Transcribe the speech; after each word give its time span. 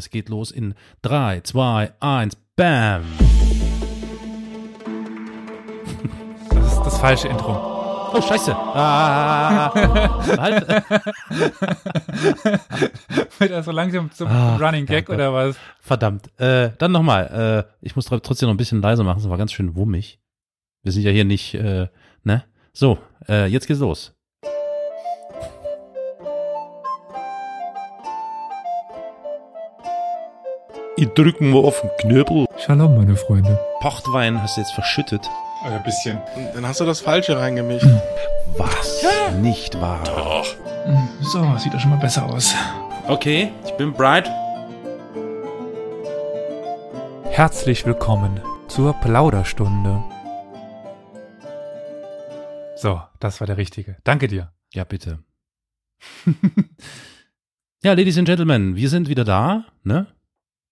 Es 0.00 0.08
geht 0.08 0.30
los 0.30 0.50
in 0.50 0.72
3, 1.02 1.42
2, 1.42 1.92
1, 2.00 2.34
Bam! 2.56 3.04
Das 6.54 6.72
ist 6.72 6.80
das 6.82 6.98
falsche 6.98 7.28
Intro. 7.28 7.52
Oh, 8.14 8.22
scheiße. 8.22 8.56
Ah, 8.56 9.74
halt. 10.38 10.66
Wird 13.40 13.50
er 13.50 13.62
so 13.62 13.72
langsam 13.72 14.10
zum 14.10 14.28
Ach, 14.30 14.58
Running 14.58 14.86
Gag 14.86 15.04
danke. 15.04 15.12
oder 15.22 15.34
was? 15.34 15.56
Verdammt. 15.80 16.30
Äh, 16.40 16.70
dann 16.78 16.92
nochmal. 16.92 17.66
Äh, 17.68 17.72
ich 17.84 17.94
muss 17.94 18.10
tr- 18.10 18.22
trotzdem 18.22 18.46
noch 18.48 18.54
ein 18.54 18.56
bisschen 18.56 18.80
leiser 18.80 19.04
machen. 19.04 19.18
Es 19.20 19.28
war 19.28 19.36
ganz 19.36 19.52
schön 19.52 19.76
wummig. 19.76 20.18
Wir 20.82 20.92
sind 20.92 21.02
ja 21.02 21.10
hier 21.10 21.26
nicht, 21.26 21.52
äh, 21.56 21.88
ne? 22.24 22.44
So, 22.72 22.96
äh, 23.28 23.48
jetzt 23.48 23.66
geht's 23.66 23.80
los. 23.80 24.14
Ich 31.00 31.08
drück 31.14 31.40
mal 31.40 31.64
auf 31.64 31.80
den 31.80 31.90
Knöbel. 31.98 32.44
Shalom, 32.58 32.94
meine 32.94 33.16
Freunde. 33.16 33.58
Pochtwein 33.80 34.42
hast 34.42 34.58
du 34.58 34.60
jetzt 34.60 34.74
verschüttet. 34.74 35.26
Ein 35.64 35.82
bisschen. 35.82 36.18
Dann 36.52 36.66
hast 36.66 36.78
du 36.78 36.84
das 36.84 37.00
Falsche 37.00 37.38
reingemischt. 37.38 37.86
Was? 38.58 39.02
Nicht 39.40 39.80
wahr. 39.80 40.04
So, 41.22 41.56
sieht 41.56 41.72
doch 41.72 41.80
schon 41.80 41.88
mal 41.88 41.96
besser 41.96 42.26
aus. 42.26 42.54
Okay, 43.08 43.50
ich 43.64 43.70
bin 43.78 43.94
bright. 43.94 44.28
Herzlich 47.30 47.86
willkommen 47.86 48.38
zur 48.68 48.92
Plauderstunde. 48.92 50.04
So, 52.76 53.00
das 53.20 53.40
war 53.40 53.46
der 53.46 53.56
richtige. 53.56 53.96
Danke 54.04 54.28
dir. 54.28 54.52
Ja, 54.74 54.84
bitte. 54.84 55.20
ja, 57.82 57.94
Ladies 57.94 58.18
and 58.18 58.28
Gentlemen, 58.28 58.76
wir 58.76 58.90
sind 58.90 59.08
wieder 59.08 59.24
da, 59.24 59.64
ne? 59.82 60.06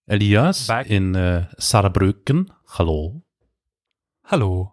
Elias 0.08 0.66
Back. 0.66 0.88
in 0.88 1.14
äh, 1.14 1.46
Saarbrücken. 1.58 2.50
Hallo. 2.66 3.22
Hallo. 4.24 4.72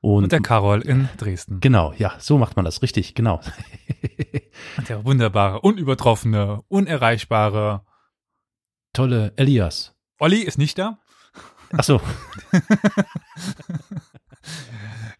Und, 0.00 0.24
Und 0.24 0.32
der 0.32 0.40
Karol 0.40 0.82
in 0.82 1.08
Dresden. 1.16 1.58
genau, 1.60 1.92
ja, 1.94 2.14
so 2.20 2.38
macht 2.38 2.54
man 2.54 2.64
das 2.64 2.82
richtig, 2.82 3.14
genau. 3.14 3.40
Der 4.88 5.04
wunderbare, 5.04 5.60
unübertroffene, 5.60 6.62
unerreichbare 6.68 7.84
Tolle 8.92 9.32
Elias. 9.36 9.96
Olli 10.20 10.38
ist 10.42 10.56
nicht 10.58 10.78
da. 10.78 10.98
Ach 11.76 11.82
so, 11.82 12.00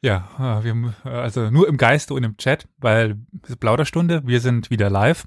Ja, 0.00 0.60
äh, 0.60 0.64
wir, 0.64 0.94
äh, 1.04 1.08
also 1.08 1.50
nur 1.50 1.66
im 1.66 1.76
Geiste 1.76 2.14
und 2.14 2.22
im 2.22 2.36
Chat, 2.36 2.68
weil 2.78 3.16
es 3.42 3.50
ist 3.50 3.60
Plauderstunde. 3.60 4.24
Wir 4.24 4.40
sind 4.40 4.70
wieder 4.70 4.90
live. 4.90 5.26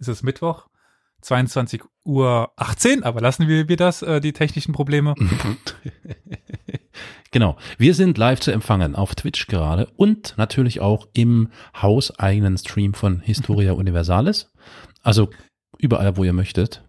Es 0.00 0.08
ist 0.08 0.24
Mittwoch, 0.24 0.68
22 1.22 1.82
Uhr 2.04 2.52
18, 2.56 3.02
aber 3.02 3.20
lassen 3.20 3.48
wir, 3.48 3.68
wir 3.68 3.76
das, 3.76 4.02
äh, 4.02 4.20
die 4.20 4.32
technischen 4.32 4.72
Probleme. 4.72 5.14
genau. 7.30 7.56
Wir 7.76 7.94
sind 7.94 8.18
live 8.18 8.40
zu 8.40 8.50
empfangen 8.50 8.96
auf 8.96 9.14
Twitch 9.14 9.46
gerade 9.46 9.86
und 9.96 10.34
natürlich 10.36 10.80
auch 10.80 11.08
im 11.12 11.48
hauseigenen 11.76 12.56
Stream 12.56 12.94
von 12.94 13.20
Historia 13.20 13.72
Universalis. 13.72 14.50
Also 15.02 15.30
überall, 15.78 16.16
wo 16.16 16.24
ihr 16.24 16.32
möchtet. 16.32 16.84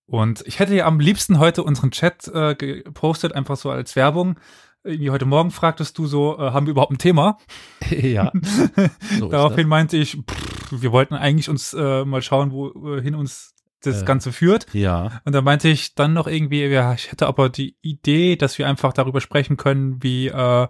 Und 0.06 0.42
ich 0.48 0.60
hätte 0.60 0.76
ja 0.76 0.86
am 0.86 1.00
liebsten 1.00 1.38
heute 1.38 1.64
unseren 1.64 1.92
Chat 1.92 2.28
äh, 2.30 2.56
gepostet, 2.56 3.34
einfach 3.34 3.58
so 3.58 3.70
als 3.70 3.96
Werbung. 3.96 4.40
Irgendwie 4.84 5.10
heute 5.10 5.26
Morgen 5.26 5.52
fragtest 5.52 5.98
du 5.98 6.08
so, 6.08 6.38
äh, 6.38 6.52
haben 6.52 6.66
wir 6.66 6.72
überhaupt 6.72 6.94
ein 6.94 6.98
Thema? 6.98 7.38
ja. 7.90 8.32
So 9.20 9.28
Daraufhin 9.28 9.68
meinte 9.68 9.98
ich, 9.98 10.18
pff, 10.18 10.82
wir 10.82 10.92
wollten 10.92 11.16
eigentlich 11.16 11.50
uns 11.50 11.74
äh, 11.74 12.06
mal 12.06 12.22
schauen, 12.22 12.52
wohin 12.52 13.16
uns 13.16 13.54
das 13.82 14.02
Äh. 14.02 14.06
Ganze 14.06 14.32
führt. 14.32 14.66
Ja. 14.74 15.22
Und 15.26 15.34
da 15.34 15.42
meinte 15.42 15.68
ich 15.70 15.96
dann 15.96 16.14
noch 16.14 16.28
irgendwie, 16.28 16.66
ja, 16.66 16.94
ich 16.94 17.12
hätte 17.12 17.28
aber 17.28 17.50
die 17.50 17.76
Idee, 17.82 18.36
dass 18.36 18.58
wir 18.58 18.68
einfach 18.68 18.92
darüber 18.94 19.20
sprechen 19.22 19.58
können, 19.58 20.02
wie 20.04 20.28
äh, 20.28 20.68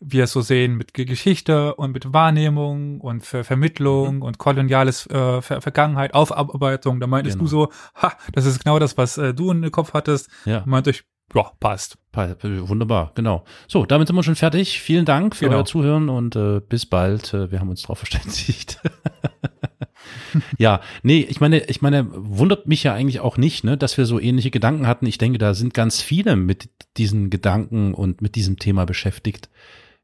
wir 0.00 0.24
es 0.24 0.32
so 0.32 0.40
sehen 0.40 0.74
mit 0.76 0.94
Ge- 0.94 1.04
Geschichte 1.04 1.74
und 1.76 1.92
mit 1.92 2.12
Wahrnehmung 2.12 3.00
und 3.00 3.24
Ver 3.24 3.44
Vermittlung 3.44 4.16
Mhm. 4.16 4.22
und 4.22 4.38
koloniales 4.38 5.06
äh, 5.08 5.40
Ver 5.42 5.60
Vergangenheit, 5.60 6.14
Aufarbeitung. 6.14 6.98
Da 7.00 7.06
meintest 7.06 7.36
Genau. 7.38 7.44
du 7.44 7.50
so, 7.50 7.72
ha, 7.96 8.12
das 8.32 8.46
ist 8.46 8.62
genau 8.62 8.78
das, 8.80 8.96
was 8.96 9.18
äh, 9.18 9.34
du 9.34 9.50
in 9.52 9.62
den 9.62 9.70
Kopf 9.72 9.92
hattest. 9.92 10.28
Ja. 10.44 10.62
Meinte 10.66 10.90
ich, 10.90 11.04
ja, 11.34 11.50
passt. 11.60 11.96
Pa- 12.12 12.36
Wunderbar, 12.42 13.12
genau. 13.14 13.44
So, 13.68 13.86
damit 13.86 14.06
sind 14.08 14.16
wir 14.16 14.22
schon 14.22 14.36
fertig. 14.36 14.80
Vielen 14.80 15.04
Dank 15.06 15.34
für 15.34 15.46
Genau. 15.46 15.58
euer 15.58 15.64
Zuhören 15.64 16.08
und 16.08 16.36
äh, 16.36 16.60
bis 16.60 16.84
bald. 16.86 17.32
Äh, 17.32 17.50
wir 17.50 17.58
haben 17.60 17.70
uns 17.70 17.82
drauf 17.82 17.98
verständigt. 17.98 18.78
ja, 20.58 20.80
nee, 21.02 21.20
ich 21.28 21.40
meine, 21.40 21.64
ich 21.66 21.82
meine, 21.82 22.06
wundert 22.12 22.66
mich 22.66 22.82
ja 22.82 22.94
eigentlich 22.94 23.20
auch 23.20 23.36
nicht, 23.36 23.64
ne, 23.64 23.76
dass 23.76 23.96
wir 23.98 24.06
so 24.06 24.18
ähnliche 24.20 24.50
Gedanken 24.50 24.86
hatten. 24.86 25.06
Ich 25.06 25.18
denke, 25.18 25.38
da 25.38 25.54
sind 25.54 25.74
ganz 25.74 26.00
viele 26.02 26.36
mit 26.36 26.68
diesen 26.96 27.30
Gedanken 27.30 27.94
und 27.94 28.20
mit 28.20 28.34
diesem 28.34 28.58
Thema 28.58 28.84
beschäftigt. 28.84 29.48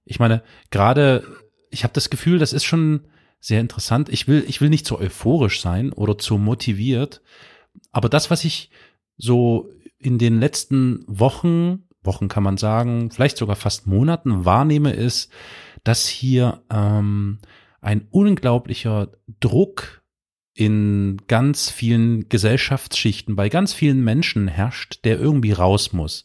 Ich 0.04 0.18
meine, 0.18 0.42
gerade, 0.70 1.24
ich 1.70 1.84
habe 1.84 1.92
das 1.94 2.10
Gefühl, 2.10 2.38
das 2.38 2.52
ist 2.52 2.64
schon 2.64 3.00
sehr 3.40 3.60
interessant. 3.60 4.08
Ich 4.08 4.26
will, 4.28 4.44
ich 4.48 4.60
will 4.60 4.70
nicht 4.70 4.86
zu 4.86 4.98
euphorisch 4.98 5.60
sein 5.60 5.92
oder 5.92 6.18
zu 6.18 6.38
motiviert, 6.38 7.20
aber 7.92 8.08
das, 8.08 8.30
was 8.30 8.44
ich 8.44 8.70
so 9.16 9.68
in 9.98 10.18
den 10.18 10.38
letzten 10.38 11.04
Wochen, 11.06 11.84
Wochen 12.02 12.28
kann 12.28 12.42
man 12.42 12.56
sagen, 12.56 13.10
vielleicht 13.10 13.36
sogar 13.36 13.56
fast 13.56 13.86
Monaten 13.86 14.44
wahrnehme, 14.44 14.92
ist, 14.92 15.30
dass 15.84 16.06
hier 16.06 16.62
ähm, 16.70 17.38
ein 17.80 18.06
unglaublicher 18.10 19.12
Druck 19.40 20.02
in 20.54 21.18
ganz 21.28 21.70
vielen 21.70 22.28
Gesellschaftsschichten, 22.28 23.36
bei 23.36 23.48
ganz 23.48 23.72
vielen 23.72 24.02
Menschen 24.02 24.48
herrscht, 24.48 25.04
der 25.04 25.20
irgendwie 25.20 25.52
raus 25.52 25.92
muss. 25.92 26.24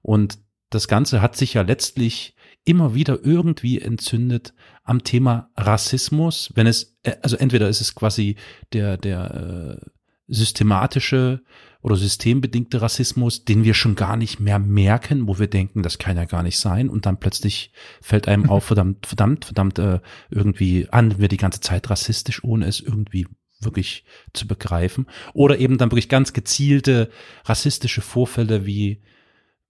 Und 0.00 0.38
das 0.70 0.86
Ganze 0.88 1.20
hat 1.20 1.36
sich 1.36 1.54
ja 1.54 1.62
letztlich 1.62 2.36
immer 2.64 2.94
wieder 2.94 3.24
irgendwie 3.24 3.80
entzündet 3.80 4.54
am 4.82 5.04
Thema 5.04 5.50
Rassismus, 5.56 6.52
wenn 6.54 6.66
es, 6.66 6.96
äh, 7.02 7.16
also 7.22 7.36
entweder 7.36 7.68
ist 7.68 7.80
es 7.80 7.94
quasi 7.94 8.36
der, 8.72 8.96
der 8.96 9.80
äh, 9.82 9.90
systematische 10.26 11.42
oder 11.82 11.96
systembedingte 11.96 12.80
Rassismus, 12.80 13.44
den 13.44 13.64
wir 13.64 13.74
schon 13.74 13.94
gar 13.94 14.16
nicht 14.16 14.40
mehr 14.40 14.58
merken, 14.58 15.28
wo 15.28 15.38
wir 15.38 15.48
denken, 15.48 15.82
das 15.82 15.98
kann 15.98 16.16
ja 16.16 16.24
gar 16.24 16.42
nicht 16.42 16.58
sein 16.58 16.88
und 16.88 17.04
dann 17.04 17.20
plötzlich 17.20 17.72
fällt 18.00 18.26
einem 18.26 18.48
auf, 18.48 18.64
verdammt, 18.64 19.06
verdammt, 19.06 19.44
verdammt, 19.44 19.78
äh, 19.78 20.00
irgendwie 20.30 20.88
an, 20.90 21.18
wir 21.18 21.28
die 21.28 21.36
ganze 21.36 21.60
Zeit 21.60 21.90
rassistisch, 21.90 22.42
ohne 22.42 22.66
es 22.66 22.80
irgendwie 22.80 23.26
wirklich 23.60 24.04
zu 24.32 24.46
begreifen. 24.46 25.06
Oder 25.32 25.58
eben 25.58 25.78
dann 25.78 25.90
wirklich 25.90 26.08
ganz 26.08 26.32
gezielte 26.32 27.10
rassistische 27.44 28.00
Vorfälle, 28.00 28.66
wie 28.66 29.02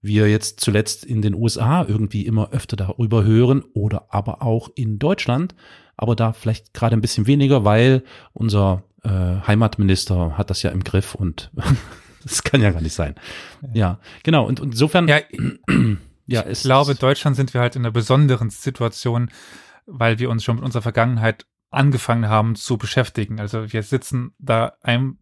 wir 0.01 0.29
jetzt 0.29 0.59
zuletzt 0.59 1.03
in 1.03 1.21
den 1.21 1.33
USA 1.33 1.85
irgendwie 1.87 2.25
immer 2.25 2.51
öfter 2.51 2.77
darüber 2.77 3.23
hören 3.23 3.63
oder 3.73 4.13
aber 4.13 4.41
auch 4.41 4.69
in 4.75 4.99
Deutschland, 4.99 5.55
aber 5.97 6.15
da 6.15 6.33
vielleicht 6.33 6.73
gerade 6.73 6.95
ein 6.95 7.01
bisschen 7.01 7.27
weniger, 7.27 7.65
weil 7.65 8.03
unser 8.33 8.83
äh, 9.03 9.09
Heimatminister 9.47 10.37
hat 10.37 10.49
das 10.49 10.63
ja 10.63 10.71
im 10.71 10.83
Griff 10.83 11.15
und 11.15 11.51
das 12.23 12.43
kann 12.43 12.61
ja 12.61 12.71
gar 12.71 12.81
nicht 12.81 12.95
sein. 12.95 13.15
Ja, 13.73 13.99
genau. 14.23 14.45
Und, 14.45 14.59
und 14.59 14.73
insofern, 14.73 15.07
Ja, 15.07 15.19
ja, 16.27 16.45
ich 16.47 16.61
glaube, 16.63 16.93
in 16.93 16.97
Deutschland 16.97 17.35
sind 17.35 17.53
wir 17.53 17.61
halt 17.61 17.75
in 17.75 17.83
einer 17.83 17.91
besonderen 17.91 18.49
Situation, 18.49 19.29
weil 19.85 20.19
wir 20.19 20.29
uns 20.29 20.43
schon 20.43 20.55
mit 20.55 20.65
unserer 20.65 20.81
Vergangenheit 20.81 21.45
angefangen 21.69 22.29
haben 22.29 22.55
zu 22.55 22.77
beschäftigen. 22.77 23.39
Also 23.39 23.71
wir 23.71 23.83
sitzen 23.83 24.33
da 24.39 24.73
einem, 24.81 25.19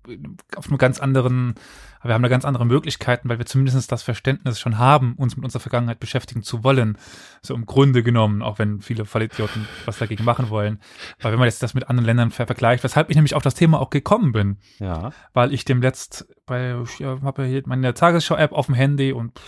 auf 0.56 0.68
einem 0.68 0.78
ganz 0.78 1.00
anderen, 1.00 1.56
wir 2.04 2.14
haben 2.14 2.24
da 2.24 2.30
ganz 2.30 2.46
andere 2.46 2.66
Möglichkeiten, 2.66 3.30
weil 3.30 3.38
wir 3.38 3.46
zumindest 3.46 3.92
das 3.92 4.04
Verständnis 4.04 4.60
schon 4.60 4.78
haben, 4.78 5.14
uns 5.16 5.36
mit 5.36 5.46
unserer 5.46 5.62
Vergangenheit 5.62 6.00
beschäftigen 6.00 6.44
zu 6.44 6.64
wollen. 6.64 6.98
So 7.42 7.54
im 7.56 7.66
Grunde 7.66 8.04
genommen, 8.04 8.42
auch 8.42 8.60
wenn 8.60 8.82
viele 8.82 9.06
Vollidioten 9.06 9.68
was 9.86 10.00
dagegen 10.00 10.24
machen 10.24 10.50
wollen. 10.50 10.80
Weil 11.22 11.32
wenn 11.32 11.40
man 11.40 11.48
jetzt 11.48 11.64
das 11.64 11.74
mit 11.74 11.90
anderen 11.90 12.06
Ländern 12.06 12.32
ver 12.32 12.46
vergleicht, 12.46 12.84
weshalb 12.84 13.10
ich 13.10 13.16
nämlich 13.16 13.36
auf 13.36 13.44
das 13.44 13.56
Thema 13.56 13.80
auch 13.80 13.90
gekommen 13.90 14.32
bin, 14.32 14.58
ja, 14.80 15.12
weil 15.34 15.54
ich 15.54 15.66
dem 15.66 15.82
letzt 15.82 16.28
bei, 16.46 16.78
ich 16.84 17.00
ja, 17.00 17.22
habe 17.22 17.44
ja 17.44 17.48
hier 17.48 17.64
meine 17.66 17.94
Tagesschau-App 17.94 18.52
auf 18.52 18.66
dem 18.66 18.76
Handy 18.76 19.14
und 19.14 19.40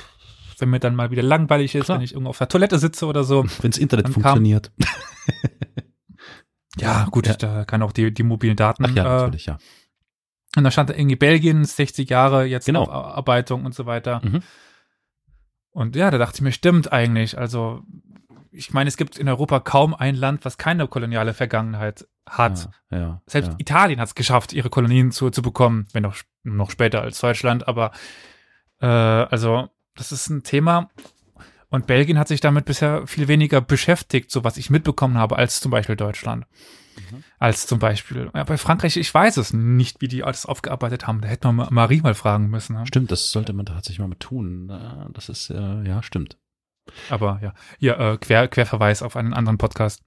wenn 0.60 0.69
mir 0.69 0.80
dann 0.80 0.96
mal 0.96 1.12
wieder 1.12 1.24
langweilig 1.24 1.75
ist, 1.75 1.86
Klar. 1.86 1.98
wenn 1.98 2.06
ich 2.06 2.13
irgendwo 2.13 2.30
auf 2.30 2.38
der 2.38 2.48
Toilette 2.48 2.80
sitze 2.80 3.06
oder 3.08 3.24
so, 3.25 3.46
wenn's 3.62 3.78
Internet 3.78 4.10
funktioniert. 4.10 4.72
Ja, 6.78 7.08
gut, 7.10 7.28
Ja. 7.28 7.36
da 7.36 7.66
kann 7.66 7.81
auch 7.81 7.92
die, 7.94 8.13
die 8.13 8.24
mobilen 8.24 8.58
Daten. 8.58 8.86
Ach 8.86 8.90
ja, 8.94 9.04
äh, 9.06 9.22
natürlich, 9.22 9.46
ja. 9.46 9.58
Und 10.56 10.63
da 10.63 10.72
stand 10.72 10.90
da 10.90 10.94
irgendwie 10.94 11.16
Belgien, 11.16 11.66
60 11.66 12.10
Jahre 12.10 12.46
jetzt 12.46 12.66
Genau. 12.66 12.84
Aufarbeitung 12.84 13.66
und 13.66 13.75
so 13.75 13.86
weiter. 13.86 14.22
Mhm. 14.24 14.42
Und 15.72 15.96
ja, 15.96 16.10
da 16.10 16.18
dachte 16.18 16.38
ich 16.38 16.42
mir, 16.42 16.52
stimmt 16.54 16.94
eigentlich. 16.94 17.38
Also, 17.38 17.84
ich 18.52 18.72
meine, 18.72 18.88
es 18.88 18.96
gibt 18.96 19.18
in 19.18 19.28
Europa 19.28 19.60
kaum 19.60 19.94
ein 19.94 20.16
Land, 20.16 20.46
was 20.46 20.57
keine 20.57 20.88
koloniale 20.88 21.34
Vergangenheit 21.34 22.07
hat. 22.25 22.69
Ja, 22.90 22.98
ja, 22.98 23.22
Selbst 23.28 23.52
ja. 23.52 23.56
Italien 23.57 24.00
hat 24.00 24.07
es 24.07 24.16
geschafft, 24.16 24.54
ihre 24.54 24.69
Kolonien 24.69 25.12
zu, 25.12 25.30
zu 25.30 25.42
bekommen, 25.42 25.88
wenn 25.92 26.06
auch 26.06 26.16
noch 26.44 26.72
später 26.72 27.01
als 27.01 27.19
Deutschland. 27.19 27.68
Aber 27.68 27.92
äh, 28.80 28.86
also, 28.86 29.68
das 29.96 30.13
ist 30.13 30.30
ein 30.30 30.44
Thema. 30.44 30.90
Und 31.69 31.88
Belgien 31.88 32.19
hat 32.19 32.30
sich 32.30 32.40
damit 32.40 32.63
bisher 32.63 33.06
viel 33.06 33.28
weniger 33.28 33.60
beschäftigt, 33.60 34.31
so 34.31 34.46
was 34.46 34.56
ich 34.56 34.69
mitbekommen 34.69 35.18
habe, 35.18 35.36
als 35.36 35.60
zum 35.60 35.72
Beispiel 35.72 35.98
Deutschland. 35.98 36.46
Mhm. 36.95 37.24
Als 37.39 37.68
zum 37.68 37.80
Beispiel, 37.80 38.31
ja, 38.33 38.44
bei 38.44 38.57
Frankreich, 38.57 38.97
ich 38.97 39.13
weiß 39.13 39.38
es 39.38 39.53
nicht, 39.53 40.01
wie 40.01 40.07
die 40.07 40.24
alles 40.24 40.45
aufgearbeitet 40.45 41.07
haben. 41.07 41.21
Da 41.21 41.27
hätte 41.27 41.47
man 41.47 41.56
Ma- 41.56 41.69
Marie 41.71 42.01
mal 42.01 42.13
fragen 42.15 42.47
müssen. 42.50 42.75
Ne? 42.75 42.86
Stimmt, 42.88 43.12
das 43.12 43.31
sollte 43.31 43.53
man 43.53 43.65
tatsächlich 43.65 44.00
mal 44.00 44.07
mit 44.07 44.19
tun. 44.19 44.68
Ja, 44.69 45.07
Das 45.13 45.30
ist, 45.30 45.50
äh, 45.50 45.83
ja, 45.83 46.01
stimmt. 46.03 46.38
Aber 47.09 47.39
ja, 47.42 47.53
hier 47.80 47.97
äh, 48.00 48.18
Quer, 48.18 48.47
Querverweis 48.47 49.01
auf 49.01 49.15
einen 49.15 49.33
anderen 49.33 49.57
Podcast, 49.57 50.03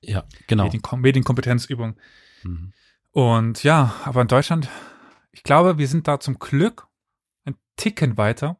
Ja, 0.00 0.24
genau. 0.46 0.64
Medienkom 0.64 1.00
Medienkompetenzübung. 1.00 1.96
Mhm. 2.44 2.72
Und 3.10 3.62
ja, 3.64 3.94
aber 4.04 4.22
in 4.22 4.28
Deutschland, 4.28 4.68
ich 5.32 5.42
glaube, 5.42 5.78
wir 5.78 5.88
sind 5.88 6.06
da 6.08 6.20
zum 6.20 6.38
Glück 6.38 6.86
ein 7.44 7.56
Ticken 7.76 8.16
weiter, 8.16 8.58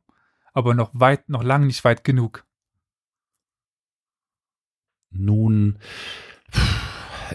aber 0.53 0.75
noch 0.75 0.91
weit, 0.95 1.29
noch 1.29 1.43
lange 1.43 1.67
nicht 1.67 1.85
weit 1.85 2.05
genug. 2.05 2.45
Nun, 5.11 5.79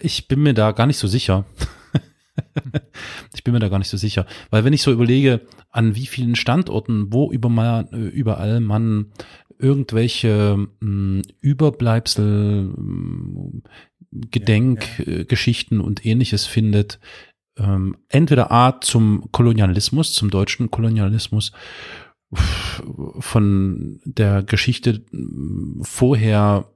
ich 0.01 0.27
bin 0.27 0.41
mir 0.41 0.53
da 0.53 0.71
gar 0.71 0.87
nicht 0.87 0.97
so 0.97 1.07
sicher. 1.07 1.45
ich 3.33 3.43
bin 3.43 3.53
mir 3.53 3.59
da 3.59 3.69
gar 3.69 3.79
nicht 3.79 3.89
so 3.89 3.97
sicher. 3.97 4.25
Weil 4.49 4.63
wenn 4.63 4.73
ich 4.73 4.81
so 4.81 4.91
überlege, 4.91 5.41
an 5.69 5.95
wie 5.95 6.05
vielen 6.07 6.35
Standorten, 6.35 7.11
wo 7.11 7.31
überall 7.31 8.59
man 8.59 9.11
irgendwelche 9.57 10.67
mh, 10.79 11.21
Überbleibsel, 11.41 12.73
mh, 12.75 13.61
Gedenkgeschichten 14.11 15.81
und 15.81 16.05
ähnliches 16.05 16.45
findet, 16.45 16.99
ähm, 17.57 17.97
entweder 18.07 18.51
A 18.51 18.81
zum 18.81 19.31
Kolonialismus, 19.31 20.13
zum 20.13 20.29
deutschen 20.29 20.71
Kolonialismus, 20.71 21.51
von 23.19 23.99
der 24.05 24.43
Geschichte 24.43 25.03
mh, 25.11 25.83
vorher 25.83 26.71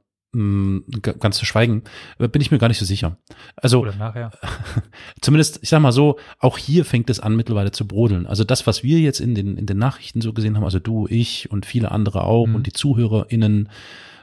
ganz 1.20 1.38
zu 1.38 1.46
schweigen, 1.46 1.84
äh, 2.20 2.28
bin 2.28 2.42
ich 2.42 2.52
mir 2.52 2.58
gar 2.58 2.68
nicht 2.68 2.80
so 2.80 2.86
sicher. 2.86 3.18
Also 3.56 3.82
Oder 3.82 3.96
nachher. 3.96 4.32
zumindest, 5.22 5.60
ich 5.62 5.70
sag 5.70 5.80
mal 5.82 5.92
so, 5.92 6.18
auch 6.40 6.58
hier 6.58 6.86
fängt 6.86 7.10
es 7.10 7.20
an 7.20 7.36
mittlerweile 7.36 7.72
zu 7.72 7.88
brodeln. 7.88 8.26
Also 8.26 8.44
das, 8.44 8.66
was 8.66 8.84
wir 8.84 9.00
jetzt 9.00 9.20
in 9.20 9.36
den, 9.36 9.58
in 9.58 9.66
den 9.68 9.78
Nachrichten 9.78 10.22
so 10.22 10.34
gesehen 10.34 10.56
haben, 10.58 10.64
also 10.64 10.80
du, 10.80 11.08
ich 11.08 11.52
und 11.52 11.66
viele 11.66 11.92
andere 11.92 12.24
auch 12.24 12.48
Mhm. 12.48 12.56
und 12.56 12.68
die 12.68 12.74
ZuhörerInnen, 12.74 13.70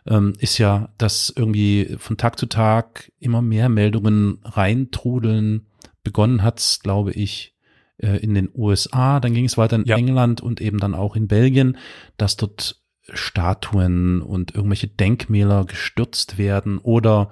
ähm, 0.06 0.32
ist 0.38 0.58
ja, 0.58 0.88
dass 0.98 1.32
irgendwie 1.34 1.94
von 1.98 2.16
Tag 2.16 2.38
zu 2.38 2.46
Tag 2.46 3.12
immer 3.18 3.42
mehr 3.42 3.68
Meldungen 3.68 4.38
reintrudeln. 4.44 5.66
Begonnen 6.02 6.42
hat's, 6.42 6.80
glaube 6.80 7.12
ich, 7.12 7.54
äh, 7.98 8.16
in 8.16 8.34
den 8.34 8.48
USA, 8.54 9.20
dann 9.20 9.34
ging 9.34 9.44
es 9.44 9.58
weiter 9.58 9.76
in 9.76 9.84
Ja. 9.84 9.96
England 9.96 10.40
und 10.40 10.60
eben 10.60 10.78
dann 10.78 10.94
auch 10.94 11.16
in 11.16 11.28
Belgien, 11.28 11.76
dass 12.16 12.36
dort 12.36 12.79
Statuen 13.14 14.22
und 14.22 14.54
irgendwelche 14.54 14.88
Denkmäler 14.88 15.64
gestürzt 15.64 16.38
werden 16.38 16.78
oder 16.78 17.30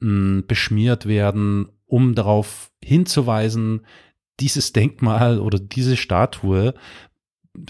mh, 0.00 0.42
beschmiert 0.46 1.06
werden, 1.06 1.68
um 1.86 2.14
darauf 2.14 2.70
hinzuweisen, 2.82 3.86
dieses 4.40 4.72
Denkmal 4.72 5.38
oder 5.40 5.58
diese 5.58 5.96
Statue 5.96 6.74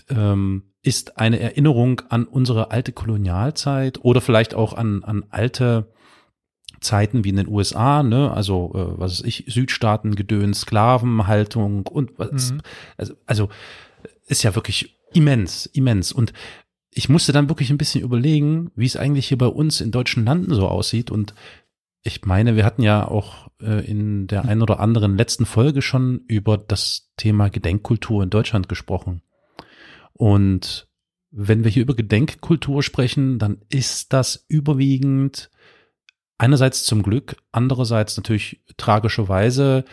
ähm, 0.08 0.64
ist 0.82 1.19
eine 1.19 1.38
Erinnerung 1.41 2.03
an 2.08 2.25
unsere 2.25 2.70
alte 2.70 2.93
Kolonialzeit 2.93 4.05
oder 4.05 4.20
vielleicht 4.20 4.55
auch 4.55 4.73
an, 4.73 5.05
an 5.05 5.25
alte 5.31 5.93
Zeiten 6.81 7.25
wie 7.25 7.31
in 7.31 7.37
den 7.37 7.49
USA, 7.49 8.03
ne, 8.03 8.31
also 8.32 8.73
äh, 8.75 9.00
was 9.00 9.12
weiß 9.19 9.26
ich, 9.26 9.44
Südstaaten, 9.49 10.14
Gedöns, 10.14 10.61
Sklavenhaltung 10.62 11.87
und 11.87 12.19
was, 12.19 12.53
Mhm. 12.53 12.61
also, 12.97 13.14
also 13.26 13.49
ist 14.26 14.43
ja 14.43 14.55
wirklich 14.55 14.97
immens, 15.12 15.67
immens. 15.67 16.12
Und 16.12 16.32
ich 16.96 17.10
musste 17.10 17.32
dann 17.32 17.50
wirklich 17.50 17.69
ein 17.69 17.76
bisschen 17.76 18.02
überlegen, 18.02 18.70
wie 18.75 18.87
es 18.87 18.96
eigentlich 18.96 19.28
hier 19.28 19.37
bei 19.37 19.46
uns 19.46 19.82
in 19.82 19.90
deutschen 19.90 20.25
Landen 20.25 20.54
so 20.54 20.66
aussieht. 20.66 21.10
Und 21.10 21.34
ich 22.02 22.25
meine, 22.25 22.56
wir 22.56 22.64
hatten 22.64 22.81
ja 22.81 23.06
auch 23.06 23.48
äh, 23.60 23.84
in 23.87 24.28
der 24.28 24.46
einen 24.46 24.62
oder 24.62 24.81
anderen 24.81 25.19
letzten 25.19 25.44
Folge 25.44 25.82
schon 25.82 26.22
über 26.26 26.56
das 26.56 27.12
Thema 27.19 27.50
Gedenkkultur 27.50 28.22
in 28.22 28.31
Deutschland 28.31 28.70
gesprochen. 28.70 29.20
Und 30.14 30.88
wenn 31.31 31.64
wir 31.64 31.70
hier 31.70 31.82
über 31.82 31.94
Gedenkkultur 31.94 32.82
sprechen, 32.82 33.38
dann 33.38 33.58
ist 33.69 34.14
das 34.14 34.46
überwiegend 34.48 35.50
einerseits 36.38 36.84
zum 36.84 37.02
Glück, 37.02 37.37
andererseits 37.52 38.16
natürlich 38.16 38.64
tragischerweise 38.78 39.84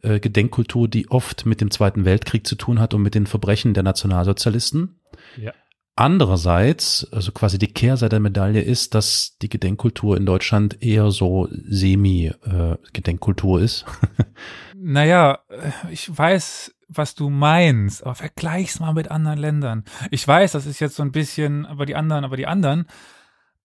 äh, 0.00 0.20
Gedenkkultur, 0.20 0.88
die 0.88 1.10
oft 1.10 1.44
mit 1.44 1.60
dem 1.60 1.70
Zweiten 1.70 2.06
Weltkrieg 2.06 2.46
zu 2.46 2.56
tun 2.56 2.80
hat 2.80 2.94
und 2.94 3.02
mit 3.02 3.14
den 3.14 3.26
Verbrechen 3.26 3.74
der 3.74 3.82
Nationalsozialisten. 3.82 5.00
Ja. 5.36 5.52
Andererseits, 5.98 7.10
also 7.10 7.32
quasi 7.32 7.58
die 7.58 7.72
Kehrseite 7.72 8.10
der 8.10 8.20
Medaille 8.20 8.60
ist, 8.60 8.94
dass 8.94 9.38
die 9.40 9.48
Gedenkkultur 9.48 10.18
in 10.18 10.26
Deutschland 10.26 10.82
eher 10.82 11.10
so 11.10 11.48
semi-Gedenkkultur 11.50 13.60
ist. 13.60 13.86
Naja, 14.78 15.40
ich 15.90 16.16
weiß, 16.16 16.76
was 16.86 17.14
du 17.14 17.30
meinst, 17.30 18.04
aber 18.04 18.14
vergleich's 18.14 18.78
mal 18.78 18.92
mit 18.92 19.10
anderen 19.10 19.38
Ländern. 19.38 19.84
Ich 20.10 20.28
weiß, 20.28 20.52
das 20.52 20.66
ist 20.66 20.80
jetzt 20.80 20.96
so 20.96 21.02
ein 21.02 21.12
bisschen, 21.12 21.66
aber 21.66 21.86
die 21.86 21.96
anderen, 21.96 22.24
aber 22.24 22.36
die 22.36 22.46
anderen. 22.46 22.86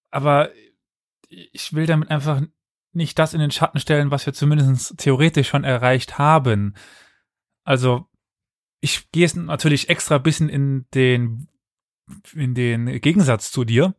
Aber 0.10 0.50
ich 1.30 1.74
will 1.74 1.86
damit 1.86 2.10
einfach 2.10 2.42
nicht 2.94 3.20
das 3.20 3.34
in 3.34 3.40
den 3.40 3.52
Schatten 3.52 3.80
stellen, 3.80 4.10
was 4.10 4.26
wir 4.26 4.34
zumindest 4.34 4.98
theoretisch 4.98 5.50
schon 5.50 5.64
erreicht 5.64 6.18
haben. 6.18 6.76
Also, 7.64 8.08
ich 8.80 9.12
gehe 9.12 9.24
jetzt 9.24 9.36
natürlich 9.36 9.90
extra 9.90 10.18
bisschen 10.18 10.50
in 10.50 10.86
den, 10.94 11.48
in 12.34 12.54
den 12.54 13.00
Gegensatz 13.02 13.52
zu 13.52 13.64
dir. 13.64 13.96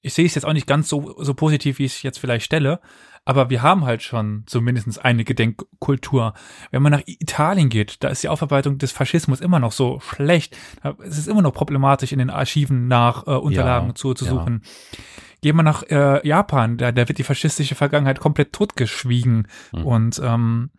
Ich 0.00 0.12
sehe 0.14 0.26
es 0.26 0.34
jetzt 0.34 0.44
auch 0.44 0.52
nicht 0.52 0.66
ganz 0.66 0.88
so, 0.88 1.14
so 1.22 1.32
positiv, 1.34 1.78
wie 1.78 1.86
ich 1.86 1.96
es 1.96 2.02
jetzt 2.02 2.18
vielleicht 2.18 2.44
stelle. 2.44 2.80
Aber 3.24 3.48
wir 3.48 3.62
haben 3.62 3.86
halt 3.86 4.02
schon 4.02 4.42
zumindest 4.46 5.02
eine 5.02 5.24
Gedenkkultur. 5.24 6.34
Wenn 6.70 6.82
man 6.82 6.92
nach 6.92 7.02
Italien 7.06 7.70
geht, 7.70 8.04
da 8.04 8.08
ist 8.08 8.22
die 8.22 8.28
Aufarbeitung 8.28 8.76
des 8.76 8.92
Faschismus 8.92 9.40
immer 9.40 9.58
noch 9.58 9.72
so 9.72 9.98
schlecht. 10.00 10.56
Es 11.02 11.16
ist 11.16 11.26
immer 11.26 11.40
noch 11.40 11.54
problematisch, 11.54 12.12
in 12.12 12.18
den 12.18 12.28
Archiven 12.28 12.86
nach 12.86 13.26
äh, 13.26 13.30
Unterlagen 13.30 13.88
Ja, 13.88 13.94
zu, 13.94 14.12
zu 14.12 14.26
ja. 14.26 14.32
suchen. 14.32 14.62
Gehen 15.40 15.56
wir 15.56 15.62
nach 15.62 15.82
äh, 15.84 16.26
Japan, 16.26 16.76
da, 16.76 16.92
da 16.92 17.08
wird 17.08 17.18
die 17.18 17.22
faschistische 17.22 17.74
Vergangenheit 17.74 18.20
komplett 18.20 18.52
totgeschwiegen. 18.52 19.48
Mhm. 19.72 19.86
Und 19.86 20.20
ähm, 20.22 20.70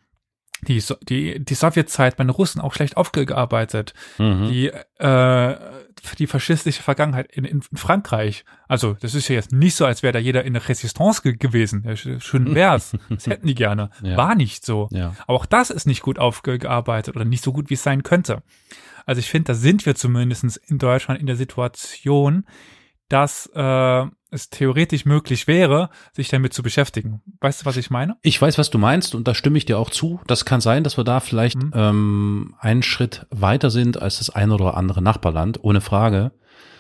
die, 0.68 0.82
die, 1.10 1.44
die 1.44 1.54
Sowjetzeit 1.54 2.18
bei 2.18 2.24
den 2.24 2.30
Russen 2.30 2.62
auch 2.62 2.74
schlecht 2.74 2.98
aufgearbeitet 2.98 3.94
Mhm. 4.18 4.48
die, 4.50 4.68
äh, 5.00 5.56
die 6.18 6.28
faschistische 6.28 6.82
Vergangenheit 6.82 7.32
in, 7.32 7.46
in 7.46 7.62
Frankreich. 7.62 8.46
Also, 8.68 8.96
das 9.00 9.16
ist 9.16 9.28
ja 9.28 9.36
jetzt 9.36 9.52
nicht 9.52 9.76
so, 9.76 9.86
als 9.86 10.02
wäre 10.04 10.14
da 10.14 10.20
jeder 10.20 10.44
in 10.44 10.54
der 10.54 10.68
Resistance 10.68 11.22
ge 11.22 11.36
gewesen. 11.36 11.84
Schön 12.20 12.56
wär's. 12.56 12.96
Das 13.10 13.28
hätten 13.28 13.48
die 13.48 13.56
gerne. 13.56 13.90
Ja. 14.02 14.18
War 14.18 14.36
nicht 14.36 14.66
so. 14.66 14.88
Ja. 14.92 15.16
Aber 15.28 15.38
auch 15.38 15.46
das 15.46 15.70
ist 15.70 15.86
nicht 15.88 16.02
gut 16.02 16.20
aufgearbeitet 16.20 17.16
oder 17.16 17.26
nicht 17.26 17.44
so 17.44 17.52
gut, 17.54 17.70
wie 17.70 17.76
es 17.76 17.84
sein 17.84 18.04
könnte. 18.04 18.42
Also 19.06 19.20
ich 19.20 19.30
finde, 19.30 19.48
da 19.48 19.54
sind 19.54 19.86
wir 19.86 19.96
zumindest 19.96 20.58
in 20.68 20.78
Deutschland 20.80 21.20
in 21.20 21.28
der 21.28 21.36
Situation, 21.36 22.46
dass 23.10 23.46
äh, 23.54 24.06
es 24.32 24.50
theoretisch 24.50 25.06
möglich 25.06 25.48
wäre, 25.48 25.90
sich 26.14 26.30
damit 26.30 26.54
zu 26.54 26.64
beschäftigen. 26.64 27.22
Weißt 27.42 27.62
du, 27.62 27.66
was 27.66 27.78
ich 27.78 27.90
meine? 27.90 28.18
Ich 28.22 28.42
weiß, 28.42 28.58
was 28.58 28.70
du 28.70 28.78
meinst 28.78 29.16
und 29.16 29.28
da 29.28 29.34
stimme 29.34 29.58
ich 29.58 29.66
dir 29.66 29.78
auch 29.80 29.90
zu. 29.90 30.20
Das 30.28 30.46
kann 30.46 30.62
sein, 30.62 30.84
dass 30.84 30.98
wir 30.98 31.04
da 31.04 31.20
vielleicht 31.20 31.56
Mhm. 31.62 31.72
ähm, 31.74 32.56
einen 32.60 32.84
Schritt 32.84 33.26
weiter 33.30 33.70
sind 33.70 34.02
als 34.02 34.18
das 34.18 34.30
eine 34.30 34.54
oder 34.56 34.76
andere 34.78 35.02
Nachbarland, 35.02 35.64
ohne 35.64 35.82
Frage. 35.82 36.32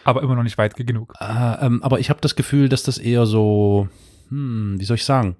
Aber 0.04 0.22
immer 0.22 0.36
noch 0.36 0.44
nicht 0.44 0.58
weit 0.58 0.75
genug. 0.75 1.14
Äh, 1.20 1.66
ähm, 1.66 1.82
aber 1.82 2.00
ich 2.00 2.10
habe 2.10 2.22
das 2.22 2.36
Gefühl, 2.36 2.70
dass 2.70 2.84
das 2.84 2.98
eher 2.98 3.25
so, 3.25 3.88
hm, 4.30 4.75
wie 4.80 4.86
soll 4.86 4.96
ich 4.96 5.06
sagen? 5.06 5.38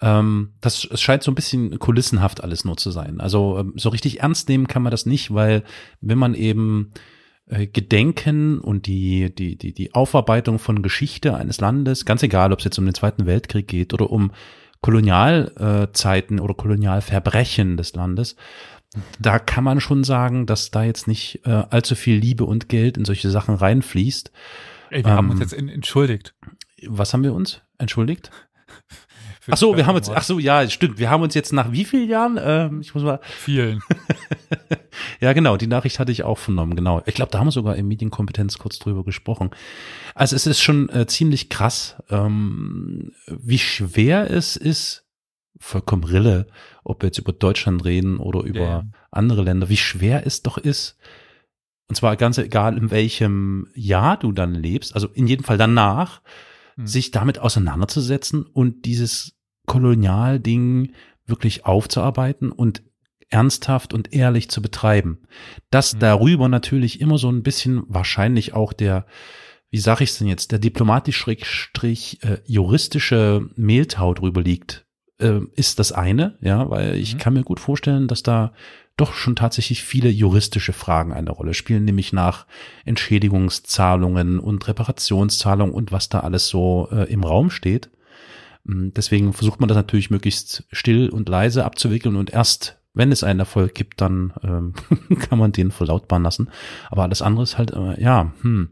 Ähm, 0.00 0.52
das 0.60 0.84
es 0.84 1.00
scheint 1.00 1.22
so 1.22 1.30
ein 1.30 1.34
bisschen 1.34 1.78
kulissenhaft 1.78 2.42
alles 2.44 2.64
nur 2.66 2.76
zu 2.76 2.90
sein. 2.90 3.20
Also 3.20 3.58
ähm, 3.58 3.72
so 3.76 3.88
richtig 3.88 4.20
ernst 4.20 4.48
nehmen 4.48 4.66
kann 4.66 4.82
man 4.82 4.90
das 4.90 5.06
nicht, 5.06 5.32
weil 5.32 5.62
wenn 6.02 6.18
man 6.18 6.34
eben 6.34 6.92
Gedenken 7.48 8.58
und 8.58 8.86
die, 8.86 9.32
die, 9.32 9.56
die, 9.56 9.72
die 9.72 9.94
Aufarbeitung 9.94 10.58
von 10.58 10.82
Geschichte 10.82 11.36
eines 11.36 11.60
Landes, 11.60 12.04
ganz 12.04 12.22
egal, 12.24 12.52
ob 12.52 12.58
es 12.58 12.64
jetzt 12.64 12.78
um 12.78 12.84
den 12.84 12.94
Zweiten 12.94 13.24
Weltkrieg 13.26 13.68
geht 13.68 13.94
oder 13.94 14.10
um 14.10 14.32
Kolonialzeiten 14.80 16.40
oder 16.40 16.54
Kolonialverbrechen 16.54 17.76
des 17.76 17.94
Landes, 17.94 18.36
da 19.20 19.38
kann 19.38 19.64
man 19.64 19.80
schon 19.80 20.04
sagen, 20.04 20.46
dass 20.46 20.70
da 20.70 20.82
jetzt 20.82 21.06
nicht 21.06 21.40
äh, 21.44 21.50
allzu 21.50 21.94
viel 21.94 22.16
Liebe 22.16 22.44
und 22.44 22.68
Geld 22.68 22.96
in 22.96 23.04
solche 23.04 23.30
Sachen 23.30 23.54
reinfließt. 23.54 24.32
Ey, 24.90 25.04
wir 25.04 25.12
haben 25.12 25.26
Ähm, 25.26 25.30
uns 25.32 25.40
jetzt 25.40 25.52
in, 25.52 25.68
entschuldigt. 25.68 26.34
Was 26.86 27.12
haben 27.12 27.22
wir 27.22 27.34
uns? 27.34 27.60
Entschuldigt? 27.78 28.30
Ach 29.48 29.56
so, 29.56 29.76
wir 29.76 29.86
haben 29.86 29.96
uns, 29.96 30.08
ach 30.10 30.22
so, 30.22 30.38
ja, 30.38 30.68
stimmt. 30.68 30.98
Wir 30.98 31.10
haben 31.10 31.22
uns 31.22 31.34
jetzt 31.34 31.52
nach 31.52 31.72
wie 31.72 31.84
vielen 31.84 32.08
Jahren, 32.08 32.38
ähm, 32.42 32.80
ich 32.80 32.94
muss 32.94 33.04
mal, 33.04 33.20
Vielen. 33.22 33.80
ja 35.20 35.32
genau, 35.32 35.56
die 35.56 35.66
Nachricht 35.66 35.98
hatte 35.98 36.12
ich 36.12 36.24
auch 36.24 36.38
vernommen, 36.38 36.74
genau. 36.74 37.02
Ich 37.06 37.14
glaube, 37.14 37.30
da 37.30 37.38
haben 37.38 37.46
wir 37.46 37.52
sogar 37.52 37.76
im 37.76 37.88
Medienkompetenz 37.88 38.58
kurz 38.58 38.78
drüber 38.78 39.04
gesprochen. 39.04 39.50
Also 40.14 40.36
es 40.36 40.46
ist 40.46 40.60
schon 40.60 40.88
äh, 40.88 41.06
ziemlich 41.06 41.48
krass, 41.48 41.96
ähm, 42.10 43.12
wie 43.26 43.58
schwer 43.58 44.30
es 44.30 44.56
ist, 44.56 45.04
vollkommen 45.58 46.04
Rille, 46.04 46.46
ob 46.84 47.02
wir 47.02 47.08
jetzt 47.08 47.18
über 47.18 47.32
Deutschland 47.32 47.84
reden 47.84 48.18
oder 48.18 48.42
über 48.42 48.60
ja. 48.60 48.82
andere 49.10 49.42
Länder, 49.42 49.68
wie 49.68 49.76
schwer 49.76 50.26
es 50.26 50.42
doch 50.42 50.58
ist. 50.58 50.98
Und 51.88 51.94
zwar 51.94 52.16
ganz 52.16 52.38
egal, 52.38 52.76
in 52.76 52.90
welchem 52.90 53.68
Jahr 53.74 54.18
du 54.18 54.32
dann 54.32 54.54
lebst, 54.54 54.94
also 54.94 55.08
in 55.08 55.26
jedem 55.26 55.44
Fall 55.44 55.56
danach, 55.56 56.20
Hm. 56.76 56.86
sich 56.86 57.10
damit 57.10 57.38
auseinanderzusetzen 57.38 58.44
und 58.44 58.84
dieses 58.84 59.35
Kolonialding 59.66 60.92
wirklich 61.26 61.66
aufzuarbeiten 61.66 62.52
und 62.52 62.82
ernsthaft 63.28 63.92
und 63.92 64.12
ehrlich 64.14 64.48
zu 64.50 64.62
betreiben. 64.62 65.18
Dass 65.70 65.94
Mhm. 65.94 65.98
darüber 65.98 66.48
natürlich 66.48 67.00
immer 67.00 67.18
so 67.18 67.28
ein 67.28 67.42
bisschen 67.42 67.82
wahrscheinlich 67.88 68.54
auch 68.54 68.72
der, 68.72 69.06
wie 69.70 69.78
sag 69.78 70.00
ich 70.00 70.10
es 70.10 70.18
denn 70.18 70.28
jetzt, 70.28 70.52
der 70.52 70.60
diplomatisch-juristische 70.60 72.18
äh, 72.22 72.38
juristische 72.46 73.48
Mehltau 73.56 74.14
drüber 74.14 74.42
liegt, 74.42 74.86
äh, 75.18 75.40
ist 75.54 75.78
das 75.80 75.90
eine, 75.92 76.38
ja, 76.40 76.70
weil 76.70 76.94
ich 76.94 77.14
Mhm. 77.14 77.18
kann 77.18 77.34
mir 77.34 77.42
gut 77.42 77.58
vorstellen, 77.58 78.06
dass 78.06 78.22
da 78.22 78.52
doch 78.96 79.12
schon 79.12 79.36
tatsächlich 79.36 79.82
viele 79.82 80.08
juristische 80.08 80.72
Fragen 80.72 81.12
eine 81.12 81.30
Rolle 81.30 81.52
spielen, 81.52 81.84
nämlich 81.84 82.12
nach 82.14 82.46
Entschädigungszahlungen 82.84 84.38
und 84.38 84.66
Reparationszahlungen 84.68 85.74
und 85.74 85.92
was 85.92 86.08
da 86.08 86.20
alles 86.20 86.48
so 86.48 86.88
äh, 86.90 87.10
im 87.12 87.24
Raum 87.24 87.50
steht. 87.50 87.90
Mm, 88.66 88.90
Deswegen 88.90 89.32
versucht 89.32 89.60
man 89.60 89.68
das 89.68 89.76
natürlich 89.76 90.10
möglichst 90.10 90.64
still 90.72 91.08
und 91.08 91.28
leise 91.28 91.64
abzuwickeln 91.64 92.16
und 92.16 92.30
erst 92.30 92.78
wenn 92.96 93.12
es 93.12 93.22
einen 93.22 93.40
Erfolg 93.40 93.74
gibt, 93.74 94.00
dann 94.00 94.32
ähm, 94.42 94.72
kann 95.18 95.38
man 95.38 95.52
den 95.52 95.70
verlautbaren 95.70 96.22
lassen. 96.22 96.48
Aber 96.90 97.02
alles 97.02 97.20
andere 97.22 97.42
ist 97.42 97.58
halt, 97.58 97.72
äh, 97.72 98.00
ja, 98.02 98.32
hm. 98.40 98.70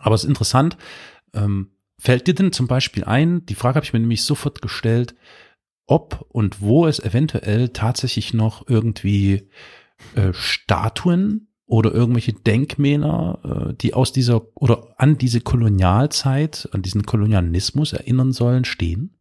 Aber 0.00 0.14
es 0.14 0.24
ist 0.24 0.28
interessant. 0.28 0.76
Ähm, 1.32 1.70
fällt 1.98 2.26
dir 2.26 2.34
denn 2.34 2.52
zum 2.52 2.66
Beispiel 2.66 3.04
ein, 3.04 3.46
die 3.46 3.54
Frage 3.54 3.76
habe 3.76 3.84
ich 3.84 3.94
mir 3.94 4.00
nämlich 4.00 4.22
sofort 4.22 4.60
gestellt, 4.60 5.14
ob 5.86 6.26
und 6.28 6.60
wo 6.60 6.86
es 6.86 7.00
eventuell 7.00 7.70
tatsächlich 7.70 8.34
noch 8.34 8.68
irgendwie 8.68 9.48
äh, 10.14 10.32
Statuen 10.32 11.48
oder 11.66 11.92
irgendwelche 11.92 12.34
Denkmäler, 12.34 13.70
äh, 13.70 13.74
die 13.74 13.94
aus 13.94 14.12
dieser 14.12 14.42
oder 14.54 14.94
an 14.98 15.16
diese 15.16 15.40
Kolonialzeit, 15.40 16.68
an 16.72 16.82
diesen 16.82 17.04
Kolonialismus 17.04 17.94
erinnern 17.94 18.32
sollen, 18.32 18.64
stehen? 18.64 19.16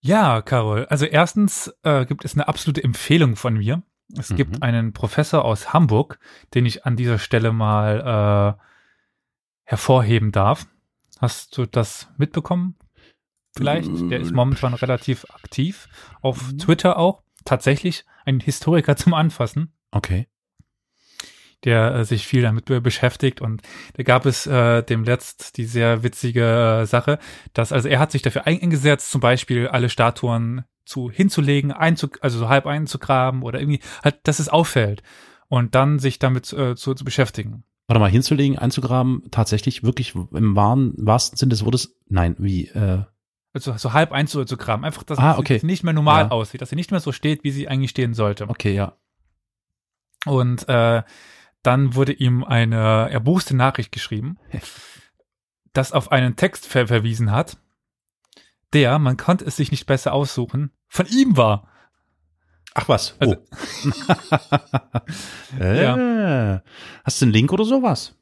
Ja, 0.00 0.42
Carol. 0.42 0.86
Also 0.86 1.04
erstens 1.06 1.74
äh, 1.82 2.04
gibt 2.06 2.24
es 2.24 2.34
eine 2.34 2.48
absolute 2.48 2.82
Empfehlung 2.84 3.36
von 3.36 3.54
mir. 3.54 3.82
Es 4.16 4.30
Mhm. 4.30 4.36
gibt 4.36 4.62
einen 4.62 4.92
Professor 4.92 5.44
aus 5.44 5.72
Hamburg, 5.72 6.18
den 6.54 6.64
ich 6.66 6.86
an 6.86 6.96
dieser 6.96 7.18
Stelle 7.18 7.52
mal 7.52 8.56
äh, 8.56 8.62
hervorheben 9.64 10.32
darf. 10.32 10.66
Hast 11.18 11.56
du 11.58 11.66
das 11.66 12.08
mitbekommen? 12.18 12.76
Vielleicht? 13.56 13.90
Der 14.10 14.20
ist 14.20 14.32
momentan 14.34 14.74
relativ 14.74 15.24
aktiv. 15.30 15.88
Auf 16.20 16.52
Mhm. 16.52 16.58
Twitter 16.58 16.98
auch. 16.98 17.22
Tatsächlich 17.44 18.04
ein 18.24 18.40
Historiker 18.40 18.96
zum 18.96 19.14
Anfassen, 19.14 19.72
Okay. 19.92 20.28
Der 21.66 21.94
äh, 21.94 22.04
sich 22.06 22.26
viel 22.26 22.40
damit 22.40 22.64
be- 22.64 22.80
beschäftigt. 22.80 23.42
Und 23.42 23.60
da 23.96 24.02
gab 24.02 24.24
es 24.24 24.46
äh, 24.46 24.82
dem 24.82 25.04
letzt 25.04 25.58
die 25.58 25.64
sehr 25.66 26.02
witzige 26.02 26.80
äh, 26.82 26.86
Sache, 26.86 27.18
dass 27.52 27.72
also 27.72 27.88
er 27.88 27.98
hat 27.98 28.12
sich 28.12 28.22
dafür 28.22 28.46
eingesetzt, 28.46 29.10
zum 29.10 29.20
Beispiel 29.20 29.68
alle 29.68 29.90
Statuen 29.90 30.64
zu 30.86 31.10
hinzulegen, 31.10 31.72
einzu, 31.72 32.08
also 32.20 32.38
so 32.38 32.48
halb 32.48 32.64
einzugraben 32.64 33.42
oder 33.42 33.60
irgendwie 33.60 33.80
halt, 34.02 34.20
dass 34.22 34.38
es 34.38 34.48
auffällt 34.48 35.02
und 35.48 35.74
dann 35.74 35.98
sich 35.98 36.18
damit 36.18 36.50
äh, 36.54 36.74
zu, 36.76 36.94
zu 36.94 37.04
beschäftigen. 37.04 37.64
Warte 37.88 38.00
mal, 38.00 38.10
hinzulegen, 38.10 38.58
einzugraben, 38.58 39.22
tatsächlich 39.30 39.82
wirklich 39.84 40.14
im 40.14 40.56
wahren, 40.56 40.94
wahrsten 40.96 41.36
Sinn 41.36 41.50
des 41.50 41.64
Wortes, 41.64 41.96
nein, 42.08 42.34
wie, 42.38 42.66
äh, 42.68 43.02
Also 43.52 43.76
so 43.76 43.92
halb 43.92 44.10
einzugraben, 44.12 44.84
einfach, 44.84 45.02
dass 45.04 45.18
Ah, 45.18 45.32
es 45.34 45.38
okay. 45.38 45.60
nicht 45.62 45.84
mehr 45.84 45.92
normal 45.92 46.24
Ja. 46.24 46.30
aussieht, 46.30 46.60
dass 46.62 46.70
sie 46.70 46.76
nicht 46.76 46.90
mehr 46.90 46.98
so 47.00 47.12
steht, 47.12 47.44
wie 47.44 47.50
sie 47.52 47.68
eigentlich 47.68 47.90
stehen 47.90 48.14
sollte. 48.14 48.48
okay, 48.48 48.74
ja. 48.74 48.96
Und 50.24 50.68
äh, 50.68 51.02
dann 51.66 51.94
wurde 51.94 52.12
ihm 52.12 52.44
eine 52.44 53.08
erboste 53.10 53.56
Nachricht 53.56 53.92
geschrieben, 53.92 54.38
das 55.72 55.92
auf 55.92 56.12
einen 56.12 56.36
Text 56.36 56.66
ver 56.66 56.86
verwiesen 56.86 57.30
hat, 57.30 57.58
der, 58.72 58.98
man 58.98 59.16
konnte 59.16 59.44
es 59.44 59.56
sich 59.56 59.70
nicht 59.70 59.86
besser 59.86 60.12
aussuchen, 60.12 60.72
von 60.88 61.06
ihm 61.06 61.36
war. 61.36 61.68
Ach 62.74 62.88
was. 62.88 63.16
Also- 63.18 63.36
oh. 63.36 64.98
äh, 65.58 66.60
Hast 67.04 67.20
du 67.20 67.24
einen 67.24 67.32
Link 67.32 67.52
oder 67.52 67.64
sowas? 67.64 68.14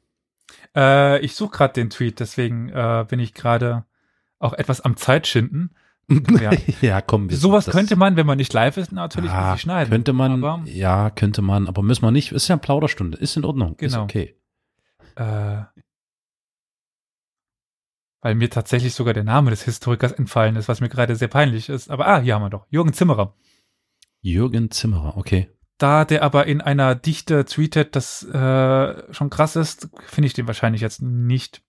Äh, 0.75 1.19
ich 1.19 1.35
suche 1.35 1.57
gerade 1.57 1.73
den 1.73 1.89
Tweet, 1.89 2.19
deswegen 2.19 2.69
äh, 2.69 3.05
bin 3.07 3.19
ich 3.19 3.33
gerade 3.33 3.85
auch 4.39 4.53
etwas 4.53 4.81
am 4.81 4.97
Zeitschinden. 4.97 5.75
Ja. 6.09 6.51
ja, 6.81 7.01
komm. 7.01 7.29
wir- 7.29 7.37
Sowas 7.37 7.65
könnte 7.67 7.95
man, 7.95 8.15
wenn 8.15 8.27
man 8.27 8.37
nicht 8.37 8.53
live 8.53 8.77
ist, 8.77 8.91
natürlich 8.91 9.31
Ah, 9.31 9.53
nicht 9.53 9.61
schneiden. 9.61 9.89
Könnte 9.91 10.13
man, 10.13 10.43
Aber, 10.43 10.63
ja, 10.67 11.09
könnte 11.09 11.41
man, 11.41 11.67
aber 11.67 11.81
müssen 11.81 12.03
wir 12.03 12.11
nicht. 12.11 12.31
Ist 12.31 12.47
ja 12.47 12.57
Plauderstunde, 12.57 13.17
ist 13.17 13.35
in 13.37 13.43
Ordnung. 13.45 13.75
Ist 13.79 13.93
Genau. 13.93 14.03
okay. 14.03 14.35
äh, 15.15 15.63
weil 18.21 18.35
mir 18.35 18.49
tatsächlich 18.49 18.93
sogar 18.95 19.13
der 19.13 19.23
Name 19.23 19.51
des 19.51 19.63
Historikers 19.63 20.11
entfallen 20.11 20.55
ist, 20.55 20.67
was 20.67 20.81
mir 20.81 20.89
gerade 20.89 21.15
sehr 21.15 21.27
peinlich 21.27 21.69
ist. 21.69 21.89
Aber 21.91 22.07
ah, 22.07 22.19
hier 22.19 22.35
haben 22.35 22.41
wir 22.41 22.49
doch. 22.49 22.65
Jürgen 22.69 22.93
Zimmerer. 22.93 23.35
Jürgen 24.21 24.71
Zimmerer, 24.71 25.17
okay. 25.17 25.49
Da 25.77 26.05
der 26.05 26.23
aber 26.23 26.47
in 26.47 26.61
einer 26.61 26.95
Dichte 26.95 27.45
tweetet, 27.45 27.95
das 27.95 28.23
äh, 28.23 29.13
schon 29.13 29.29
krass 29.29 29.55
ist, 29.55 29.89
finde 30.05 30.27
ich 30.27 30.33
den 30.33 30.47
wahrscheinlich 30.47 30.81
jetzt 30.81 31.01
nicht. 31.01 31.61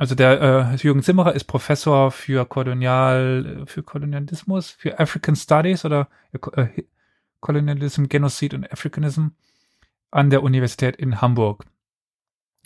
Also 0.00 0.14
der 0.14 0.40
äh, 0.40 0.76
Jürgen 0.76 1.02
Zimmerer 1.02 1.34
ist 1.34 1.44
Professor 1.44 2.10
für 2.10 2.46
Kolonial, 2.46 3.64
für 3.66 3.82
Kolonialismus, 3.82 4.70
für 4.70 4.98
African 4.98 5.36
Studies 5.36 5.84
oder 5.84 6.08
äh, 6.32 6.84
Colonialism, 7.40 8.04
Genocide 8.04 8.56
und 8.56 8.72
Africanism 8.72 9.26
an 10.10 10.30
der 10.30 10.42
Universität 10.42 10.96
in 10.96 11.20
Hamburg. 11.20 11.66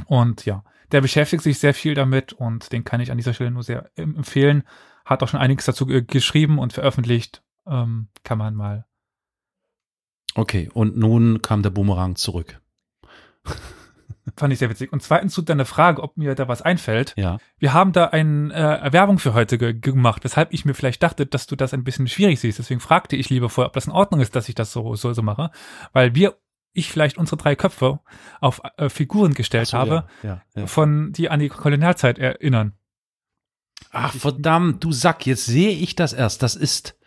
Und 0.06 0.44
ja, 0.44 0.62
der 0.92 1.00
beschäftigt 1.00 1.42
sich 1.42 1.58
sehr 1.58 1.74
viel 1.74 1.96
damit 1.96 2.32
und 2.32 2.70
den 2.70 2.84
kann 2.84 3.00
ich 3.00 3.10
an 3.10 3.16
dieser 3.16 3.34
Stelle 3.34 3.50
nur 3.50 3.64
sehr 3.64 3.90
em- 3.96 4.14
empfehlen. 4.14 4.62
Hat 5.04 5.24
auch 5.24 5.28
schon 5.28 5.40
einiges 5.40 5.64
dazu 5.64 5.86
ge- 5.86 6.02
geschrieben 6.02 6.60
und 6.60 6.72
veröffentlicht. 6.72 7.42
Ähm, 7.66 8.06
kann 8.22 8.38
man 8.38 8.54
mal 8.54 8.86
Okay, 10.36 10.70
und 10.72 10.96
nun 10.96 11.42
kam 11.42 11.64
der 11.64 11.70
Boomerang 11.70 12.14
zurück. 12.14 12.60
Fand 14.36 14.52
ich 14.52 14.58
sehr 14.58 14.70
witzig. 14.70 14.92
Und 14.92 15.02
zweitens 15.02 15.34
zu 15.34 15.42
deiner 15.42 15.66
Frage, 15.66 16.02
ob 16.02 16.16
mir 16.16 16.34
da 16.34 16.48
was 16.48 16.62
einfällt. 16.62 17.12
Ja. 17.16 17.38
Wir 17.58 17.74
haben 17.74 17.92
da 17.92 18.06
eine 18.06 18.54
äh, 18.54 18.92
Werbung 18.92 19.18
für 19.18 19.34
heute 19.34 19.58
ge 19.58 19.74
gemacht, 19.74 20.24
weshalb 20.24 20.52
ich 20.52 20.64
mir 20.64 20.72
vielleicht 20.74 21.02
dachte, 21.02 21.26
dass 21.26 21.46
du 21.46 21.56
das 21.56 21.74
ein 21.74 21.84
bisschen 21.84 22.08
schwierig 22.08 22.40
siehst. 22.40 22.58
Deswegen 22.58 22.80
fragte 22.80 23.16
ich 23.16 23.28
lieber 23.28 23.50
vorher, 23.50 23.68
ob 23.68 23.74
das 23.74 23.86
in 23.86 23.92
Ordnung 23.92 24.20
ist, 24.20 24.34
dass 24.34 24.48
ich 24.48 24.54
das 24.54 24.72
so, 24.72 24.94
so, 24.94 25.12
so 25.12 25.22
mache. 25.22 25.50
Weil 25.92 26.14
wir, 26.14 26.38
ich 26.72 26.90
vielleicht 26.90 27.18
unsere 27.18 27.36
drei 27.36 27.54
Köpfe 27.54 28.00
auf 28.40 28.62
äh, 28.78 28.88
Figuren 28.88 29.34
gestellt 29.34 29.68
so, 29.68 29.78
habe, 29.78 30.06
Ja, 30.22 30.28
ja, 30.28 30.42
ja. 30.62 30.66
von 30.66 31.12
die 31.12 31.28
an 31.28 31.40
die 31.40 31.48
Kolonialzeit 31.48 32.18
erinnern. 32.18 32.72
Ach, 33.90 34.14
verdammt, 34.14 34.82
du 34.82 34.90
Sack, 34.90 35.26
jetzt 35.26 35.46
sehe 35.46 35.70
ich 35.70 35.94
das 35.94 36.12
erst. 36.12 36.42
Das 36.42 36.56
ist. 36.56 36.98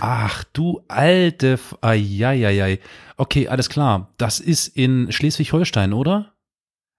Ach, 0.00 0.44
du 0.52 0.82
alte. 0.88 1.54
F 1.54 1.76
Eieiei. 1.80 2.78
Okay, 3.16 3.48
alles 3.48 3.68
klar. 3.68 4.12
Das 4.16 4.40
ist 4.40 4.68
in 4.68 5.10
Schleswig-Holstein, 5.10 5.92
oder? 5.92 6.31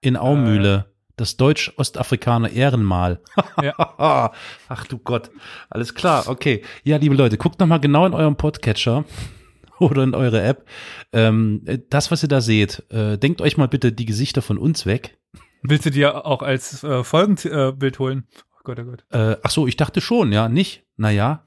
In 0.04 0.18
Aumühle. 0.18 0.92
Das 1.16 1.38
Deutsch-Ostafrikaner 1.38 2.50
Ehrenmal. 2.50 3.22
Ja. 3.62 3.72
Ach 4.68 4.86
du 4.86 4.98
Gott. 4.98 5.30
Alles 5.70 5.94
klar, 5.94 6.28
okay. 6.28 6.62
Ja, 6.82 6.98
liebe 6.98 7.14
Leute, 7.14 7.38
guckt 7.38 7.58
nochmal 7.58 7.80
genau 7.80 8.04
in 8.04 8.12
eurem 8.12 8.36
Podcatcher 8.36 9.06
oder 9.78 10.02
in 10.02 10.14
eure 10.14 10.42
App. 10.42 10.66
Ähm, 11.14 11.64
das, 11.88 12.10
was 12.10 12.22
ihr 12.22 12.28
da 12.28 12.42
seht, 12.42 12.82
äh, 12.90 13.16
denkt 13.16 13.40
euch 13.40 13.56
mal 13.56 13.68
bitte 13.68 13.92
die 13.92 14.04
Gesichter 14.04 14.42
von 14.42 14.58
uns 14.58 14.84
weg. 14.84 15.16
Willst 15.62 15.86
du 15.86 15.90
dir 15.90 16.26
auch 16.26 16.42
als 16.42 16.84
äh, 16.84 17.02
Folgenbild 17.02 17.98
holen? 17.98 18.26
Oh 18.36 18.60
Gott, 18.64 18.78
oh 18.80 18.84
Gott. 18.84 19.04
Äh, 19.10 19.38
ach 19.42 19.50
so, 19.50 19.66
ich 19.66 19.78
dachte 19.78 20.02
schon, 20.02 20.32
ja, 20.32 20.50
nicht. 20.50 20.84
Naja, 20.98 21.46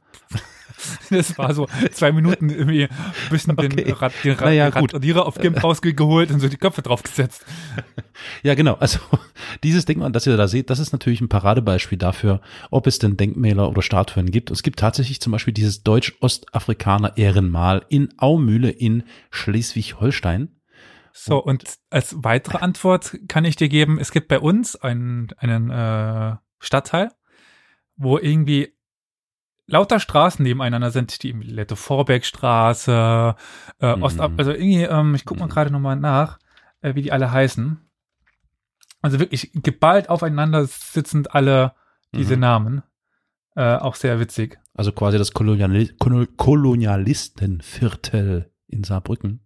Das 1.09 1.37
war 1.37 1.53
so 1.53 1.67
zwei 1.91 2.11
Minuten 2.11 2.49
irgendwie 2.49 2.83
ein 2.83 2.89
bisschen 3.29 3.55
den, 3.55 3.71
Okay. 3.71 3.91
Rad, 3.91 4.13
den, 4.23 4.33
Rad, 4.33 4.41
Naja, 4.41 4.69
den. 4.71 4.85
Radierer 4.85 5.25
auf 5.25 5.35
GIMP 5.35 5.63
rausgeholt 5.63 6.31
und 6.31 6.39
so 6.39 6.47
die 6.47 6.57
Köpfe 6.57 6.81
draufgesetzt. 6.81 7.45
Ja, 8.43 8.55
genau. 8.55 8.75
Also 8.75 8.99
dieses 9.63 9.85
Denkmal, 9.85 10.11
das 10.11 10.27
ihr 10.27 10.37
da 10.37 10.47
seht, 10.47 10.69
das 10.69 10.79
ist 10.79 10.91
natürlich 10.91 11.21
ein 11.21 11.29
Paradebeispiel 11.29 11.97
dafür, 11.97 12.41
ob 12.71 12.87
es 12.87 12.99
denn 12.99 13.17
Denkmäler 13.17 13.69
oder 13.69 13.81
Statuen 13.81 14.31
gibt. 14.31 14.51
Es 14.51 14.63
gibt 14.63 14.79
tatsächlich 14.79 15.21
zum 15.21 15.31
Beispiel 15.31 15.53
dieses 15.53 15.83
Deutsch-Ostafrikaner 15.83 17.17
Ehrenmal 17.17 17.85
in 17.89 18.09
Aumühle 18.17 18.69
in 18.69 19.03
Schleswig-Holstein. 19.31 20.49
So, 21.13 21.43
und 21.43 21.63
als 21.89 22.15
weitere 22.19 22.59
Antwort 22.59 23.17
kann 23.27 23.43
ich 23.43 23.55
dir 23.55 23.69
geben, 23.69 23.97
es 23.99 24.11
gibt 24.11 24.27
bei 24.27 24.39
uns 24.39 24.75
einen, 24.75 25.29
einen 25.37 25.71
äh, 25.71 26.35
Stadtteil, 26.59 27.09
wo 27.95 28.19
irgendwie 28.19 28.76
lauter 29.67 29.99
Straßen 29.99 30.41
nebeneinander 30.43 30.89
sind, 30.91 31.21
die 31.23 31.31
Lette 31.33 31.75
Vorbeckstraße, 31.75 33.35
äh, 33.79 33.95
Mhm. 33.95 34.03
Ostab, 34.03 34.31
also 34.37 34.51
irgendwie, 34.51 34.83
ähm, 34.83 35.15
ich 35.15 35.25
guck 35.25 35.39
mal 35.39 35.45
Mhm. 35.45 35.49
gerade 35.51 35.71
nochmal 35.71 35.95
nach, 35.97 36.39
äh, 36.81 36.95
wie 36.95 37.01
die 37.01 37.11
alle 37.11 37.31
heißen. 37.31 37.79
Also 39.01 39.19
wirklich 39.19 39.51
geballt 39.53 40.09
aufeinander 40.09 40.65
sitzend 40.65 41.33
alle 41.35 41.73
diese 42.15 42.35
Mhm. 42.35 42.39
Namen. 42.41 42.83
Äh, 43.55 43.75
auch 43.77 43.95
sehr 43.95 44.19
witzig. 44.19 44.59
Also 44.75 44.91
quasi 44.91 45.17
das 45.17 45.31
Koloniali 45.33 45.93
Kolo- 45.99 46.27
Kolonialistenviertel 46.37 48.51
in 48.67 48.83
Saarbrücken. 48.83 49.39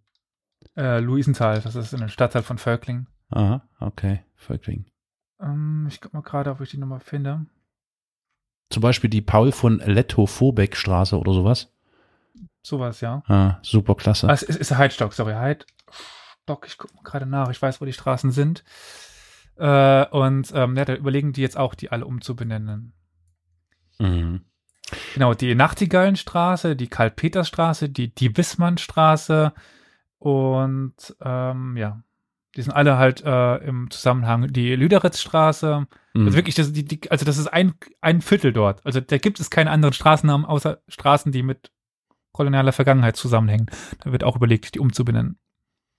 Äh, 0.75 0.99
Luisenthal, 0.99 1.61
das 1.61 1.75
ist 1.75 1.93
in 1.93 1.99
einem 2.01 2.09
Stadtteil 2.09 2.43
von 2.43 2.57
Völkling. 2.57 3.07
Aha, 3.29 3.63
okay, 3.79 4.23
Völkling. 4.35 4.85
Ähm, 5.41 5.85
ich 5.89 6.01
guck 6.01 6.13
mal 6.13 6.21
gerade, 6.21 6.51
ob 6.51 6.59
ich 6.61 6.69
die 6.71 6.77
Nummer 6.77 6.99
finde. 6.99 7.45
Zum 8.71 8.81
Beispiel 8.81 9.09
die 9.09 9.21
Paul 9.21 9.51
von 9.51 9.79
Letto-Vorbeck-Straße 9.79 11.19
oder 11.19 11.33
sowas. 11.33 11.71
Sowas, 12.63 13.01
ja. 13.01 13.21
Ah, 13.27 13.57
super 13.61 13.95
klasse. 13.95 14.29
Ah, 14.29 14.33
es 14.33 14.43
ist, 14.43 14.55
ist 14.55 14.77
Heidstock, 14.77 15.13
sorry. 15.13 15.33
Heidstock, 15.33 16.65
ich 16.65 16.77
gucke 16.77 16.95
mal 16.95 17.03
gerade 17.03 17.25
nach, 17.25 17.49
ich 17.49 17.61
weiß, 17.61 17.81
wo 17.81 17.85
die 17.85 17.93
Straßen 17.93 18.31
sind. 18.31 18.63
Äh, 19.57 20.05
und 20.07 20.51
ähm, 20.55 20.77
ja, 20.77 20.85
da 20.85 20.95
überlegen 20.95 21.33
die 21.33 21.41
jetzt 21.41 21.57
auch, 21.57 21.75
die 21.75 21.91
alle 21.91 22.05
umzubenennen. 22.05 22.93
Mhm. 23.99 24.41
Genau, 25.13 25.33
die 25.33 25.53
Nachtigallenstraße, 25.55 26.75
die 26.75 26.87
Karl-Peters-Straße, 26.87 27.89
die, 27.89 28.13
die 28.13 28.35
Wissmannstraße 28.35 29.53
und 30.19 30.95
ähm, 31.21 31.77
ja, 31.77 32.03
die 32.55 32.61
sind 32.61 32.73
alle 32.73 32.97
halt 32.97 33.23
äh, 33.23 33.57
im 33.57 33.89
Zusammenhang. 33.91 34.51
Die 34.51 34.75
Lüderitzstraße, 34.75 35.87
Mhm. 36.13 36.25
also 36.25 36.37
wirklich, 36.37 36.55
das, 36.55 36.73
die, 36.73 36.83
die, 36.83 37.09
also 37.09 37.25
das 37.25 37.37
ist 37.37 37.47
ein, 37.47 37.73
ein 38.01 38.21
Viertel 38.21 38.51
dort. 38.53 38.85
Also 38.85 38.99
da 38.99 39.17
gibt 39.17 39.39
es 39.39 39.49
keine 39.49 39.71
anderen 39.71 39.93
Straßennamen 39.93 40.45
außer 40.45 40.79
Straßen, 40.87 41.31
die 41.31 41.43
mit 41.43 41.71
kolonialer 42.33 42.71
Vergangenheit 42.71 43.15
zusammenhängen. 43.15 43.67
Da 44.03 44.11
wird 44.11 44.23
auch 44.23 44.35
überlegt, 44.35 44.75
die 44.75 44.79
umzubenennen. 44.79 45.37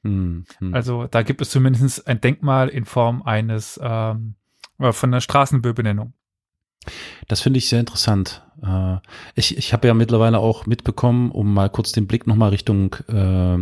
Mhm. 0.03 0.45
Mhm. 0.61 0.75
Also 0.75 1.07
da 1.07 1.23
gibt 1.23 1.41
es 1.41 1.51
zumindest 1.51 2.07
ein 2.07 2.21
Denkmal 2.21 2.69
in 2.69 2.85
Form 2.85 3.23
eines 3.23 3.81
ähm, 3.83 4.35
oder 4.79 4.93
von 4.93 5.11
einer 5.11 5.21
Straßenbenennung. 5.21 6.13
Das 7.29 7.41
finde 7.41 7.59
ich 7.59 7.69
sehr 7.69 7.81
interessant. 7.81 8.43
Äh, 8.63 8.97
ich 9.35 9.57
ich 9.57 9.73
habe 9.73 9.87
ja 9.87 9.95
mittlerweile 9.95 10.41
auch 10.41 10.67
mitbekommen, 10.67 11.31
um 11.31 11.55
mal 11.55 11.71
kurz 11.71 11.93
den 11.93 12.09
Blick 12.09 12.27
nochmal 12.27 12.51
Richtung 12.51 12.95
äh, 13.09 13.59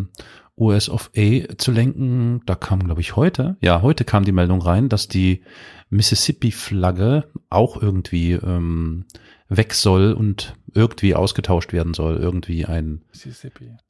US 0.61 0.89
of 0.89 1.11
A 1.17 1.57
zu 1.57 1.73
lenken. 1.73 2.43
Da 2.47 2.55
kam, 2.55 2.85
glaube 2.85 3.01
ich, 3.01 3.17
heute, 3.17 3.57
ja, 3.61 3.83
heute 3.83 4.05
kam 4.05 4.25
die 4.25 4.33
Meldung 4.33 4.61
rein, 4.63 4.89
dass 4.89 5.09
die 5.09 5.43
Mississippi-Flagge 5.89 7.25
auch 7.49 7.81
irgendwie 7.81 8.33
ähm, 8.33 9.07
weg 9.49 9.75
soll 9.75 10.13
und 10.13 10.55
irgendwie 10.73 11.15
ausgetauscht 11.15 11.73
werden 11.73 11.95
soll. 11.95 12.17
Irgendwie 12.17 12.67
ein, 12.67 13.03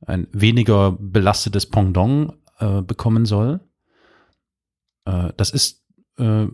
ein 0.06 0.26
weniger 0.32 0.96
belastetes 0.98 1.66
Pendant 1.66 2.34
äh, 2.58 2.80
bekommen 2.82 3.26
soll. 3.26 3.60
Äh, 5.04 5.32
das 5.36 5.50
ist 5.50 5.84
äh, 6.20 6.48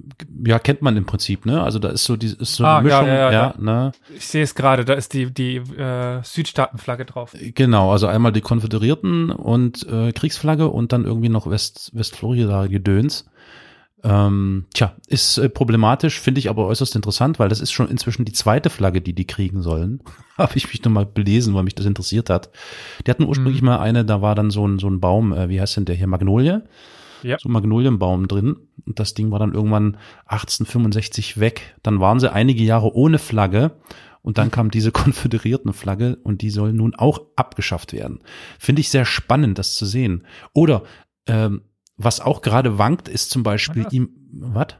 ja, 0.46 0.58
kennt 0.58 0.82
man 0.82 0.96
im 0.96 1.04
Prinzip, 1.06 1.44
ne? 1.46 1.62
Also 1.62 1.78
da 1.78 1.88
ist 1.88 2.04
so 2.04 2.16
die 2.16 2.26
ist 2.28 2.54
so 2.54 2.64
Ah, 2.64 2.78
eine 2.78 2.88
ja, 2.88 3.00
Mischung, 3.00 3.08
ja, 3.14 3.30
ja, 3.30 3.32
ja. 3.32 3.54
ne? 3.58 3.92
Ich 4.16 4.26
sehe 4.26 4.42
es 4.42 4.54
gerade, 4.54 4.84
da 4.84 4.94
ist 4.94 5.12
die, 5.12 5.32
die 5.32 5.56
äh, 5.56 6.22
Südstaatenflagge 6.22 7.04
drauf. 7.04 7.34
Genau, 7.54 7.92
also 7.92 8.06
einmal 8.06 8.32
die 8.32 8.40
Konföderierten 8.40 9.30
und 9.30 9.86
äh, 9.90 10.12
Kriegsflagge 10.12 10.68
und 10.68 10.92
dann 10.92 11.04
irgendwie 11.04 11.28
noch 11.28 11.48
West 11.50 11.90
Westflorida 11.94 12.66
Gedöns. 12.66 13.26
Ähm, 14.04 14.66
tja, 14.74 14.92
ist 15.08 15.38
äh, 15.38 15.48
problematisch, 15.48 16.20
finde 16.20 16.38
ich 16.38 16.48
aber 16.50 16.66
äußerst 16.66 16.94
interessant, 16.94 17.38
weil 17.38 17.48
das 17.48 17.60
ist 17.60 17.72
schon 17.72 17.88
inzwischen 17.88 18.24
die 18.24 18.32
zweite 18.32 18.70
Flagge, 18.70 19.00
die 19.00 19.14
die 19.14 19.26
kriegen 19.26 19.62
sollen. 19.62 20.00
Habe 20.38 20.52
ich 20.56 20.68
mich 20.68 20.84
nochmal 20.84 21.06
belesen, 21.06 21.54
weil 21.54 21.64
mich 21.64 21.74
das 21.74 21.86
interessiert 21.86 22.30
hat. 22.30 22.50
Die 23.06 23.10
hatten 23.10 23.24
ursprünglich 23.24 23.62
Mhm. 23.62 23.66
mal 23.68 23.78
eine, 23.78 24.04
da 24.04 24.20
war 24.22 24.34
dann 24.34 24.50
so 24.50 24.66
ein, 24.68 24.78
so 24.78 24.88
ein 24.88 25.00
Baum, 25.00 25.32
äh, 25.32 25.48
wie 25.48 25.60
heißt 25.60 25.76
denn 25.78 25.86
der 25.86 25.96
hier, 25.96 26.06
Magnolie? 26.06 26.62
Ja. 27.22 27.38
So 27.38 27.48
ein 27.48 27.52
Magnolienbaum 27.52 28.28
drin. 28.28 28.56
Und 28.86 28.98
das 28.98 29.14
Ding 29.14 29.30
war 29.30 29.38
dann 29.38 29.54
irgendwann 29.54 29.96
1865 30.26 31.40
weg. 31.40 31.76
Dann 31.82 32.00
waren 32.00 32.20
sie 32.20 32.32
einige 32.32 32.62
Jahre 32.62 32.94
ohne 32.94 33.18
Flagge. 33.18 33.72
Und 34.22 34.38
dann 34.38 34.50
kam 34.50 34.70
diese 34.70 34.90
konföderierten 34.92 35.72
Flagge 35.72 36.16
und 36.22 36.42
die 36.42 36.50
soll 36.50 36.72
nun 36.72 36.94
auch 36.94 37.20
abgeschafft 37.36 37.92
werden. 37.92 38.20
Finde 38.58 38.80
ich 38.80 38.88
sehr 38.90 39.04
spannend, 39.04 39.58
das 39.58 39.74
zu 39.74 39.86
sehen. 39.86 40.26
Oder 40.52 40.82
ähm, 41.26 41.62
was 41.96 42.20
auch 42.20 42.42
gerade 42.42 42.78
wankt, 42.78 43.08
ist 43.08 43.30
zum 43.30 43.42
Beispiel 43.42 43.82
Ja. 43.84 43.88
ihm. 43.90 44.10
Was? 44.32 44.76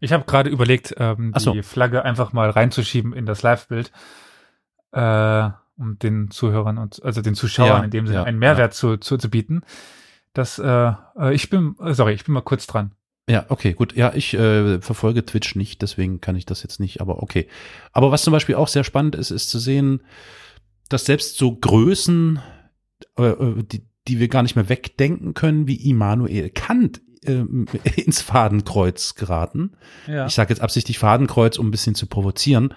Ich 0.00 0.12
habe 0.12 0.24
gerade 0.24 0.50
überlegt, 0.50 0.94
ähm, 0.98 1.32
Ach 1.34 1.40
so. 1.40 1.52
die 1.52 1.62
Flagge 1.62 2.04
einfach 2.04 2.32
mal 2.34 2.50
reinzuschieben 2.50 3.12
in 3.14 3.24
das 3.26 3.42
Live-Bild, 3.42 3.90
äh, 4.92 5.48
um 5.76 5.98
den 5.98 6.30
Zuhörern 6.30 6.78
und 6.78 7.02
also 7.02 7.22
den 7.22 7.34
Zuschauern 7.34 7.68
Ja, 7.78 7.84
in 7.84 7.90
dem 7.90 8.06
Sinne 8.06 8.18
ja, 8.20 8.24
einen 8.24 8.38
Mehrwert 8.38 8.74
zu, 8.74 8.96
zu, 8.98 9.16
zu 9.16 9.30
bieten. 9.30 9.62
Das, 10.34 10.58
äh, 10.58 10.92
äh, 11.18 11.34
ich 11.34 11.48
bin, 11.48 11.76
äh, 11.80 11.94
sorry, 11.94 12.12
ich 12.12 12.24
bin 12.24 12.34
mal 12.34 12.42
kurz 12.42 12.66
dran. 12.66 12.92
Ja, 13.28 13.46
okay, 13.48 13.72
gut. 13.72 13.96
Ja, 13.96 14.12
ich 14.14 14.34
äh, 14.34 14.80
verfolge 14.82 15.24
Twitch 15.24 15.54
nicht, 15.54 15.80
deswegen 15.80 16.20
kann 16.20 16.36
ich 16.36 16.44
das 16.44 16.62
jetzt 16.62 16.78
nicht, 16.78 17.00
aber 17.00 17.22
okay. 17.22 17.48
Aber 17.92 18.10
was 18.10 18.22
zum 18.22 18.32
Beispiel 18.32 18.56
auch 18.56 18.68
sehr 18.68 18.84
spannend 18.84 19.14
ist, 19.14 19.30
ist 19.30 19.48
zu 19.48 19.58
sehen, 19.58 20.02
dass 20.90 21.06
selbst 21.06 21.38
so 21.38 21.56
Größen, 21.56 22.40
äh, 23.16 23.22
äh, 23.22 23.62
die, 23.62 23.86
die 24.06 24.18
wir 24.18 24.28
gar 24.28 24.42
nicht 24.42 24.56
mehr 24.56 24.68
wegdenken 24.68 25.32
können, 25.32 25.66
wie 25.66 25.88
Immanuel 25.88 26.50
Kant, 26.50 27.00
ähm, 27.24 27.66
ins 27.96 28.20
Fadenkreuz 28.20 29.14
geraten. 29.14 29.72
Ja. 30.06 30.26
Ich 30.26 30.34
sage 30.34 30.50
jetzt 30.50 30.60
absichtlich 30.60 30.98
Fadenkreuz, 30.98 31.58
um 31.58 31.68
ein 31.68 31.70
bisschen 31.70 31.94
zu 31.94 32.06
provozieren. 32.06 32.74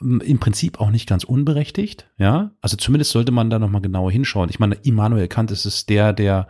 Im 0.00 0.38
Prinzip 0.38 0.80
auch 0.80 0.90
nicht 0.90 1.08
ganz 1.08 1.24
unberechtigt, 1.24 2.08
ja. 2.18 2.52
Also 2.60 2.76
zumindest 2.76 3.10
sollte 3.10 3.32
man 3.32 3.50
da 3.50 3.58
nochmal 3.58 3.80
genauer 3.80 4.12
hinschauen. 4.12 4.48
Ich 4.48 4.60
meine, 4.60 4.76
Immanuel 4.76 5.26
Kant 5.26 5.50
ist 5.50 5.64
es 5.64 5.86
der, 5.86 6.12
der, 6.12 6.46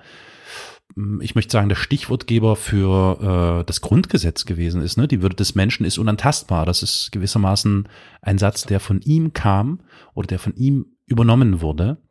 ich 1.20 1.34
möchte 1.34 1.52
sagen, 1.52 1.70
der 1.70 1.76
Stichwortgeber 1.76 2.56
für 2.56 3.60
äh, 3.60 3.64
das 3.64 3.80
Grundgesetz 3.80 4.44
gewesen 4.44 4.82
ist. 4.82 4.98
Ne? 4.98 5.08
Die 5.08 5.22
Würde 5.22 5.36
des 5.36 5.54
Menschen 5.54 5.86
ist 5.86 5.96
unantastbar. 5.98 6.66
Das 6.66 6.82
ist 6.82 7.10
gewissermaßen 7.12 7.88
ein 8.20 8.38
Satz, 8.38 8.64
der 8.64 8.80
von 8.80 9.00
ihm 9.00 9.32
kam 9.32 9.80
oder 10.14 10.26
der 10.26 10.38
von 10.38 10.54
ihm 10.54 10.96
übernommen 11.06 11.62
wurde. 11.62 12.02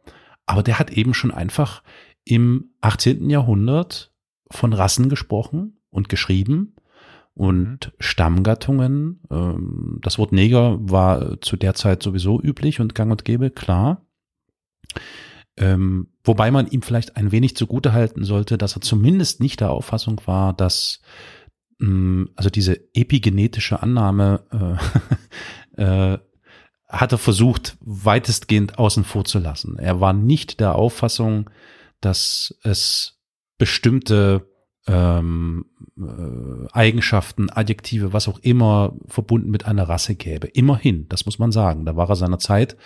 Aber 0.48 0.64
der 0.64 0.80
hat 0.80 0.92
eben 0.92 1.14
schon 1.14 1.32
einfach 1.32 1.84
im 2.24 2.72
18. 2.82 3.30
Jahrhundert 3.30 4.12
von 4.50 4.74
Rassen 4.74 5.10
gesprochen 5.10 5.80
und 5.90 6.10
geschrieben 6.10 6.77
und 7.38 7.94
Stammgattungen. 8.00 9.22
Ähm, 9.30 10.00
das 10.02 10.18
Wort 10.18 10.32
Neger 10.32 10.78
war 10.82 11.40
zu 11.42 11.56
der 11.56 11.76
Zeit 11.76 12.02
sowieso 12.02 12.42
üblich 12.42 12.80
und 12.80 12.96
gang 12.96 13.12
und 13.12 13.26
gäbe, 13.26 13.52
klar. 13.52 14.06
Ähm, 15.56 16.08
wobei 16.24 16.50
man 16.50 16.68
ihm 16.68 16.82
vielleicht 16.82 17.16
ein 17.16 17.32
wenig 17.32 17.56
zugute 17.56 17.94
halten 17.94 18.24
sollte, 18.24 18.58
dass 18.58 18.76
er 18.76 18.82
zumindest 18.82 19.40
nicht 19.40 19.60
der 19.60 19.70
Auffassung 19.70 20.20
war, 20.26 20.54
dass 20.54 21.02
mh, 21.78 22.30
also 22.36 22.50
diese 22.50 22.80
epigenetische 22.96 23.84
Annahme 23.84 24.80
äh, 25.78 25.82
äh, 26.14 26.18
hat 26.88 27.12
er 27.12 27.18
versucht, 27.20 27.78
weitestgehend 27.82 28.80
außen 28.80 29.04
vor 29.04 29.26
zu 29.26 29.38
lassen. 29.38 29.78
Er 29.78 30.00
war 30.00 30.14
nicht 30.14 30.60
der 30.60 30.76
Auffassung, 30.76 31.50
dass 32.02 32.58
es 32.64 33.20
bestimmte 33.60 34.48
ähm, 34.88 35.66
äh, 35.98 36.72
Eigenschaften, 36.72 37.50
Adjektive, 37.50 38.14
was 38.14 38.28
auch 38.28 38.40
immer 38.40 38.94
verbunden 39.08 39.50
mit 39.52 39.66
einer 39.66 39.88
Rasse 39.90 40.16
gäbe. 40.16 40.48
Immerhin, 40.48 41.08
das 41.10 41.26
muss 41.26 41.40
man 41.40 41.52
sagen. 41.52 41.86
Da 41.86 41.96
war 41.96 42.10
er 42.10 42.16
seiner 42.16 42.40
Zeit, 42.40 42.78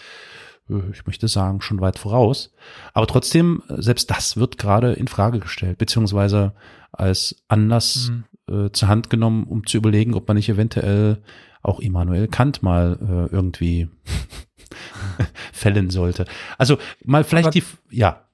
äh, 0.70 0.82
ich 0.92 1.06
möchte 1.06 1.28
sagen, 1.28 1.62
schon 1.62 1.80
weit 1.82 2.00
voraus. 2.00 2.54
Aber 2.94 3.08
trotzdem, 3.08 3.62
äh, 3.70 3.82
selbst 3.82 4.10
das 4.12 4.38
wird 4.38 4.58
gerade 4.58 4.94
in 4.94 5.08
Frage 5.08 5.40
gestellt, 5.40 5.78
beziehungsweise 5.78 6.54
als 6.92 7.44
Anlass 7.48 8.12
Mhm. 8.48 8.66
äh, 8.66 8.72
zur 8.72 8.88
Hand 8.90 9.10
genommen, 9.10 9.44
um 9.46 9.66
zu 9.68 9.78
überlegen, 9.78 10.14
ob 10.14 10.28
man 10.28 10.36
nicht 10.38 10.50
eventuell 10.50 11.22
auch 11.64 11.80
Immanuel 11.80 12.28
Kant 12.28 12.64
mal 12.64 12.98
äh, 13.30 13.34
irgendwie 13.34 13.88
fällen 15.54 15.90
sollte. 15.90 16.26
Also 16.58 16.78
mal 17.06 17.24
vielleicht 17.24 17.48
Aber- 17.48 17.54
die, 17.54 17.64
ja, 17.92 18.26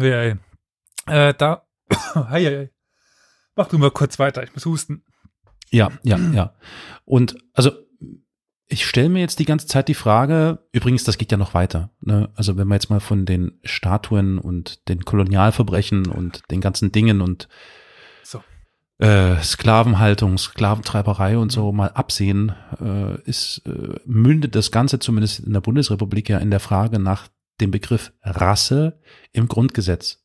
ja, 0.00 0.22
ja. 0.24 0.36
Äh, 1.06 1.34
da, 1.34 1.62
hei, 2.14 2.44
hei, 2.44 2.70
mach 3.56 3.68
du 3.68 3.78
mal 3.78 3.90
kurz 3.90 4.18
weiter, 4.18 4.42
ich 4.42 4.54
muss 4.54 4.66
husten. 4.66 5.04
Ja, 5.70 5.90
ja, 6.02 6.18
ja. 6.18 6.54
Und 7.04 7.36
also 7.54 7.72
ich 8.72 8.86
stelle 8.86 9.10
mir 9.10 9.20
jetzt 9.20 9.38
die 9.38 9.44
ganze 9.44 9.66
Zeit 9.66 9.88
die 9.88 9.94
Frage, 9.94 10.60
übrigens, 10.72 11.04
das 11.04 11.18
geht 11.18 11.30
ja 11.30 11.36
noch 11.36 11.52
weiter. 11.52 11.90
Ne? 12.00 12.30
Also 12.34 12.56
wenn 12.56 12.68
wir 12.68 12.74
jetzt 12.74 12.88
mal 12.88 13.00
von 13.00 13.26
den 13.26 13.58
Statuen 13.64 14.38
und 14.38 14.88
den 14.88 15.04
Kolonialverbrechen 15.04 16.06
und 16.06 16.42
den 16.50 16.62
ganzen 16.62 16.90
Dingen 16.90 17.20
und 17.20 17.48
So. 18.22 18.42
äh, 18.98 19.36
Sklavenhaltung, 19.42 20.38
Sklaventreiberei 20.38 21.36
und 21.36 21.52
so 21.52 21.70
mal 21.72 21.90
absehen, 21.90 22.54
äh, 22.80 23.20
ist 23.22 23.62
äh, 23.66 24.00
mündet 24.06 24.54
das 24.54 24.70
Ganze 24.70 24.98
zumindest 24.98 25.40
in 25.40 25.52
der 25.52 25.60
Bundesrepublik 25.60 26.30
ja 26.30 26.38
in 26.38 26.50
der 26.50 26.60
Frage 26.60 26.98
nach 26.98 27.28
dem 27.60 27.70
Begriff 27.70 28.12
Rasse 28.22 29.00
im 29.32 29.48
Grundgesetz. 29.48 30.21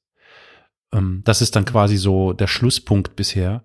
Ähm, 0.93 1.21
das 1.25 1.41
ist 1.41 1.55
dann 1.55 1.65
quasi 1.65 1.97
so 1.97 2.33
der 2.33 2.47
Schlusspunkt 2.47 3.15
bisher. 3.15 3.63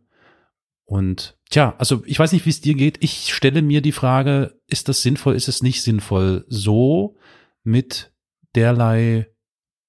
Und 0.84 1.38
tja, 1.50 1.74
also 1.78 2.02
ich 2.06 2.18
weiß 2.18 2.32
nicht, 2.32 2.44
wie 2.44 2.50
es 2.50 2.60
dir 2.60 2.74
geht. 2.74 3.02
Ich 3.02 3.32
stelle 3.32 3.62
mir 3.62 3.80
die 3.80 3.92
Frage, 3.92 4.60
ist 4.66 4.88
das 4.88 5.02
sinnvoll, 5.02 5.34
ist 5.34 5.48
es 5.48 5.62
nicht 5.62 5.82
sinnvoll, 5.82 6.44
so 6.48 7.16
mit 7.62 8.12
derlei 8.54 9.28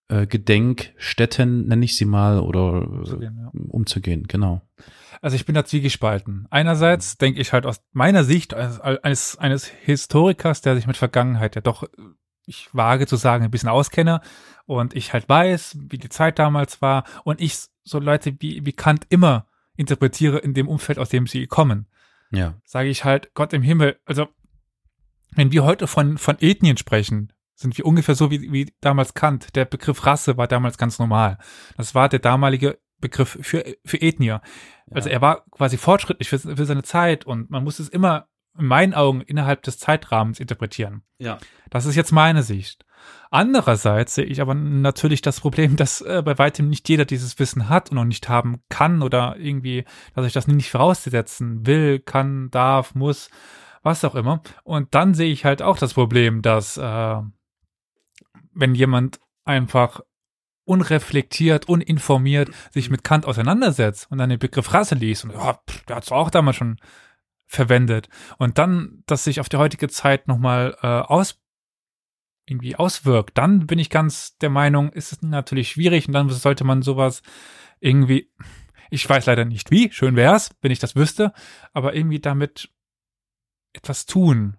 äh, 0.08 0.28
Gedenkstätten, 0.28 1.68
nenne 1.68 1.86
ich 1.86 1.96
sie 1.98 2.06
mal, 2.06 2.40
oder 2.40 2.88
Umzugehen, 2.88 3.38
ja. 3.38 3.48
äh, 3.48 3.68
umzugehen, 3.70 4.24
genau. 4.28 4.62
Also 5.22 5.36
ich 5.36 5.46
bin 5.46 5.56
da 5.56 5.64
zwiegespalten. 5.64 6.48
Einerseits 6.50 7.18
denke 7.18 7.40
ich 7.40 7.54
halt 7.54 7.66
aus 7.66 7.82
meiner 7.94 8.24
Sicht 8.24 8.54
als, 8.54 8.80
eines, 8.82 9.38
eines 9.38 9.66
Historikers, 9.66 10.62
der 10.62 10.76
sich 10.76 10.86
mit 10.86 10.98
Vergangenheit 10.98 11.56
ja 11.56 11.62
doch, 11.62 11.86
ich 12.46 12.70
wage 12.74 13.08
zu 13.08 13.16
sagen, 13.16 13.44
ein 13.44 13.52
bisschen 13.52 13.70
auskenne 13.70 14.22
und 14.66 14.96
ich 14.96 15.14
halt 15.14 15.28
weiß, 15.30 15.78
wie 15.90 15.98
die 15.98 16.10
Zeit 16.10 16.40
damals 16.40 16.82
war 16.82 17.04
und 17.24 17.42
ich 17.42 17.68
so 17.84 18.00
Leute 18.00 18.36
wie, 18.40 18.66
wie 18.66 18.74
Kant 18.74 19.06
immer 19.10 19.48
interpretiere 19.76 20.38
in 20.40 20.54
dem 20.54 20.68
Umfeld, 20.68 21.00
aus 21.00 21.10
dem 21.10 21.28
sie 21.28 21.48
kommen. 21.48 21.88
Ja. 22.32 22.56
Sage 22.66 22.90
ich 22.90 23.04
halt, 23.04 23.34
Gott 23.34 23.54
im 23.54 23.62
Himmel, 23.62 24.00
also 24.06 24.28
wenn 25.32 25.52
wir 25.52 25.64
heute 25.64 25.88
von, 25.88 26.18
von 26.18 26.38
Ethnien 26.40 26.78
sprechen, 26.78 27.34
sind 27.56 27.78
wir 27.78 27.86
ungefähr 27.86 28.16
so 28.16 28.32
wie, 28.32 28.52
wie 28.52 28.74
damals 28.82 29.14
Kant. 29.14 29.56
Der 29.56 29.66
Begriff 29.66 30.06
Rasse 30.06 30.38
war 30.38 30.48
damals 30.48 30.78
ganz 30.78 31.00
normal. 31.00 31.38
Das 31.78 31.96
war 31.96 32.10
der 32.10 32.20
damalige 32.20 32.80
Begriff 33.00 33.38
für, 33.42 33.64
für 33.86 34.02
Ethnie. 34.02 34.38
Also 34.92 35.10
er 35.10 35.22
war 35.22 35.46
quasi 35.52 35.78
fortschrittlich 35.78 36.30
für, 36.30 36.40
für 36.40 36.66
seine 36.66 36.84
Zeit 36.84 37.26
und 37.26 37.50
man 37.50 37.64
muss 37.64 37.80
es 37.80 37.90
immer 37.90 38.28
in 38.58 38.66
meinen 38.66 38.94
Augen 38.94 39.22
innerhalb 39.22 39.64
des 39.64 39.80
Zeitrahmens 39.80 40.40
interpretieren. 40.40 41.04
Ja. 41.18 41.38
Das 41.70 41.86
ist 41.86 41.96
jetzt 41.96 42.12
meine 42.12 42.44
Sicht. 42.44 42.86
Andererseits 43.32 44.16
sehe 44.16 44.26
ich 44.26 44.42
aber 44.42 44.54
natürlich 44.54 45.22
das 45.22 45.40
Problem, 45.40 45.76
dass 45.78 46.02
äh, 46.02 46.22
bei 46.24 46.38
weitem 46.38 46.70
nicht 46.70 46.88
jeder 46.90 47.06
dieses 47.06 47.40
Wissen 47.40 47.70
hat 47.70 47.92
und 47.92 47.98
auch 47.98 48.04
nicht 48.06 48.30
haben 48.30 48.62
kann 48.70 49.02
oder 49.02 49.36
irgendwie, 49.38 49.86
dass 50.16 50.26
ich 50.26 50.34
das 50.34 50.48
nicht 50.48 50.72
voraussetzen 50.72 51.66
will, 51.66 52.00
kann, 52.00 52.50
darf, 52.52 52.96
muss, 52.96 53.30
was 53.82 54.06
auch 54.06 54.16
immer. 54.16 54.42
Und 54.64 54.94
dann 54.96 55.14
sehe 55.14 55.32
ich 55.32 55.46
halt 55.46 55.62
auch 55.62 55.78
das 55.78 55.94
Problem, 55.94 56.42
dass 56.42 56.78
äh, 56.78 57.22
wenn 58.54 58.76
jemand 58.76 59.20
einfach 59.46 60.02
unreflektiert, 60.66 61.68
uninformiert 61.68 62.50
sich 62.72 62.90
mit 62.90 63.04
Kant 63.04 63.26
auseinandersetzt 63.26 64.08
und 64.10 64.18
dann 64.20 64.30
den 64.30 64.40
Begriff 64.40 64.74
Rasse 64.74 64.96
liest 64.96 65.26
und 65.26 65.32
ja, 65.32 65.60
pff, 65.70 65.84
der 65.86 65.98
hat 65.98 66.04
es 66.04 66.12
auch 66.12 66.30
damals 66.30 66.56
schon 66.56 66.78
verwendet 67.54 68.10
und 68.38 68.58
dann 68.58 69.04
das 69.06 69.24
sich 69.24 69.40
auf 69.40 69.50
die 69.50 69.58
heutige 69.58 69.88
Zeit 69.88 70.28
nochmal 70.28 70.76
äh, 70.82 70.88
aus 70.88 71.40
irgendwie 72.46 72.76
auswirkt, 72.76 73.38
dann 73.38 73.68
bin 73.68 73.80
ich 73.80 73.90
ganz 73.90 74.38
der 74.40 74.50
Meinung, 74.50 74.92
ist 74.92 75.14
es 75.14 75.22
natürlich 75.22 75.70
schwierig 75.72 76.08
und 76.08 76.14
dann 76.14 76.30
sollte 76.30 76.66
man 76.66 76.82
sowas 76.82 77.22
irgendwie, 77.80 78.30
ich 78.90 79.08
weiß 79.08 79.26
leider 79.28 79.46
nicht 79.46 79.72
wie, 79.72 79.92
schön 79.92 80.16
wär's, 80.18 80.50
wenn 80.62 80.72
ich 80.72 80.80
das 80.80 80.96
wüsste, 80.98 81.32
aber 81.72 81.96
irgendwie 81.96 82.20
damit 82.20 82.70
etwas 83.72 84.06
tun. 84.06 84.58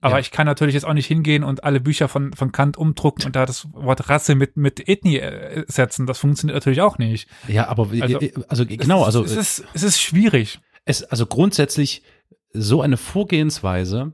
Aber 0.00 0.14
Ja. 0.16 0.20
ich 0.20 0.30
kann 0.30 0.46
natürlich 0.46 0.74
jetzt 0.74 0.84
auch 0.84 0.92
nicht 0.92 1.06
hingehen 1.06 1.42
und 1.44 1.64
alle 1.64 1.80
Bücher 1.80 2.08
von, 2.08 2.32
von 2.34 2.52
Kant 2.52 2.76
umdrucken 2.76 3.24
und 3.24 3.34
da 3.36 3.46
das 3.46 3.72
Wort 3.72 4.08
Rasse 4.10 4.34
mit, 4.34 4.56
mit 4.56 4.86
Ethnie 4.88 5.18
äh, 5.18 5.64
setzen. 5.66 6.06
Das 6.06 6.18
funktioniert 6.18 6.54
natürlich 6.56 6.82
auch 6.82 6.98
nicht. 6.98 7.28
Ja, 7.48 7.66
aber 7.68 7.88
Also, 8.00 8.18
also, 8.48 8.66
genau, 8.66 9.00
es, 9.00 9.06
also 9.06 9.24
ist, 9.24 9.32
es, 9.32 9.58
ist, 9.58 9.68
es 9.72 9.82
ist 9.82 10.00
schwierig. 10.00 10.60
es, 10.84 11.02
also 11.04 11.26
grundsätzlich 11.26 12.02
so 12.54 12.80
eine 12.80 12.96
Vorgehensweise, 12.96 14.12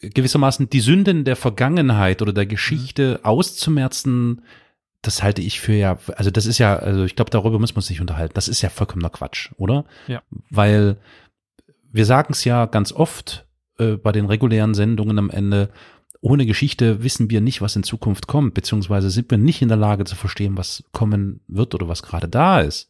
gewissermaßen 0.00 0.70
die 0.70 0.80
Sünden 0.80 1.24
der 1.24 1.36
Vergangenheit 1.36 2.22
oder 2.22 2.32
der 2.32 2.46
Geschichte 2.46 3.18
Mhm. 3.18 3.24
auszumerzen, 3.24 4.42
das 5.02 5.22
halte 5.22 5.42
ich 5.42 5.60
für 5.60 5.74
ja, 5.74 5.98
also 6.16 6.30
das 6.30 6.46
ist 6.46 6.58
ja, 6.58 6.76
also 6.76 7.04
ich 7.04 7.16
glaube, 7.16 7.30
darüber 7.30 7.58
muss 7.58 7.74
man 7.74 7.82
sich 7.82 8.00
unterhalten. 8.00 8.34
Das 8.34 8.48
ist 8.48 8.62
ja 8.62 8.68
vollkommener 8.70 9.10
Quatsch, 9.10 9.50
oder? 9.56 9.84
Ja. 10.06 10.22
Weil 10.50 10.96
wir 11.90 12.06
sagen 12.06 12.32
es 12.32 12.44
ja 12.44 12.66
ganz 12.66 12.92
oft 12.92 13.44
äh, 13.78 13.96
bei 13.96 14.12
den 14.12 14.26
regulären 14.26 14.74
Sendungen 14.74 15.18
am 15.18 15.30
Ende, 15.30 15.70
ohne 16.20 16.46
Geschichte 16.46 17.02
wissen 17.02 17.30
wir 17.30 17.40
nicht, 17.40 17.60
was 17.60 17.74
in 17.74 17.82
Zukunft 17.82 18.28
kommt, 18.28 18.54
beziehungsweise 18.54 19.10
sind 19.10 19.30
wir 19.30 19.38
nicht 19.38 19.60
in 19.60 19.68
der 19.68 19.76
Lage 19.76 20.04
zu 20.04 20.14
verstehen, 20.14 20.56
was 20.56 20.84
kommen 20.92 21.40
wird 21.48 21.74
oder 21.74 21.88
was 21.88 22.04
gerade 22.04 22.28
da 22.28 22.60
ist. 22.60 22.88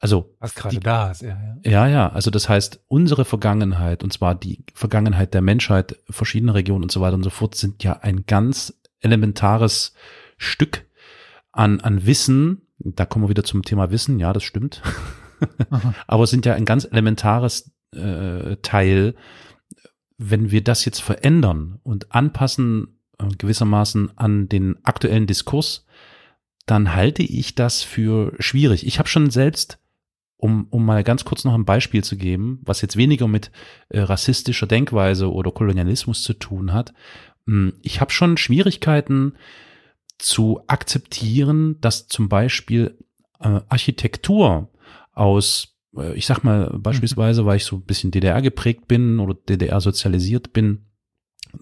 Also 0.00 0.34
Was 0.40 0.54
gerade 0.54 0.80
da 0.80 1.10
ist, 1.10 1.20
ja, 1.20 1.28
ja. 1.62 1.70
ja, 1.70 1.86
ja, 1.86 2.08
also 2.08 2.30
das 2.30 2.48
heißt, 2.48 2.84
unsere 2.88 3.26
Vergangenheit, 3.26 4.02
und 4.02 4.12
zwar 4.12 4.34
die 4.34 4.64
Vergangenheit 4.72 5.34
der 5.34 5.42
Menschheit, 5.42 5.96
verschiedene 6.08 6.54
Regionen 6.54 6.84
und 6.84 6.90
so 6.90 7.02
weiter 7.02 7.16
und 7.16 7.22
so 7.22 7.28
fort, 7.28 7.54
sind 7.54 7.84
ja 7.84 7.98
ein 8.00 8.24
ganz 8.26 8.80
elementares 9.00 9.92
Stück 10.38 10.86
an, 11.52 11.80
an 11.80 12.06
Wissen. 12.06 12.62
Da 12.78 13.04
kommen 13.04 13.26
wir 13.26 13.28
wieder 13.28 13.44
zum 13.44 13.62
Thema 13.62 13.90
Wissen, 13.90 14.18
ja, 14.18 14.32
das 14.32 14.42
stimmt. 14.42 14.80
Aber 16.06 16.26
sind 16.26 16.46
ja 16.46 16.54
ein 16.54 16.64
ganz 16.64 16.86
elementares 16.90 17.70
äh, 17.94 18.56
Teil, 18.62 19.14
wenn 20.16 20.50
wir 20.50 20.64
das 20.64 20.84
jetzt 20.86 21.00
verändern 21.02 21.78
und 21.82 22.14
anpassen 22.14 23.00
äh, 23.18 23.26
gewissermaßen 23.36 24.16
an 24.16 24.48
den 24.48 24.78
aktuellen 24.82 25.26
Diskurs, 25.26 25.84
dann 26.66 26.94
halte 26.94 27.22
ich 27.22 27.54
das 27.54 27.82
für 27.82 28.32
schwierig. 28.38 28.86
Ich 28.86 28.98
habe 28.98 29.08
schon 29.08 29.30
selbst, 29.30 29.79
um, 30.40 30.66
um 30.70 30.84
mal 30.84 31.04
ganz 31.04 31.24
kurz 31.24 31.44
noch 31.44 31.54
ein 31.54 31.64
Beispiel 31.64 32.02
zu 32.02 32.16
geben, 32.16 32.60
was 32.62 32.80
jetzt 32.80 32.96
weniger 32.96 33.28
mit 33.28 33.50
äh, 33.88 34.00
rassistischer 34.00 34.66
Denkweise 34.66 35.30
oder 35.30 35.50
Kolonialismus 35.50 36.22
zu 36.22 36.34
tun 36.34 36.72
hat, 36.72 36.92
mh, 37.46 37.72
ich 37.82 38.00
habe 38.00 38.10
schon 38.10 38.36
Schwierigkeiten 38.36 39.34
zu 40.18 40.60
akzeptieren, 40.66 41.80
dass 41.80 42.08
zum 42.08 42.28
Beispiel 42.28 42.96
äh, 43.40 43.60
Architektur 43.68 44.68
aus, 45.12 45.76
äh, 45.96 46.14
ich 46.14 46.26
sag 46.26 46.42
mal 46.42 46.70
beispielsweise, 46.78 47.46
weil 47.46 47.56
ich 47.56 47.64
so 47.64 47.76
ein 47.76 47.82
bisschen 47.82 48.10
DDR 48.10 48.42
geprägt 48.42 48.88
bin 48.88 49.18
oder 49.18 49.34
DDR 49.34 49.80
sozialisiert 49.80 50.52
bin, 50.52 50.86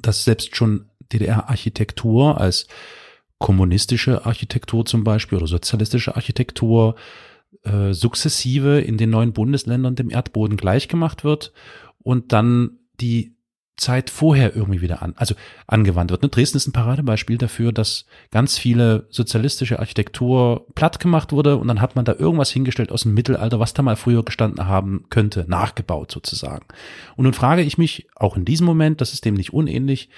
dass 0.00 0.24
selbst 0.24 0.56
schon 0.56 0.86
DDR-Architektur 1.12 2.40
als 2.40 2.66
kommunistische 3.38 4.26
Architektur 4.26 4.84
zum 4.84 5.04
Beispiel 5.04 5.38
oder 5.38 5.46
sozialistische 5.46 6.16
Architektur 6.16 6.96
äh, 7.68 7.92
sukzessive 7.92 8.80
in 8.80 8.96
den 8.96 9.10
neuen 9.10 9.32
Bundesländern 9.32 9.94
dem 9.94 10.10
Erdboden 10.10 10.56
gleichgemacht 10.56 11.24
wird 11.24 11.52
und 12.02 12.32
dann 12.32 12.78
die 13.00 13.38
Zeit 13.78 14.10
vorher 14.10 14.54
irgendwie 14.54 14.80
wieder 14.80 15.02
an, 15.02 15.14
also 15.16 15.34
angewandt 15.66 16.10
wird. 16.10 16.22
Ne? 16.22 16.28
Dresden 16.28 16.56
ist 16.56 16.66
ein 16.66 16.72
Paradebeispiel 16.72 17.38
dafür, 17.38 17.72
dass 17.72 18.06
ganz 18.30 18.58
viele 18.58 19.06
sozialistische 19.10 19.78
Architektur 19.78 20.66
platt 20.74 21.00
gemacht 21.00 21.32
wurde 21.32 21.56
und 21.56 21.68
dann 21.68 21.80
hat 21.80 21.96
man 21.96 22.04
da 22.04 22.14
irgendwas 22.14 22.50
hingestellt 22.50 22.90
aus 22.90 23.02
dem 23.04 23.14
Mittelalter, 23.14 23.60
was 23.60 23.74
da 23.74 23.82
mal 23.82 23.96
früher 23.96 24.24
gestanden 24.24 24.66
haben 24.66 25.04
könnte, 25.10 25.46
nachgebaut 25.48 26.10
sozusagen. 26.10 26.66
Und 27.16 27.24
nun 27.24 27.34
frage 27.34 27.62
ich 27.62 27.78
mich, 27.78 28.08
auch 28.16 28.36
in 28.36 28.44
diesem 28.44 28.66
Moment, 28.66 29.00
das 29.00 29.12
ist 29.12 29.24
dem 29.24 29.34
nicht 29.34 29.52
unähnlich, 29.52 30.10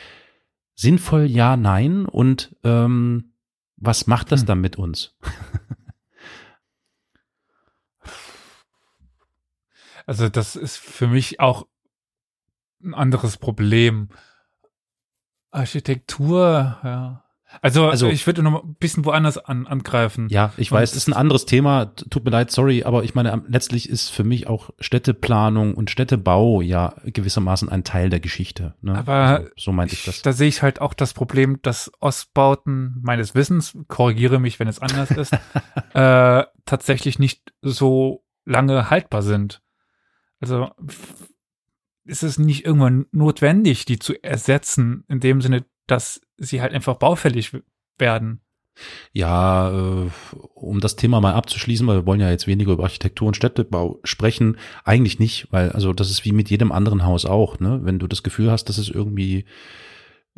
sinnvoll 0.75 1.27
ja, 1.27 1.57
nein 1.57 2.07
und 2.07 2.57
ähm, 2.65 3.33
was 3.77 4.07
macht 4.07 4.33
das 4.33 4.41
Hm. 4.41 4.47
dann 4.47 4.61
mit 4.61 4.77
uns? 4.77 5.17
Also 10.11 10.29
das 10.29 10.57
ist 10.57 10.77
für 10.77 11.07
mich 11.07 11.39
auch 11.39 11.69
ein 12.83 12.95
anderes 12.95 13.37
Problem. 13.37 14.09
Architektur, 15.53 16.79
ja. 16.83 17.23
Also, 17.63 17.87
Also- 17.89 18.09
ich 18.09 18.27
würde 18.27 18.43
noch 18.43 18.65
ein 18.65 18.75
bisschen 18.75 19.05
woanders 19.05 19.39
an, 19.39 19.69
angreifen. 19.69 20.27
Ja, 20.29 20.53
ich 20.57 20.73
weiß, 20.73 20.91
es 20.91 20.97
ist 20.97 21.07
ein 21.07 21.13
anderes 21.13 21.47
Thema. 21.47 21.95
Tut 21.95 22.25
mir 22.25 22.33
leid, 22.33 22.51
sorry, 22.51 22.83
aber 22.83 23.05
ich 23.05 23.15
meine, 23.15 23.45
letztlich 23.47 23.89
ist 23.89 24.09
für 24.09 24.25
mich 24.25 24.49
auch 24.49 24.71
Städteplanung 24.81 25.75
und 25.75 25.91
Städtebau 25.93 26.61
ja 26.61 26.93
gewissermaßen 27.05 27.69
ein 27.69 27.85
Teil 27.85 28.11
der 28.11 28.19
Geschichte. 28.19 28.75
Ne? 28.83 28.99
Aber 28.99 29.13
also, 29.15 29.49
so 29.57 29.71
meinte 29.71 29.95
ich 29.95 30.05
das. 30.05 30.23
Da 30.23 30.33
sehe 30.33 30.49
ich 30.49 30.61
halt 30.63 30.81
auch 30.81 30.93
das 30.93 31.15
Problem, 31.15 31.63
dass 31.63 31.93
Ostbauten 32.01 32.99
meines 33.03 33.37
Wissens, 33.37 33.79
korrigiere 33.87 34.41
mich, 34.41 34.59
wenn 34.59 34.67
es 34.67 34.81
anders 34.81 35.13
ist, 35.13 35.33
äh, 35.95 36.45
tatsächlich 36.65 37.21
nicht 37.21 37.53
so 37.63 38.25
lange 38.45 38.91
haltbar 38.91 39.23
sind. 39.23 39.63
Also 40.41 40.71
ist 42.05 42.23
es 42.23 42.39
nicht 42.39 42.65
irgendwann 42.65 43.07
notwendig, 43.13 43.85
die 43.85 43.99
zu 43.99 44.15
ersetzen, 44.23 45.05
in 45.09 45.21
dem 45.21 45.41
Sinne, 45.41 45.65
dass 45.87 46.21
sie 46.39 46.61
halt 46.61 46.73
einfach 46.73 46.97
baufällig 46.97 47.57
werden? 47.99 48.41
Ja, 49.13 49.71
äh, 49.71 50.11
um 50.55 50.81
das 50.81 50.97
Thema 50.97 51.21
mal 51.21 51.35
abzuschließen, 51.35 51.87
weil 51.87 51.99
wir 51.99 52.07
wollen 52.07 52.21
ja 52.21 52.31
jetzt 52.31 52.47
weniger 52.47 52.73
über 52.73 52.85
Architektur 52.85 53.29
und 53.29 53.37
Städtebau 53.37 54.01
sprechen, 54.05 54.57
eigentlich 54.85 55.19
nicht, 55.19 55.49
weil 55.51 55.71
also 55.73 55.93
das 55.93 56.11
ist 56.11 56.25
wie 56.25 56.33
mit 56.33 56.51
jedem 56.51 56.73
anderen 56.73 57.05
Haus 57.05 57.27
auch, 57.27 57.61
ne? 57.61 57.81
Wenn 57.83 57.99
du 57.99 58.07
das 58.07 58.23
Gefühl 58.23 58.51
hast, 58.51 58.69
dass 58.69 58.79
es 58.79 58.89
irgendwie 58.89 59.45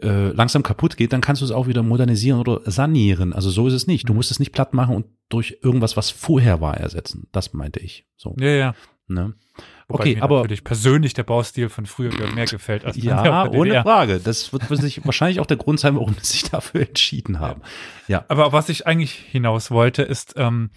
äh, 0.03 0.31
langsam 0.33 0.63
kaputt 0.63 0.97
geht, 0.97 1.13
dann 1.13 1.21
kannst 1.21 1.43
du 1.43 1.47
es 1.47 1.53
auch 1.53 1.67
wieder 1.67 1.83
modernisieren 1.83 2.41
oder 2.41 2.61
sanieren. 2.65 3.33
Also 3.33 3.51
so 3.51 3.69
ist 3.69 3.75
es 3.75 3.87
nicht. 3.87 4.09
Du 4.09 4.13
mhm. 4.13 4.19
musst 4.19 4.31
es 4.31 4.41
nicht 4.41 4.53
platt 4.53 4.75
machen 4.75 4.97
und 4.97 5.07
durch 5.29 5.59
irgendwas, 5.63 5.97
was 5.97 6.11
vorher 6.11 6.61
war, 6.61 6.77
ersetzen. 6.77 7.29
Das 7.33 7.53
meinte 7.53 7.81
ich. 7.81 8.07
So. 8.17 8.35
Ja, 8.39 8.49
ja. 8.49 8.75
Ne? 9.07 9.35
Wobei 9.93 10.05
okay, 10.05 10.15
mir 10.17 10.23
aber 10.23 10.41
natürlich 10.41 10.65
persönlich 10.65 11.15
der 11.15 11.25
Baustil 11.25 11.69
von 11.69 11.87
früher 11.87 12.13
mehr 12.35 12.47
gefällt 12.47 12.85
als 12.85 12.97
ja, 12.97 13.49
ohne 13.49 13.83
Frage. 13.83 14.21
Das 14.21 14.53
wird 14.71 14.81
sich 14.81 15.05
wahrscheinlich 15.05 15.41
auch 15.41 15.47
der 15.47 15.57
Grund 15.57 15.81
sein, 15.81 15.97
warum 15.97 16.15
sie 16.21 16.33
sich 16.33 16.51
dafür 16.51 16.83
entschieden 16.83 17.41
haben. 17.41 17.63
Ja. 18.09 18.25
Aber 18.29 18.53
was 18.53 18.69
ich 18.69 18.87
eigentlich 18.87 19.13
hinaus 19.13 19.71
wollte, 19.71 20.03
ist, 20.03 20.35
ähm, 20.37 20.71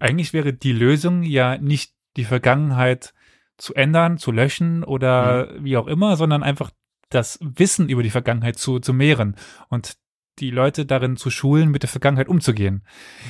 eigentlich 0.00 0.32
wäre 0.32 0.52
die 0.52 0.72
Lösung 0.72 1.22
ja 1.22 1.58
nicht 1.58 1.94
die 2.16 2.24
Vergangenheit 2.24 3.14
zu 3.56 3.74
ändern, 3.74 4.18
zu 4.18 4.32
löschen 4.32 4.84
oder 4.84 5.52
mhm. 5.52 5.64
wie 5.64 5.76
auch 5.76 5.86
immer, 5.86 6.16
sondern 6.16 6.42
einfach 6.42 6.70
das 7.10 7.38
Wissen 7.42 7.88
über 7.88 8.02
die 8.02 8.10
Vergangenheit 8.10 8.58
zu, 8.58 8.80
zu 8.80 8.92
mehren 8.92 9.36
und 9.68 9.96
die 10.38 10.50
Leute 10.50 10.86
darin 10.86 11.16
zu 11.16 11.30
schulen, 11.30 11.70
mit 11.70 11.82
der 11.82 11.90
Vergangenheit 11.90 12.28
umzugehen. 12.28 12.84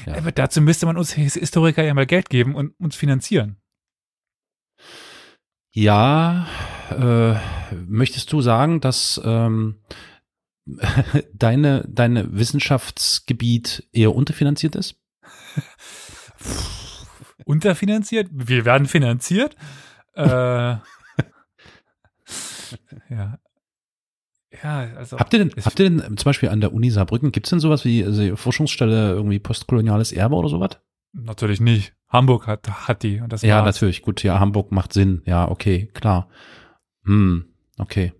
Ja. 0.07 0.17
Aber 0.17 0.33
dazu 0.33 0.61
müsste 0.61 0.87
man 0.87 0.97
uns 0.97 1.13
Historiker 1.13 1.83
ja 1.83 1.95
mal 1.95 2.07
Geld 2.07 2.31
geben 2.31 2.55
und 2.55 2.79
uns 2.79 2.95
finanzieren. 2.95 3.62
Ja, 5.75 6.47
äh, 6.91 7.35
möchtest 7.75 8.31
du 8.33 8.43
sagen, 8.43 8.81
dass 8.81 9.21
ähm, 9.25 9.81
deine, 11.33 11.89
deine 11.89 12.37
Wissenschaftsgebiet 12.37 13.89
eher 13.93 14.15
unterfinanziert 14.15 14.77
ist? 14.77 14.97
unterfinanziert? 17.45 18.29
Wir 18.31 18.67
werden 18.67 18.87
finanziert. 18.87 19.57
äh, 20.15 20.25
ja. 23.09 23.39
Ja, 24.63 24.79
also. 24.97 25.19
Habt 25.19 25.33
ihr 25.33 25.39
denn, 25.39 25.65
habt 25.65 25.81
ihr 25.81 25.89
denn 25.89 26.01
zum 26.19 26.25
Beispiel 26.25 26.51
an 26.51 26.61
der 26.61 26.75
Uni 26.75 26.91
Saarbrücken, 26.91 27.33
gibt 27.33 27.47
es 27.47 27.51
denn 27.51 27.61
sowas 27.61 27.87
wie 27.87 28.05
also 28.05 28.37
Forschungsstelle 28.37 29.13
irgendwie 29.13 29.39
postkoloniales 29.39 30.13
Erbe 30.13 30.37
oder 30.37 30.51
sowas? 30.51 30.79
Natürlich 31.15 31.61
nicht. 31.61 31.95
Hamburg 32.13 32.47
hat, 32.47 32.69
hat 32.87 33.03
die. 33.03 33.21
Und 33.21 33.33
das 33.33 33.43
ja, 33.43 33.57
war's. 33.57 33.75
natürlich. 33.77 34.03
Gut, 34.03 34.23
ja, 34.23 34.39
Hamburg 34.39 34.71
macht 34.71 34.93
Sinn. 34.93 35.23
Ja, 35.25 35.49
okay, 35.49 35.89
klar. 35.95 36.29
Hm, 37.05 37.47
okay. 37.79 38.13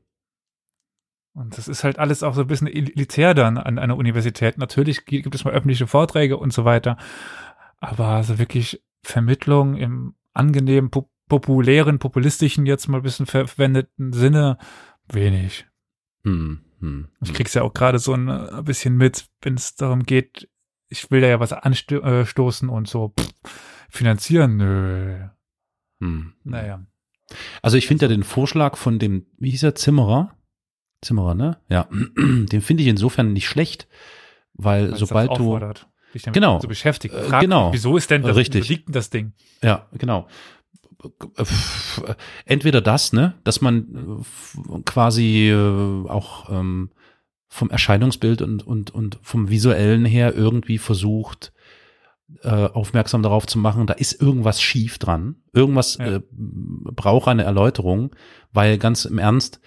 Und 1.35 1.57
das 1.57 1.69
ist 1.69 1.85
halt 1.85 1.99
alles 1.99 2.23
auch 2.23 2.35
so 2.35 2.43
ein 2.43 2.47
bisschen 2.47 2.67
elitär 2.67 3.35
dann 3.35 3.57
an 3.57 3.79
einer 3.79 3.97
Universität. 3.97 4.59
Natürlich 4.59 5.07
gibt 5.07 5.35
es 5.35 5.45
mal 5.45 5.55
öffentliche 5.55 5.87
Vorträge 5.87 6.37
und 6.37 6.53
so 6.53 6.65
weiter. 6.65 6.97
Aber 7.81 8.23
so 8.23 8.39
wirklich 8.39 8.83
Vermittlung 9.03 9.77
im 9.77 10.15
angenehmen, 10.35 10.91
populären, 11.29 11.99
populistischen, 11.99 12.67
jetzt 12.67 12.89
mal 12.89 12.99
ein 12.99 13.03
bisschen 13.03 13.27
verwendeten 13.27 14.13
Sinne 14.13 14.59
wenig. 15.09 15.67
Hm, 16.25 16.61
hm, 16.81 17.09
ich 17.21 17.29
hm. 17.29 17.35
krieg's 17.35 17.55
ja 17.55 17.63
auch 17.63 17.75
gerade 17.75 17.99
so 17.99 18.15
ein, 18.15 18.29
ein 18.29 18.65
bisschen 18.65 18.97
mit, 18.97 19.27
wenn 19.41 19.55
es 19.55 19.75
darum 19.75 20.05
geht, 20.05 20.49
ich 20.89 21.11
will 21.11 21.21
da 21.21 21.27
ja 21.27 21.41
was 21.41 21.53
anstoßen 21.53 22.69
und 22.69 22.89
so 22.89 23.15
pff, 23.19 23.72
finanzieren, 23.93 24.57
nö. 24.57 25.29
Hm. 26.01 26.33
Naja. 26.45 26.85
Also 27.61 27.77
ich 27.77 27.87
finde 27.87 28.07
ja 28.07 28.09
den 28.09 28.25
Vorschlag 28.25 28.77
von 28.77 28.99
dem, 28.99 29.27
wie 29.39 29.51
hieß 29.51 29.63
er, 29.63 29.75
Zimmerer? 29.75 30.37
Zimmerer, 31.03 31.35
ne? 31.35 31.59
Ja. 31.69 31.89
Den 32.17 32.61
finde 32.61 32.83
ich 32.83 32.89
insofern 32.89 33.33
nicht 33.33 33.49
schlecht, 33.49 33.89
weil, 34.55 34.93
weil 34.93 34.99
sobald 34.99 35.37
du 35.37 35.59
dich 36.15 36.23
damit 36.23 36.35
genau, 36.35 36.61
so 36.61 36.69
beschäftigt. 36.69 37.15
Frag, 37.15 37.41
genau. 37.41 37.73
Wieso 37.73 37.97
ist 37.97 38.11
denn 38.11 38.23
das, 38.23 38.37
Richtig. 38.37 38.69
liegt 38.69 38.89
denn 38.89 38.93
das 38.93 39.11
Ding? 39.11 39.33
Ja, 39.63 39.89
genau. 39.93 40.29
Entweder 42.45 42.81
das, 42.81 43.13
ne, 43.13 43.35
dass 43.45 43.61
man 43.61 44.25
quasi 44.85 45.49
äh, 45.49 46.09
auch 46.09 46.51
ähm, 46.51 46.91
vom 47.49 47.71
Erscheinungsbild 47.71 48.43
und, 48.43 48.67
und, 48.67 48.91
und 48.91 49.19
vom 49.23 49.51
visuellen 49.51 50.05
her 50.05 50.35
irgendwie 50.35 50.79
versucht, 50.79 51.52
äh, 52.43 52.49
aufmerksam 52.49 53.23
darauf 53.23 53.47
zu 53.47 53.59
machen, 53.59 53.87
da 53.87 53.95
ist 53.95 54.21
irgendwas 54.21 54.61
schief 54.61 54.99
dran. 54.99 55.37
Irgendwas 55.53 55.99
ja. 55.99 56.17
äh, 56.17 56.21
braucht 56.31 57.29
eine 57.29 57.45
Erläuterung, 57.45 58.15
weil 58.53 58.79
ganz 58.79 59.05
im 59.05 59.19
Ernst, 59.19 59.61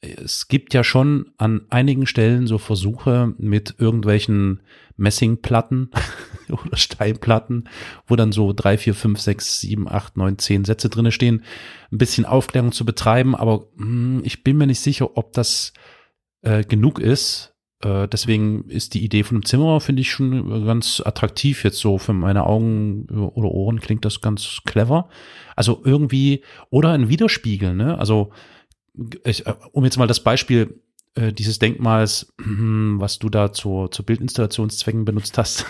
es 0.00 0.48
gibt 0.48 0.74
ja 0.74 0.84
schon 0.84 1.32
an 1.38 1.62
einigen 1.70 2.06
Stellen 2.06 2.46
so 2.46 2.58
Versuche 2.58 3.34
mit 3.38 3.76
irgendwelchen 3.78 4.62
Messingplatten 4.96 5.90
oder 6.48 6.76
Steinplatten, 6.76 7.68
wo 8.06 8.16
dann 8.16 8.32
so 8.32 8.52
drei, 8.52 8.78
vier, 8.78 8.94
fünf, 8.94 9.20
sechs, 9.20 9.60
sieben, 9.60 9.88
acht, 9.88 10.16
neun, 10.16 10.38
zehn 10.38 10.64
Sätze 10.64 10.88
drinne 10.88 11.12
stehen, 11.12 11.42
ein 11.92 11.98
bisschen 11.98 12.24
Aufklärung 12.24 12.72
zu 12.72 12.84
betreiben, 12.84 13.34
aber 13.34 13.68
mh, 13.76 13.84
hm, 13.84 14.20
ich 14.24 14.44
bin 14.44 14.56
mir 14.56 14.66
nicht 14.66 14.80
sicher, 14.80 15.16
ob 15.16 15.32
das 15.32 15.72
äh, 16.42 16.62
genug 16.62 16.98
ist. 16.98 17.55
Äh, 17.82 18.08
deswegen 18.08 18.64
ist 18.68 18.94
die 18.94 19.04
Idee 19.04 19.22
von 19.22 19.36
einem 19.36 19.44
Zimmer, 19.44 19.80
finde 19.80 20.02
ich 20.02 20.10
schon 20.10 20.64
ganz 20.64 21.02
attraktiv 21.04 21.64
jetzt 21.64 21.78
so 21.78 21.98
für 21.98 22.12
meine 22.12 22.46
Augen 22.46 23.06
oder 23.06 23.50
Ohren 23.50 23.80
klingt 23.80 24.04
das 24.04 24.20
ganz 24.20 24.60
clever. 24.64 25.08
Also 25.54 25.82
irgendwie, 25.84 26.42
oder 26.70 26.92
ein 26.92 27.08
Widerspiegel, 27.08 27.74
ne? 27.74 27.98
Also, 27.98 28.30
ich, 29.24 29.46
äh, 29.46 29.54
um 29.72 29.84
jetzt 29.84 29.98
mal 29.98 30.06
das 30.06 30.20
Beispiel 30.20 30.80
äh, 31.14 31.32
dieses 31.32 31.58
Denkmals, 31.58 32.32
was 32.38 33.18
du 33.18 33.28
da 33.28 33.52
zur, 33.52 33.90
zur 33.90 34.06
Bildinstallationszwecken 34.06 35.04
benutzt 35.04 35.36
hast, 35.36 35.66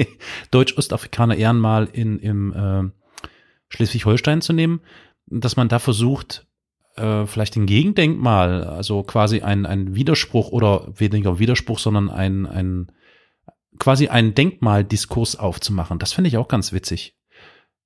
Deutsch-Ostafrikaner 0.50 1.36
Ehrenmal 1.36 1.88
in, 1.92 2.18
im 2.18 2.52
äh, 2.52 2.90
Schleswig-Holstein 3.68 4.40
zu 4.40 4.52
nehmen, 4.52 4.80
dass 5.26 5.56
man 5.56 5.68
da 5.68 5.78
versucht, 5.78 6.46
äh, 7.00 7.26
vielleicht 7.26 7.56
ein 7.56 7.66
Gegendenkmal, 7.66 8.64
also 8.64 9.02
quasi 9.02 9.40
ein, 9.40 9.66
ein 9.66 9.94
Widerspruch 9.94 10.50
oder 10.50 10.86
weniger 10.96 11.38
Widerspruch, 11.38 11.78
sondern 11.78 12.10
ein, 12.10 12.46
ein 12.46 12.92
quasi 13.78 14.08
einen 14.08 14.34
Denkmaldiskurs 14.34 15.36
aufzumachen. 15.36 15.98
Das 15.98 16.12
finde 16.12 16.28
ich 16.28 16.36
auch 16.36 16.48
ganz 16.48 16.72
witzig. 16.72 17.16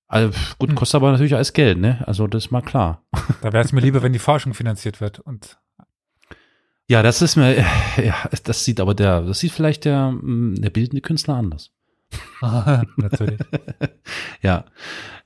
Also 0.06 0.38
gut, 0.58 0.70
hm. 0.70 0.76
kostet 0.76 0.96
aber 0.96 1.12
natürlich 1.12 1.34
alles 1.34 1.52
Geld, 1.52 1.78
ne? 1.78 2.04
Also 2.06 2.26
das 2.26 2.46
ist 2.46 2.50
mal 2.50 2.62
klar. 2.62 3.04
Da 3.42 3.52
wäre 3.52 3.64
es 3.64 3.72
mir 3.72 3.80
lieber, 3.80 4.02
wenn 4.02 4.12
die 4.12 4.18
Forschung 4.18 4.54
finanziert 4.54 5.00
wird 5.00 5.18
und 5.18 5.58
ja, 6.86 7.02
das 7.02 7.22
ist 7.22 7.36
mir, 7.36 7.64
ja, 7.96 8.28
das 8.44 8.64
sieht 8.64 8.78
aber 8.78 8.94
der, 8.94 9.22
das 9.22 9.40
sieht 9.40 9.52
vielleicht 9.52 9.86
der, 9.86 10.08
hm, 10.08 10.56
der 10.56 10.70
bildende 10.70 11.00
Künstler 11.00 11.36
anders. 11.36 11.70
Natürlich. 12.96 13.40
ja, 14.42 14.66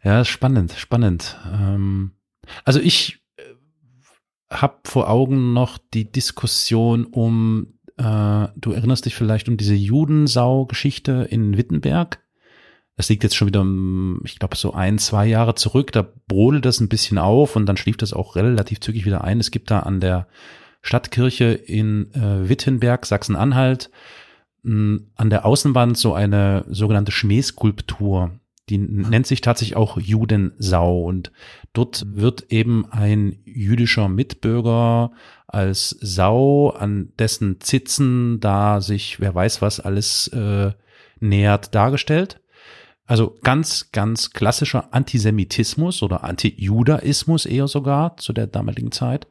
ja, 0.02 0.24
spannend, 0.24 0.72
spannend. 0.72 1.36
Ähm, 1.52 2.12
also 2.64 2.80
ich 2.80 3.20
habe 4.50 4.78
vor 4.84 5.10
Augen 5.10 5.52
noch 5.52 5.78
die 5.92 6.10
Diskussion 6.10 7.04
um, 7.04 7.74
äh, 7.96 8.48
du 8.56 8.72
erinnerst 8.72 9.06
dich 9.06 9.14
vielleicht 9.14 9.48
um 9.48 9.56
diese 9.56 9.74
Judensau-Geschichte 9.74 11.26
in 11.30 11.56
Wittenberg. 11.56 12.22
Das 12.96 13.08
liegt 13.08 13.22
jetzt 13.22 13.36
schon 13.36 13.48
wieder, 13.48 13.64
ich 14.24 14.38
glaube, 14.38 14.56
so 14.56 14.72
ein, 14.72 14.98
zwei 14.98 15.26
Jahre 15.26 15.54
zurück. 15.54 15.92
Da 15.92 16.06
brodelt 16.26 16.64
das 16.64 16.80
ein 16.80 16.88
bisschen 16.88 17.18
auf 17.18 17.54
und 17.54 17.66
dann 17.66 17.76
schlief 17.76 17.96
das 17.96 18.12
auch 18.12 18.34
relativ 18.34 18.80
zügig 18.80 19.04
wieder 19.04 19.22
ein. 19.22 19.38
Es 19.38 19.52
gibt 19.52 19.70
da 19.70 19.80
an 19.80 20.00
der 20.00 20.26
Stadtkirche 20.82 21.52
in 21.52 22.12
äh, 22.14 22.48
Wittenberg, 22.48 23.06
Sachsen-Anhalt, 23.06 23.90
an 24.64 25.30
der 25.30 25.46
Außenwand 25.46 25.96
so 25.96 26.14
eine 26.14 26.64
sogenannte 26.68 27.12
Schmähskulptur. 27.12 28.38
Die 28.70 28.78
nennt 28.78 29.26
sich 29.26 29.40
tatsächlich 29.40 29.76
auch 29.76 29.98
Judensau 29.98 31.02
und 31.02 31.32
dort 31.72 32.04
wird 32.14 32.46
eben 32.50 32.86
ein 32.90 33.38
jüdischer 33.44 34.08
Mitbürger 34.08 35.12
als 35.46 35.90
Sau, 36.00 36.70
an 36.70 37.12
dessen 37.18 37.60
Zitzen 37.60 38.40
da 38.40 38.80
sich 38.80 39.20
wer 39.20 39.34
weiß 39.34 39.62
was 39.62 39.80
alles 39.80 40.28
äh, 40.28 40.72
nähert, 41.20 41.74
dargestellt. 41.74 42.40
Also 43.06 43.38
ganz, 43.42 43.90
ganz 43.90 44.32
klassischer 44.32 44.92
Antisemitismus 44.92 46.02
oder 46.02 46.24
Antijudaismus 46.24 47.46
eher 47.46 47.66
sogar 47.66 48.18
zu 48.18 48.34
der 48.34 48.46
damaligen 48.46 48.92
Zeit. 48.92 49.26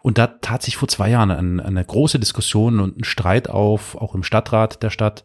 Und 0.00 0.18
da 0.18 0.28
tat 0.28 0.62
sich 0.62 0.76
vor 0.76 0.88
zwei 0.88 1.10
Jahren 1.10 1.30
eine, 1.30 1.64
eine 1.64 1.84
große 1.84 2.18
Diskussion 2.18 2.80
und 2.80 2.96
ein 2.98 3.04
Streit 3.04 3.50
auf, 3.50 3.96
auch 3.96 4.14
im 4.14 4.22
Stadtrat 4.22 4.82
der 4.82 4.90
Stadt, 4.90 5.24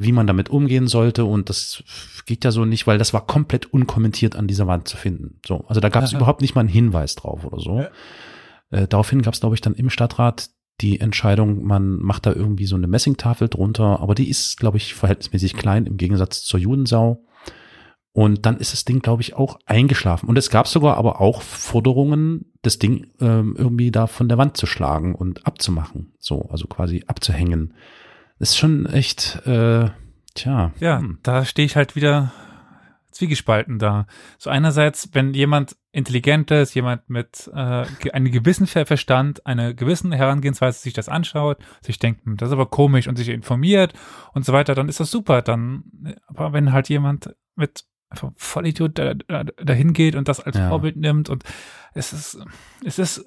wie 0.00 0.12
man 0.12 0.26
damit 0.26 0.48
umgehen 0.48 0.88
sollte. 0.88 1.24
Und 1.24 1.50
das 1.50 1.84
geht 2.24 2.44
ja 2.44 2.50
so 2.50 2.64
nicht, 2.64 2.86
weil 2.86 2.98
das 2.98 3.12
war 3.12 3.26
komplett 3.26 3.66
unkommentiert 3.72 4.34
an 4.34 4.46
dieser 4.46 4.66
Wand 4.66 4.88
zu 4.88 4.96
finden. 4.96 5.38
So, 5.46 5.64
also 5.68 5.80
da 5.80 5.90
gab 5.90 6.02
es 6.02 6.12
überhaupt 6.12 6.40
nicht 6.40 6.54
mal 6.54 6.62
einen 6.62 6.70
Hinweis 6.70 7.14
drauf 7.14 7.44
oder 7.44 7.60
so. 7.60 7.78
Ja. 7.80 7.90
Äh, 8.70 8.88
daraufhin 8.88 9.22
gab 9.22 9.34
es, 9.34 9.40
glaube 9.40 9.54
ich, 9.54 9.60
dann 9.60 9.74
im 9.74 9.90
Stadtrat 9.90 10.50
die 10.80 11.00
Entscheidung, 11.00 11.64
man 11.64 11.98
macht 11.98 12.24
da 12.24 12.32
irgendwie 12.32 12.64
so 12.64 12.76
eine 12.76 12.86
Messingtafel 12.86 13.48
drunter, 13.48 14.00
aber 14.00 14.14
die 14.14 14.30
ist, 14.30 14.56
glaube 14.56 14.78
ich, 14.78 14.94
verhältnismäßig 14.94 15.54
klein 15.54 15.84
im 15.84 15.98
Gegensatz 15.98 16.42
zur 16.42 16.58
Judensau. 16.58 17.22
Und 18.12 18.46
dann 18.46 18.56
ist 18.56 18.72
das 18.72 18.86
Ding, 18.86 19.00
glaube 19.00 19.20
ich, 19.20 19.34
auch 19.34 19.58
eingeschlafen. 19.66 20.28
Und 20.28 20.38
es 20.38 20.48
gab 20.48 20.66
sogar 20.66 20.96
aber 20.96 21.20
auch 21.20 21.42
Forderungen, 21.42 22.52
das 22.62 22.78
Ding 22.78 23.08
ähm, 23.20 23.54
irgendwie 23.56 23.90
da 23.90 24.06
von 24.06 24.28
der 24.28 24.38
Wand 24.38 24.56
zu 24.56 24.66
schlagen 24.66 25.14
und 25.14 25.46
abzumachen. 25.46 26.14
So, 26.18 26.48
also 26.50 26.66
quasi 26.66 27.04
abzuhängen. 27.06 27.74
Ist 28.40 28.56
schon 28.56 28.86
echt, 28.86 29.46
äh, 29.46 29.90
tja. 30.34 30.72
Ja, 30.80 30.98
hm. 30.98 31.18
da 31.22 31.44
stehe 31.44 31.66
ich 31.66 31.76
halt 31.76 31.94
wieder 31.94 32.32
zwiegespalten 33.10 33.78
da. 33.78 34.06
So 34.38 34.50
einerseits, 34.50 35.10
wenn 35.12 35.34
jemand 35.34 35.76
intelligent 35.92 36.50
ist, 36.50 36.74
jemand 36.74 37.10
mit 37.10 37.50
äh, 37.52 37.84
einem 38.12 38.32
gewissen 38.32 38.66
Verstand, 38.66 39.44
einer 39.46 39.74
gewissen 39.74 40.12
Herangehensweise 40.12 40.80
sich 40.80 40.94
das 40.94 41.08
anschaut, 41.08 41.58
sich 41.82 41.98
denkt, 41.98 42.24
hm, 42.24 42.36
das 42.36 42.48
ist 42.48 42.52
aber 42.52 42.66
komisch 42.66 43.08
und 43.08 43.16
sich 43.16 43.28
informiert 43.28 43.92
und 44.32 44.44
so 44.44 44.52
weiter, 44.52 44.74
dann 44.74 44.88
ist 44.88 45.00
das 45.00 45.10
super. 45.10 45.42
Dann, 45.42 46.16
aber 46.26 46.52
wenn 46.52 46.72
halt 46.72 46.88
jemand 46.88 47.34
mit 47.56 47.84
einfach 48.08 48.32
Vollidiot 48.36 48.98
da, 48.98 49.14
da, 49.14 49.44
dahin 49.44 49.92
geht 49.92 50.16
und 50.16 50.28
das 50.28 50.40
als 50.40 50.56
ja. 50.56 50.68
Vorbild 50.68 50.96
nimmt 50.96 51.28
und 51.28 51.44
es 51.94 52.12
ist, 52.12 52.38
es 52.84 52.98
ist, 52.98 53.24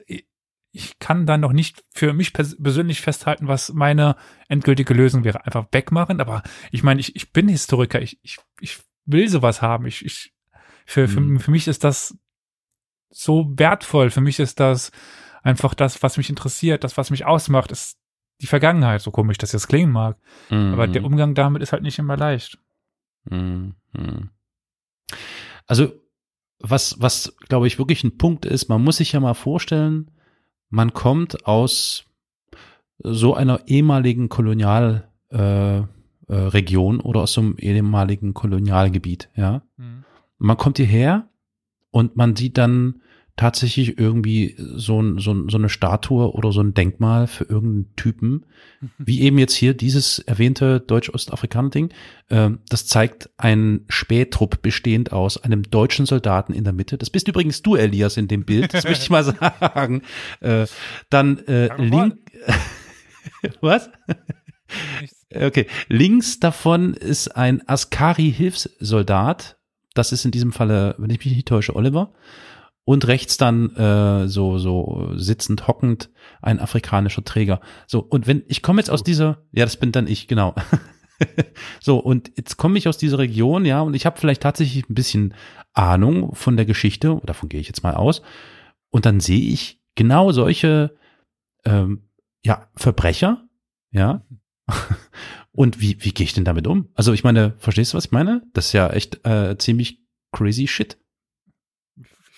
ich 0.76 0.98
kann 0.98 1.28
dann 1.28 1.40
noch 1.40 1.54
nicht 1.54 1.84
für 1.92 2.14
mich 2.14 2.34
persönlich 2.34 3.02
festhalten, 3.02 3.48
was 3.48 3.72
meine 3.74 4.16
endgültige 4.48 4.96
Lösung 4.96 5.24
wäre. 5.24 5.46
Einfach 5.46 5.68
wegmachen. 5.72 6.20
Aber 6.20 6.42
ich 6.72 6.82
meine, 6.82 7.00
ich, 7.00 7.16
ich 7.16 7.32
bin 7.32 7.48
Historiker. 7.48 8.02
Ich, 8.02 8.20
ich, 8.24 8.40
ich 8.60 8.80
will 9.06 9.30
sowas 9.30 9.62
haben. 9.62 9.86
Ich, 9.86 10.04
ich, 10.04 10.34
für, 10.86 11.08
mhm. 11.08 11.38
für, 11.38 11.46
für 11.46 11.52
mich 11.52 11.68
ist 11.68 11.84
das 11.84 12.18
so 13.12 13.54
wertvoll. 13.56 14.10
Für 14.10 14.22
mich 14.22 14.40
ist 14.40 14.60
das 14.60 14.92
einfach 15.44 15.76
das, 15.76 16.02
was 16.02 16.18
mich 16.18 16.32
interessiert, 16.32 16.84
das, 16.84 16.98
was 16.98 17.12
mich 17.12 17.24
ausmacht, 17.24 17.72
ist 17.72 18.00
die 18.42 18.48
Vergangenheit, 18.48 19.02
so 19.02 19.12
komisch 19.12 19.38
das 19.38 19.52
jetzt 19.52 19.68
klingen 19.68 19.92
mag. 19.92 20.18
Mhm. 20.50 20.74
Aber 20.74 20.88
der 20.88 21.04
Umgang 21.04 21.36
damit 21.36 21.62
ist 21.62 21.72
halt 21.72 21.84
nicht 21.84 22.00
immer 22.00 22.18
leicht. 22.18 22.58
Mhm. 23.26 23.76
Also, 25.68 25.94
was, 26.58 27.00
was, 27.00 27.38
glaube 27.48 27.68
ich, 27.68 27.78
wirklich 27.78 28.04
ein 28.04 28.18
Punkt 28.18 28.48
ist, 28.48 28.70
man 28.70 28.84
muss 28.84 28.98
sich 28.98 29.12
ja 29.12 29.20
mal 29.20 29.36
vorstellen, 29.36 30.10
man 30.74 30.92
kommt 30.92 31.46
aus 31.46 32.06
so 32.98 33.36
einer 33.36 33.62
ehemaligen 33.68 34.28
Kolonial, 34.28 35.08
äh, 35.30 35.78
äh, 35.78 35.86
oder 37.00 37.22
aus 37.22 37.34
so 37.34 37.42
einem 37.42 37.58
ehemaligen 37.60 38.34
Kolonialgebiet, 38.34 39.30
ja. 39.36 39.62
Mhm. 39.78 40.04
Man 40.40 40.58
kommt 40.58 40.78
hierher 40.78 41.30
und 41.92 42.18
man 42.18 42.36
sieht 42.36 42.58
dann 42.58 43.04
tatsächlich 43.36 43.98
irgendwie 43.98 44.56
so, 44.58 45.18
so, 45.18 45.50
so 45.50 45.58
eine 45.58 45.70
Statue 45.70 46.34
oder 46.34 46.52
so 46.52 46.62
ein 46.62 46.76
Denkmal 46.76 47.26
für 47.26 47.46
irgendeinen 47.46 47.96
Typen, 47.96 48.46
mhm. 48.80 48.90
wie 49.00 49.22
eben 49.22 49.40
jetzt 49.40 49.56
hier 49.56 49.74
dieses 49.74 50.20
erwähnte 50.20 50.80
Deutsch-Ostafrikaner-Ding. 50.80 51.90
Äh, 52.30 52.52
das 52.70 52.86
zeigt 52.86 53.32
einen 53.38 53.86
Spähtrupp 53.90 54.62
bestehend 54.62 55.12
aus 55.12 55.38
einem 55.38 55.64
deutschen 55.64 56.06
Soldaten 56.06 56.54
in 56.54 56.64
der 56.64 56.74
Mitte. 56.74 56.98
Das 56.98 57.10
bist 57.10 57.28
übrigens 57.28 57.64
du, 57.64 57.76
Elias, 57.76 58.18
in 58.18 58.28
dem 58.28 58.46
Bild. 58.46 58.74
Das 58.74 58.84
möchte 58.84 59.04
ich 59.04 59.10
mal 59.10 59.24
sagen. 59.60 60.04
Äh, 60.40 60.68
dann 61.10 61.40
äh, 61.48 61.76
link. 61.82 62.16
Was? 63.62 63.90
Okay, 65.34 65.68
links 65.88 66.40
davon 66.40 66.94
ist 66.94 67.36
ein 67.36 67.68
Askari-Hilfssoldat. 67.68 69.58
Das 69.96 70.12
ist 70.12 70.26
in 70.26 70.32
diesem 70.32 70.52
Falle, 70.52 70.96
wenn 70.98 71.10
ich 71.10 71.24
mich 71.24 71.36
nicht 71.36 71.48
täusche, 71.48 71.76
Oliver. 71.76 72.14
Und 72.86 73.08
rechts 73.08 73.38
dann 73.38 73.76
äh, 73.76 74.28
so 74.28 74.58
so 74.58 75.12
sitzend 75.16 75.68
hockend 75.68 76.10
ein 76.42 76.60
afrikanischer 76.60 77.24
Träger. 77.24 77.62
So 77.88 78.00
und 78.00 78.28
wenn 78.28 78.44
ich 78.48 78.62
komme 78.62 78.82
jetzt 78.82 78.90
aus 78.90 79.04
dieser, 79.04 79.44
ja, 79.54 79.64
das 79.64 79.78
bin 79.78 79.92
dann 79.92 80.08
ich 80.08 80.28
genau. 80.28 80.54
so 81.80 81.98
und 81.98 82.32
jetzt 82.36 82.58
komme 82.58 82.78
ich 82.78 82.88
aus 82.88 82.98
dieser 82.98 83.20
Region, 83.20 83.64
ja, 83.66 83.82
und 83.82 83.94
ich 83.94 84.06
habe 84.06 84.20
vielleicht 84.20 84.42
tatsächlich 84.42 84.90
ein 84.90 84.96
bisschen 84.96 85.34
Ahnung 85.74 86.36
von 86.36 86.58
der 86.58 86.66
Geschichte. 86.66 87.22
Davon 87.24 87.48
gehe 87.50 87.62
ich 87.62 87.68
jetzt 87.68 87.84
mal 87.84 87.94
aus. 87.94 88.22
Und 88.90 89.06
dann 89.06 89.22
sehe 89.22 89.52
ich 89.52 89.82
genau 89.96 90.32
solche 90.32 90.96
ähm, 91.64 92.10
ja 92.44 92.68
Verbrecher, 92.76 93.48
ja, 93.92 94.26
Und 95.52 95.80
wie, 95.82 95.98
wie 96.00 96.14
gehe 96.14 96.26
ich 96.26 96.34
denn 96.34 96.46
damit 96.46 96.68
um? 96.68 96.90
Also 96.96 97.14
ich 97.14 97.24
meine, 97.24 97.54
verstehst 97.58 97.94
du, 97.94 97.98
was 97.98 98.06
ich 98.06 98.12
meine? 98.12 98.44
Das 98.54 98.68
ist 98.68 98.74
ja 98.74 98.90
echt 98.90 99.26
äh, 99.26 99.58
ziemlich 99.58 100.00
crazy 100.32 100.68
shit. 100.68 100.98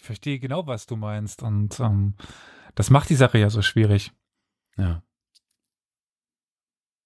Ich 0.05 0.07
verstehe 0.07 0.37
genau, 0.37 0.67
was 0.67 0.85
du 0.85 0.97
meinst. 0.97 1.41
Und 1.41 1.79
ähm, 1.79 2.13
das 2.75 2.91
macht 2.91 3.09
die 3.09 3.15
Sache 3.15 3.39
ja 3.39 3.49
so 3.49 3.63
schwierig. 3.63 4.11
Ja. 4.77 5.01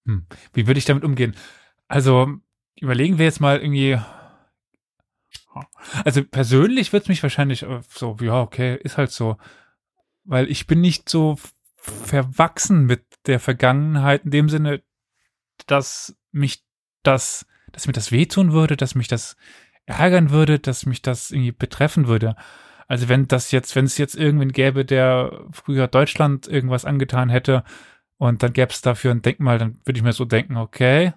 Hm. 0.06 0.28
Wie 0.52 0.68
würde 0.68 0.80
ich 0.80 0.84
damit 0.84 1.06
umgehen? 1.06 1.34
Also, 1.88 2.28
überlegen 2.76 3.18
wir 3.18 3.24
jetzt 3.24 3.40
mal 3.40 3.62
irgendwie. 3.62 3.98
Also 6.04 6.26
persönlich 6.26 6.92
wird 6.92 7.04
es 7.04 7.10
mich 7.10 7.24
wahrscheinlich 7.24 7.64
äh, 7.64 7.80
so, 7.88 8.18
ja, 8.20 8.42
okay, 8.42 8.76
ist 8.84 8.98
halt 8.98 9.12
so. 9.12 9.38
Weil 10.26 10.52
ich 10.52 10.68
bin 10.68 10.82
nicht 10.82 11.08
so 11.08 11.38
verwachsen 11.78 12.86
mit 12.86 13.06
der 13.28 13.40
Vergangenheit 13.40 14.26
in 14.26 14.32
dem 14.32 14.50
Sinne, 14.50 14.84
dass 15.68 16.18
mich 16.34 16.66
das, 17.04 17.46
dass 17.72 17.88
mir 17.88 17.94
das 17.94 18.12
wehtun 18.12 18.52
würde, 18.52 18.76
dass 18.76 18.94
mich 18.94 19.08
das 19.08 19.38
ärgern 19.86 20.32
würde, 20.32 20.60
dass 20.60 20.86
mich 20.86 21.02
das 21.02 21.32
irgendwie 21.32 21.54
betreffen 21.54 22.10
würde. 22.10 22.36
Also 22.90 23.08
wenn 23.08 23.28
das 23.28 23.52
jetzt, 23.52 23.76
wenn 23.76 23.86
es 23.86 24.00
jetzt 24.00 24.16
irgendwen 24.16 24.52
gäbe, 24.52 24.84
der 24.84 25.46
früher 25.52 25.88
Deutschland 25.88 26.48
irgendwas 26.48 26.86
angetan 26.86 27.30
hätte 27.30 27.64
und 28.18 28.42
dann 28.42 28.52
gäbe 28.52 28.72
es 28.72 28.82
dafür 28.82 29.12
ein 29.12 29.22
Denkmal, 29.22 29.60
dann 29.60 29.80
würde 29.86 30.00
ich 30.00 30.04
mir 30.04 30.12
so 30.12 30.26
denken, 30.26 30.58
okay, 30.58 31.14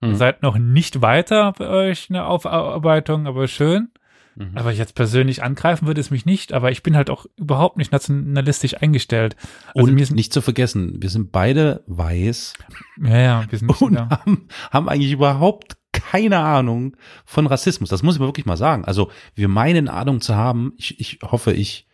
hm. 0.00 0.14
seid 0.14 0.42
noch 0.42 0.56
nicht 0.58 1.02
weiter 1.02 1.52
bei 1.58 1.68
euch 1.68 2.08
eine 2.08 2.24
Aufarbeitung, 2.24 3.26
aber 3.26 3.48
schön. 3.48 3.88
Mhm. 4.36 4.52
Aber 4.54 4.70
jetzt 4.70 4.94
persönlich 4.94 5.42
angreifen 5.42 5.88
würde 5.88 6.00
es 6.00 6.12
mich 6.12 6.24
nicht, 6.24 6.52
aber 6.52 6.70
ich 6.70 6.84
bin 6.84 6.94
halt 6.96 7.10
auch 7.10 7.26
überhaupt 7.36 7.76
nicht 7.76 7.90
nationalistisch 7.90 8.80
eingestellt. 8.80 9.34
Also 9.74 9.88
und 9.88 9.94
mir 9.94 10.06
nicht 10.12 10.32
zu 10.32 10.40
vergessen, 10.40 11.02
wir 11.02 11.10
sind 11.10 11.32
beide 11.32 11.82
weiß. 11.88 12.54
Ja, 13.02 13.18
ja, 13.18 13.44
wir 13.50 13.58
sind 13.58 13.82
und 13.82 13.98
haben, 13.98 14.46
haben 14.70 14.88
eigentlich 14.88 15.12
überhaupt 15.12 15.79
keine 16.00 16.38
Ahnung 16.38 16.96
von 17.24 17.46
Rassismus. 17.46 17.88
Das 17.88 18.02
muss 18.02 18.14
ich 18.14 18.20
mal 18.20 18.28
wirklich 18.28 18.46
mal 18.46 18.56
sagen. 18.56 18.84
Also 18.84 19.10
wir 19.34 19.48
meinen 19.48 19.88
Ahnung 19.88 20.20
zu 20.20 20.34
haben. 20.34 20.72
Ich, 20.76 20.98
ich 21.00 21.18
hoffe, 21.22 21.52
ich. 21.52 21.86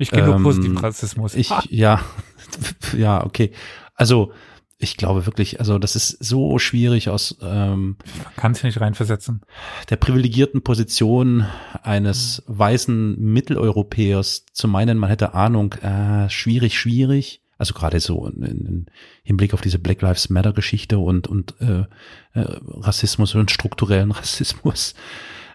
Ich 0.00 0.10
kenne 0.10 0.28
ähm, 0.28 0.42
nur 0.42 0.42
positiven 0.42 0.78
Rassismus. 0.78 1.34
Ich, 1.34 1.50
ja, 1.70 2.00
ja, 2.96 3.24
okay. 3.24 3.50
Also 3.94 4.32
ich 4.80 4.96
glaube 4.96 5.26
wirklich, 5.26 5.58
also 5.58 5.78
das 5.78 5.96
ist 5.96 6.24
so 6.24 6.60
schwierig 6.60 7.08
aus 7.08 7.36
ähm, 7.42 7.96
kann 8.36 8.54
sich 8.54 8.62
nicht 8.62 8.80
reinversetzen. 8.80 9.42
Der 9.90 9.96
privilegierten 9.96 10.62
Position 10.62 11.46
eines 11.82 12.44
mhm. 12.46 12.58
weißen 12.58 13.20
Mitteleuropäers 13.20 14.46
zu 14.52 14.68
meinen, 14.68 14.98
man 14.98 15.10
hätte 15.10 15.34
Ahnung, 15.34 15.72
äh, 15.74 16.30
schwierig, 16.30 16.78
schwierig. 16.78 17.42
Also 17.58 17.74
gerade 17.74 18.00
so 18.00 18.26
in, 18.26 18.42
in 18.42 18.86
Hinblick 19.22 19.52
auf 19.52 19.60
diese 19.60 19.78
Black 19.78 20.00
Lives 20.00 20.30
Matter 20.30 20.52
Geschichte 20.52 20.98
und 20.98 21.28
und 21.28 21.60
äh, 21.60 21.80
äh, 21.80 21.86
Rassismus 22.34 23.34
und 23.34 23.50
strukturellen 23.50 24.10
Rassismus. 24.12 24.94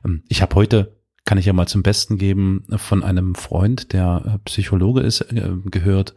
Ähm, 0.05 0.23
ich 0.27 0.41
habe 0.41 0.55
heute 0.55 0.95
kann 1.25 1.37
ich 1.37 1.45
ja 1.45 1.53
mal 1.53 1.67
zum 1.67 1.83
Besten 1.83 2.17
geben, 2.17 2.65
von 2.75 3.01
einem 3.01 3.35
Freund, 3.35 3.93
der 3.93 4.23
äh, 4.25 4.39
Psychologe 4.39 5.01
ist, 5.01 5.21
äh, 5.21 5.51
gehört. 5.65 6.15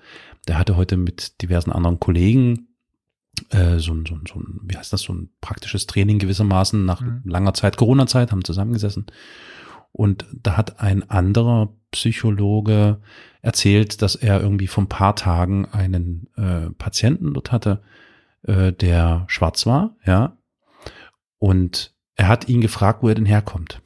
Der 0.48 0.58
hatte 0.58 0.76
heute 0.76 0.96
mit 0.96 1.42
diversen 1.42 1.70
anderen 1.70 2.00
Kollegen 2.00 2.68
äh, 3.50 3.78
so, 3.78 3.92
ein, 3.92 4.04
so, 4.06 4.14
ein, 4.14 4.24
so 4.26 4.40
ein, 4.40 4.60
wie 4.64 4.76
heißt 4.76 4.92
das, 4.92 5.02
so 5.02 5.12
ein 5.12 5.30
praktisches 5.40 5.86
Training 5.86 6.18
gewissermaßen 6.18 6.84
nach 6.84 7.00
mhm. 7.00 7.22
langer 7.24 7.54
Zeit, 7.54 7.76
Corona-Zeit, 7.76 8.32
haben 8.32 8.44
zusammengesessen. 8.44 9.06
Und 9.92 10.26
da 10.32 10.56
hat 10.56 10.80
ein 10.80 11.08
anderer 11.08 11.72
Psychologe 11.90 13.00
erzählt, 13.46 14.02
dass 14.02 14.16
er 14.16 14.40
irgendwie 14.40 14.66
vor 14.66 14.84
ein 14.84 14.88
paar 14.88 15.14
Tagen 15.14 15.66
einen 15.66 16.28
äh, 16.36 16.70
Patienten 16.76 17.32
dort 17.32 17.52
hatte, 17.52 17.80
äh, 18.42 18.72
der 18.72 19.24
schwarz 19.28 19.66
war, 19.66 19.96
ja. 20.04 20.36
Und 21.38 21.94
er 22.16 22.28
hat 22.28 22.48
ihn 22.48 22.60
gefragt, 22.60 23.02
wo 23.02 23.08
er 23.08 23.14
denn 23.14 23.26
herkommt. 23.26 23.80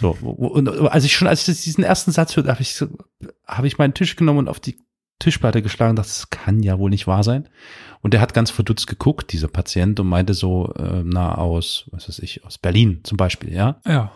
So, 0.00 0.12
und 0.12 0.68
als 0.68 1.04
ich 1.04 1.14
schon, 1.14 1.28
als 1.28 1.46
ich 1.46 1.62
diesen 1.62 1.84
ersten 1.84 2.10
Satz 2.10 2.34
hörte, 2.34 2.50
habe 2.50 2.62
ich, 2.62 2.74
so, 2.74 2.88
habe 3.46 3.66
ich 3.66 3.76
meinen 3.76 3.92
Tisch 3.94 4.16
genommen 4.16 4.38
und 4.40 4.48
auf 4.48 4.58
die 4.58 4.78
Tischplatte 5.18 5.60
geschlagen, 5.60 5.94
das 5.94 6.30
kann 6.30 6.62
ja 6.62 6.78
wohl 6.78 6.88
nicht 6.88 7.06
wahr 7.06 7.22
sein. 7.22 7.48
Und 8.00 8.14
er 8.14 8.22
hat 8.22 8.32
ganz 8.32 8.50
verdutzt 8.50 8.86
geguckt, 8.86 9.32
dieser 9.32 9.48
Patient, 9.48 10.00
und 10.00 10.08
meinte 10.08 10.32
so, 10.32 10.72
äh, 10.74 11.02
na, 11.04 11.34
aus, 11.36 11.88
was 11.90 12.08
weiß 12.08 12.20
ich, 12.20 12.44
aus 12.46 12.56
Berlin 12.56 13.00
zum 13.02 13.18
Beispiel, 13.18 13.52
ja? 13.52 13.78
Ja. 13.86 14.10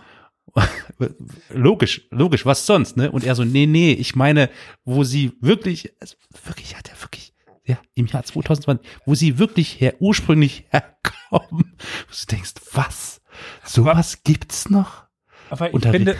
logisch, 1.49 2.07
logisch, 2.11 2.47
was 2.47 2.67
sonst, 2.67 2.97
ne? 2.97 3.11
Und 3.11 3.25
er 3.25 3.35
so, 3.35 3.45
nee, 3.45 3.67
nee, 3.67 3.93
ich 3.93 4.15
meine, 4.15 4.51
wo 4.85 5.05
sie 5.05 5.33
wirklich, 5.41 5.93
also 6.01 6.17
wirklich, 6.45 6.77
hat 6.77 6.89
er 6.89 7.01
wirklich, 7.03 7.33
ja, 7.65 7.79
im 7.95 8.07
Jahr 8.07 8.25
2020, 8.25 8.87
wo 9.07 9.15
sie 9.15 9.39
wirklich 9.39 9.81
her, 9.81 9.95
ursprünglich 10.01 10.67
herkommen, 10.69 11.77
wo 12.09 12.13
du 12.13 12.27
denkst, 12.31 12.53
was? 12.73 13.21
Sowas 13.65 14.23
gibt's 14.23 14.71
noch? 14.71 15.05
Aber 15.51 15.75
ich 15.75 15.83
finde, 15.83 16.17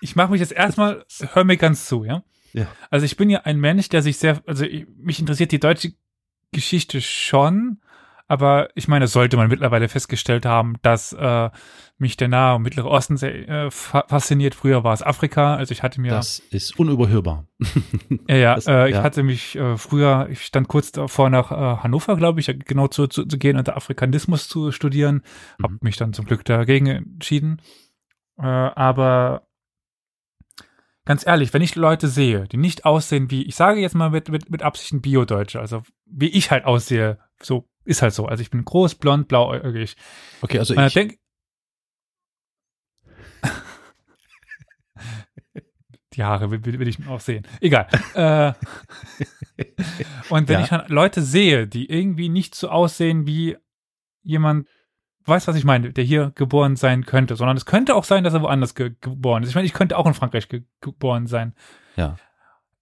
ich 0.00 0.16
mache 0.16 0.32
mich 0.32 0.40
jetzt 0.40 0.52
erstmal, 0.52 1.04
hör 1.32 1.44
mir 1.44 1.56
ganz 1.56 1.86
zu, 1.86 2.04
ja? 2.04 2.22
Ja. 2.52 2.66
Also 2.90 3.06
ich 3.06 3.16
bin 3.16 3.30
ja 3.30 3.40
ein 3.42 3.58
Mensch, 3.58 3.88
der 3.88 4.02
sich 4.02 4.18
sehr, 4.18 4.42
also 4.46 4.64
ich, 4.64 4.86
mich 4.98 5.18
interessiert 5.18 5.52
die 5.52 5.60
deutsche 5.60 5.92
Geschichte 6.52 7.00
schon, 7.00 7.80
Aber 8.28 8.68
ich 8.74 8.88
meine, 8.88 9.06
sollte 9.08 9.36
man 9.36 9.48
mittlerweile 9.48 9.88
festgestellt 9.88 10.46
haben, 10.46 10.76
dass 10.82 11.12
äh, 11.12 11.50
mich 11.98 12.16
der 12.16 12.28
Nahe 12.28 12.56
und 12.56 12.62
Mittlere 12.62 12.88
Osten 12.88 13.16
sehr 13.16 13.48
äh, 13.48 13.70
fasziniert. 13.70 14.54
Früher 14.54 14.84
war 14.84 14.92
es 14.92 15.02
Afrika. 15.02 15.56
Also 15.56 15.72
ich 15.72 15.82
hatte 15.82 16.00
mir. 16.00 16.10
Das 16.10 16.38
ist 16.50 16.78
unüberhörbar. 16.78 17.46
ja, 18.28 18.36
ja, 18.36 18.54
das, 18.54 18.66
äh, 18.66 18.88
ich 18.88 18.94
ja. 18.94 19.02
hatte 19.02 19.22
mich 19.22 19.56
äh, 19.56 19.76
früher, 19.76 20.28
ich 20.30 20.44
stand 20.44 20.68
kurz 20.68 20.92
davor 20.92 21.30
nach 21.30 21.50
äh, 21.50 21.82
Hannover, 21.82 22.16
glaube 22.16 22.40
ich, 22.40 22.46
genau 22.66 22.88
zu, 22.88 23.06
zu, 23.06 23.24
zu 23.24 23.38
gehen 23.38 23.56
und 23.56 23.68
Afrikanismus 23.68 24.48
zu 24.48 24.72
studieren. 24.72 25.22
Mhm. 25.58 25.64
Habe 25.64 25.78
mich 25.80 25.96
dann 25.96 26.12
zum 26.12 26.26
Glück 26.26 26.44
dagegen 26.44 26.86
entschieden. 26.86 27.60
Äh, 28.38 28.42
aber 28.46 29.46
ganz 31.04 31.26
ehrlich, 31.26 31.52
wenn 31.52 31.62
ich 31.62 31.74
Leute 31.74 32.08
sehe, 32.08 32.46
die 32.48 32.56
nicht 32.56 32.84
aussehen 32.84 33.30
wie, 33.30 33.42
ich 33.42 33.54
sage 33.54 33.80
jetzt 33.80 33.94
mal 33.94 34.10
mit, 34.10 34.28
mit, 34.28 34.50
mit 34.50 34.62
Absichten 34.62 35.00
Bio-Deutsche, 35.00 35.60
also 35.60 35.82
wie 36.06 36.28
ich 36.28 36.50
halt 36.50 36.64
aussehe, 36.64 37.18
so 37.40 37.68
ist 37.84 38.02
halt 38.02 38.14
so. 38.14 38.26
Also 38.26 38.42
ich 38.42 38.50
bin 38.50 38.64
groß, 38.64 38.96
blond, 38.96 39.28
blauäugig. 39.28 39.96
Okay, 40.40 40.58
also 40.58 40.74
ich. 40.76 40.94
Denk, 40.94 41.18
die 46.14 46.24
Haare 46.24 46.50
will, 46.50 46.62
will, 46.62 46.88
ich 46.88 47.06
auch 47.08 47.20
sehen. 47.20 47.46
Egal. 47.60 47.86
äh, 48.14 48.52
und 50.28 50.48
wenn 50.48 50.58
ja. 50.58 50.62
ich 50.62 50.68
dann 50.68 50.88
Leute 50.88 51.22
sehe, 51.22 51.66
die 51.66 51.90
irgendwie 51.90 52.28
nicht 52.28 52.54
so 52.54 52.68
aussehen 52.68 53.26
wie 53.26 53.56
jemand, 54.22 54.68
weiß 55.24 55.48
was 55.48 55.56
ich 55.56 55.64
meine, 55.64 55.92
der 55.92 56.04
hier 56.04 56.32
geboren 56.34 56.76
sein 56.76 57.06
könnte, 57.06 57.36
sondern 57.36 57.56
es 57.56 57.66
könnte 57.66 57.94
auch 57.94 58.04
sein, 58.04 58.24
dass 58.24 58.34
er 58.34 58.42
woanders 58.42 58.74
ge 58.74 58.94
geboren 59.00 59.42
ist. 59.42 59.48
Ich 59.48 59.54
meine, 59.54 59.66
ich 59.66 59.72
könnte 59.72 59.96
auch 59.96 60.06
in 60.06 60.14
Frankreich 60.14 60.48
ge 60.48 60.62
geboren 60.80 61.26
sein. 61.26 61.54
Ja 61.96 62.16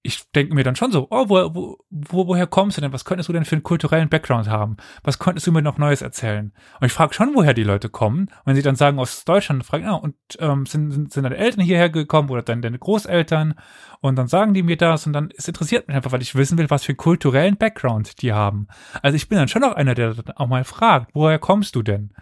ich 0.02 0.30
denke 0.30 0.54
mir 0.54 0.64
dann 0.64 0.76
schon 0.76 0.92
so, 0.92 1.08
oh, 1.10 1.28
wo, 1.28 1.54
wo, 1.54 1.78
wo, 1.90 2.26
woher 2.26 2.46
kommst 2.46 2.76
du 2.76 2.80
denn? 2.80 2.92
Was 2.92 3.04
könntest 3.04 3.28
du 3.28 3.34
denn 3.34 3.44
für 3.44 3.56
einen 3.56 3.62
kulturellen 3.62 4.08
Background 4.08 4.48
haben? 4.48 4.78
Was 5.02 5.18
könntest 5.18 5.46
du 5.46 5.52
mir 5.52 5.60
noch 5.60 5.76
Neues 5.76 6.00
erzählen? 6.00 6.54
Und 6.80 6.86
ich 6.86 6.92
frage 6.92 7.12
schon, 7.12 7.34
woher 7.34 7.52
die 7.52 7.64
Leute 7.64 7.90
kommen. 7.90 8.22
Und 8.22 8.46
wenn 8.46 8.56
sie 8.56 8.62
dann 8.62 8.76
sagen, 8.76 8.98
aus 8.98 9.24
Deutschland, 9.24 9.64
frage 9.64 9.84
ich, 9.84 9.88
ah, 9.90 9.96
und 9.96 10.14
ähm, 10.38 10.64
sind, 10.64 10.90
sind, 10.90 11.12
sind 11.12 11.24
deine 11.24 11.36
Eltern 11.36 11.62
hierher 11.62 11.90
gekommen 11.90 12.30
oder 12.30 12.42
dann 12.42 12.62
deine 12.62 12.78
Großeltern? 12.78 13.54
Und 14.00 14.16
dann 14.16 14.26
sagen 14.26 14.54
die 14.54 14.62
mir 14.62 14.78
das 14.78 15.06
und 15.06 15.12
dann, 15.12 15.28
es 15.36 15.46
interessiert 15.46 15.86
mich 15.86 15.96
einfach, 15.96 16.12
weil 16.12 16.22
ich 16.22 16.34
wissen 16.34 16.56
will, 16.56 16.70
was 16.70 16.84
für 16.84 16.92
einen 16.92 16.96
kulturellen 16.96 17.58
Background 17.58 18.22
die 18.22 18.32
haben. 18.32 18.68
Also 19.02 19.16
ich 19.16 19.28
bin 19.28 19.36
dann 19.36 19.48
schon 19.48 19.64
auch 19.64 19.74
einer, 19.74 19.94
der 19.94 20.14
dann 20.14 20.36
auch 20.36 20.48
mal 20.48 20.64
fragt, 20.64 21.10
woher 21.12 21.38
kommst 21.38 21.76
du 21.76 21.82
denn? 21.82 22.14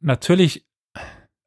Natürlich 0.00 0.66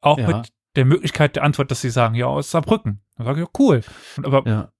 auch 0.00 0.18
ja. 0.18 0.28
mit 0.28 0.48
der 0.76 0.86
Möglichkeit 0.86 1.36
der 1.36 1.42
Antwort, 1.42 1.70
dass 1.70 1.82
sie 1.82 1.90
sagen, 1.90 2.14
ja, 2.14 2.26
aus 2.26 2.50
Saarbrücken. 2.50 3.02
Dann 3.16 3.26
sage 3.26 3.42
ich, 3.42 3.46
ja, 3.46 3.52
cool. 3.58 3.82
Und 4.16 4.26
aber 4.26 4.48
ja 4.48 4.70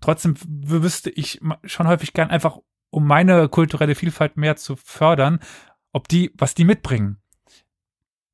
trotzdem 0.00 0.34
wüsste 0.46 1.10
ich 1.10 1.40
schon 1.64 1.88
häufig 1.88 2.12
gern 2.12 2.30
einfach, 2.30 2.58
um 2.90 3.06
meine 3.06 3.48
kulturelle 3.48 3.94
Vielfalt 3.94 4.36
mehr 4.36 4.56
zu 4.56 4.76
fördern, 4.76 5.40
ob 5.92 6.08
die, 6.08 6.32
was 6.36 6.54
die 6.54 6.64
mitbringen. 6.64 7.18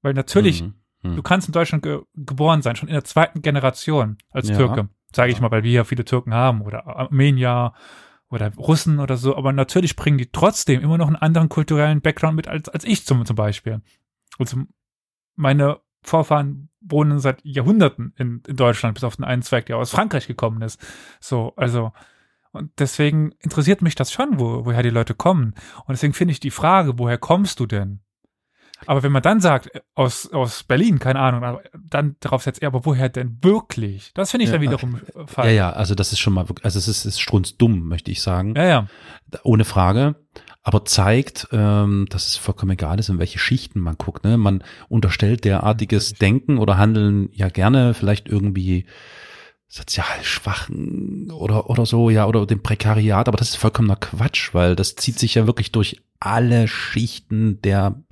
Weil 0.02 0.14
natürlich, 0.14 0.62
mhm. 0.62 0.74
Mhm. 1.02 1.16
du 1.16 1.22
kannst 1.22 1.48
in 1.48 1.52
Deutschland 1.52 1.82
ge 1.82 2.02
geboren 2.14 2.62
sein, 2.62 2.76
schon 2.76 2.88
in 2.88 2.94
der 2.94 3.04
zweiten 3.04 3.42
Generation 3.42 4.18
als 4.30 4.48
ja. 4.48 4.56
Türke, 4.56 4.88
sage 5.12 5.32
ich 5.32 5.40
mal, 5.40 5.50
weil 5.50 5.62
wir 5.62 5.72
ja 5.72 5.84
viele 5.84 6.04
Türken 6.04 6.34
haben 6.34 6.62
oder 6.62 6.86
Armenier 6.86 7.72
oder 8.28 8.52
Russen 8.54 8.98
oder 8.98 9.16
so, 9.16 9.36
aber 9.36 9.52
natürlich 9.52 9.96
bringen 9.96 10.18
die 10.18 10.30
trotzdem 10.30 10.80
immer 10.80 10.98
noch 10.98 11.06
einen 11.06 11.16
anderen 11.16 11.48
kulturellen 11.48 12.00
Background 12.00 12.36
mit 12.36 12.48
als, 12.48 12.68
als 12.68 12.84
ich 12.84 13.06
zum, 13.06 13.24
zum 13.24 13.36
Beispiel. 13.36 13.82
Also 14.38 14.58
meine 15.36 15.80
Vorfahren 16.02 16.70
wohnen 16.88 17.18
seit 17.18 17.44
Jahrhunderten 17.44 18.12
in, 18.16 18.42
in 18.46 18.56
Deutschland, 18.56 18.94
bis 18.94 19.04
auf 19.04 19.16
den 19.16 19.24
einen 19.24 19.42
Zweig, 19.42 19.66
der 19.66 19.78
aus 19.78 19.90
Frankreich 19.90 20.26
gekommen 20.26 20.62
ist. 20.62 20.80
So, 21.20 21.52
also, 21.56 21.92
und 22.52 22.70
deswegen 22.78 23.32
interessiert 23.40 23.82
mich 23.82 23.94
das 23.94 24.12
schon, 24.12 24.38
wo, 24.38 24.64
woher 24.64 24.82
die 24.82 24.90
Leute 24.90 25.14
kommen. 25.14 25.54
Und 25.84 25.92
deswegen 25.92 26.14
finde 26.14 26.32
ich 26.32 26.40
die 26.40 26.50
Frage, 26.50 26.98
woher 26.98 27.18
kommst 27.18 27.60
du 27.60 27.66
denn? 27.66 28.00
Aber 28.84 29.02
wenn 29.02 29.12
man 29.12 29.22
dann 29.22 29.40
sagt, 29.40 29.74
äh, 29.74 29.80
aus, 29.94 30.30
aus 30.32 30.64
Berlin, 30.64 30.98
keine 30.98 31.18
Ahnung, 31.20 31.60
dann 31.72 32.16
darauf 32.20 32.42
setzt 32.42 32.60
er, 32.60 32.68
aber 32.68 32.84
woher 32.84 33.08
denn 33.08 33.38
wirklich? 33.42 34.12
Das 34.14 34.30
finde 34.30 34.44
ich 34.44 34.50
ja, 34.50 34.54
dann 34.54 34.62
wiederum 34.62 34.94
okay. 34.94 35.24
falsch. 35.26 35.48
Ja, 35.48 35.52
ja, 35.52 35.70
also 35.70 35.94
das 35.94 36.12
ist 36.12 36.18
schon 36.18 36.34
mal, 36.34 36.44
also 36.62 36.78
es 36.78 36.88
ist, 36.88 37.04
ist 37.04 37.20
strunzdumm, 37.20 37.88
möchte 37.88 38.10
ich 38.10 38.20
sagen. 38.20 38.54
Ja, 38.54 38.64
ja. 38.64 38.86
Ohne 39.42 39.64
Frage 39.64 40.16
aber 40.66 40.84
zeigt, 40.84 41.46
ähm, 41.52 42.06
dass 42.10 42.26
es 42.26 42.36
vollkommen 42.36 42.72
egal 42.72 42.98
ist, 42.98 43.08
in 43.08 43.20
welche 43.20 43.38
Schichten 43.38 43.78
man 43.78 43.96
guckt. 43.96 44.24
Ne? 44.24 44.36
Man 44.36 44.64
unterstellt 44.88 45.44
derartiges 45.44 46.14
Denken 46.14 46.58
oder 46.58 46.76
Handeln 46.76 47.28
ja 47.32 47.48
gerne 47.48 47.94
vielleicht 47.94 48.28
irgendwie 48.28 48.84
sozial 49.68 50.24
schwachen 50.24 51.30
oder 51.30 51.70
oder 51.70 51.86
so, 51.86 52.10
ja, 52.10 52.26
oder 52.26 52.46
dem 52.46 52.64
Prekariat, 52.64 53.28
aber 53.28 53.36
das 53.36 53.50
ist 53.50 53.56
vollkommener 53.56 53.94
Quatsch, 53.94 54.54
weil 54.54 54.74
das 54.74 54.96
zieht 54.96 55.20
sich 55.20 55.36
ja 55.36 55.46
wirklich 55.46 55.70
durch 55.70 56.02
alle 56.18 56.66
Schichten 56.66 57.62
der 57.62 58.02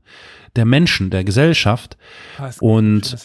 der 0.55 0.65
Menschen, 0.65 1.11
der 1.11 1.25
Gesellschaft. 1.25 1.97
Ah, 2.39 2.53
und 2.61 3.17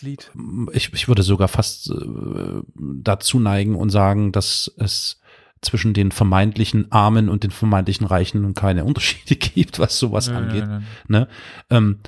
ich, 0.73 0.91
ich 0.91 1.07
würde 1.07 1.21
sogar 1.21 1.49
fast 1.49 1.91
äh, 1.91 2.61
dazu 2.75 3.39
neigen 3.39 3.75
und 3.75 3.91
sagen, 3.91 4.31
dass 4.31 4.73
es 4.77 5.19
zwischen 5.61 5.93
den 5.93 6.11
vermeintlichen 6.11 6.91
Armen 6.91 7.29
und 7.29 7.43
den 7.43 7.51
vermeintlichen 7.51 8.07
Reichen 8.07 8.45
und 8.45 8.55
keine 8.55 8.85
Unterschiede 8.85 9.35
gibt, 9.35 9.79
was 9.79 9.99
sowas 9.99 10.27
nein, 10.27 10.43
angeht. 10.43 10.65
Nein, 10.67 10.85
nein. 11.07 11.21
Ne? 11.21 11.27
Ähm, 11.69 11.99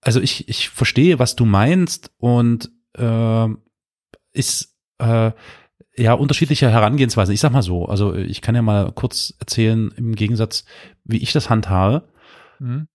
also 0.00 0.20
ich, 0.20 0.48
ich 0.48 0.68
verstehe, 0.68 1.18
was 1.18 1.34
du 1.34 1.46
meinst 1.46 2.10
und 2.18 2.70
äh, 2.96 3.48
ist 4.32 4.76
äh, 4.98 5.32
ja 5.96 6.12
unterschiedliche 6.12 6.70
Herangehensweisen. 6.70 7.32
Ich 7.32 7.40
sag 7.40 7.52
mal 7.52 7.62
so, 7.62 7.86
also 7.86 8.14
ich 8.14 8.40
kann 8.42 8.54
ja 8.54 8.62
mal 8.62 8.92
kurz 8.92 9.34
erzählen, 9.38 9.92
im 9.96 10.14
Gegensatz, 10.14 10.64
wie 11.04 11.18
ich 11.18 11.32
das 11.32 11.48
handhabe. 11.48 12.08
Mhm. 12.58 12.88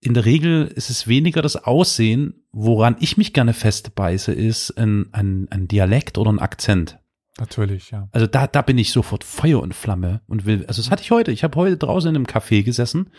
In 0.00 0.14
der 0.14 0.26
Regel 0.26 0.66
ist 0.66 0.90
es 0.90 1.08
weniger 1.08 1.40
das 1.40 1.56
Aussehen, 1.56 2.46
woran 2.52 2.96
ich 3.00 3.16
mich 3.16 3.32
gerne 3.32 3.54
festbeiße, 3.54 4.32
ist 4.32 4.76
ein, 4.76 5.08
ein, 5.12 5.48
ein 5.50 5.66
Dialekt 5.66 6.18
oder 6.18 6.30
ein 6.30 6.38
Akzent. 6.38 6.98
Natürlich, 7.38 7.90
ja. 7.90 8.08
Also 8.12 8.26
da, 8.26 8.46
da 8.46 8.62
bin 8.62 8.78
ich 8.78 8.92
sofort 8.92 9.24
Feuer 9.24 9.60
und 9.60 9.74
Flamme 9.74 10.20
und 10.28 10.46
will, 10.46 10.64
also 10.66 10.80
das 10.80 10.90
hatte 10.90 11.02
ich 11.02 11.10
heute. 11.10 11.32
Ich 11.32 11.42
habe 11.42 11.56
heute 11.56 11.76
draußen 11.76 12.08
in 12.08 12.16
einem 12.16 12.26
Café 12.26 12.62
gesessen 12.62 13.10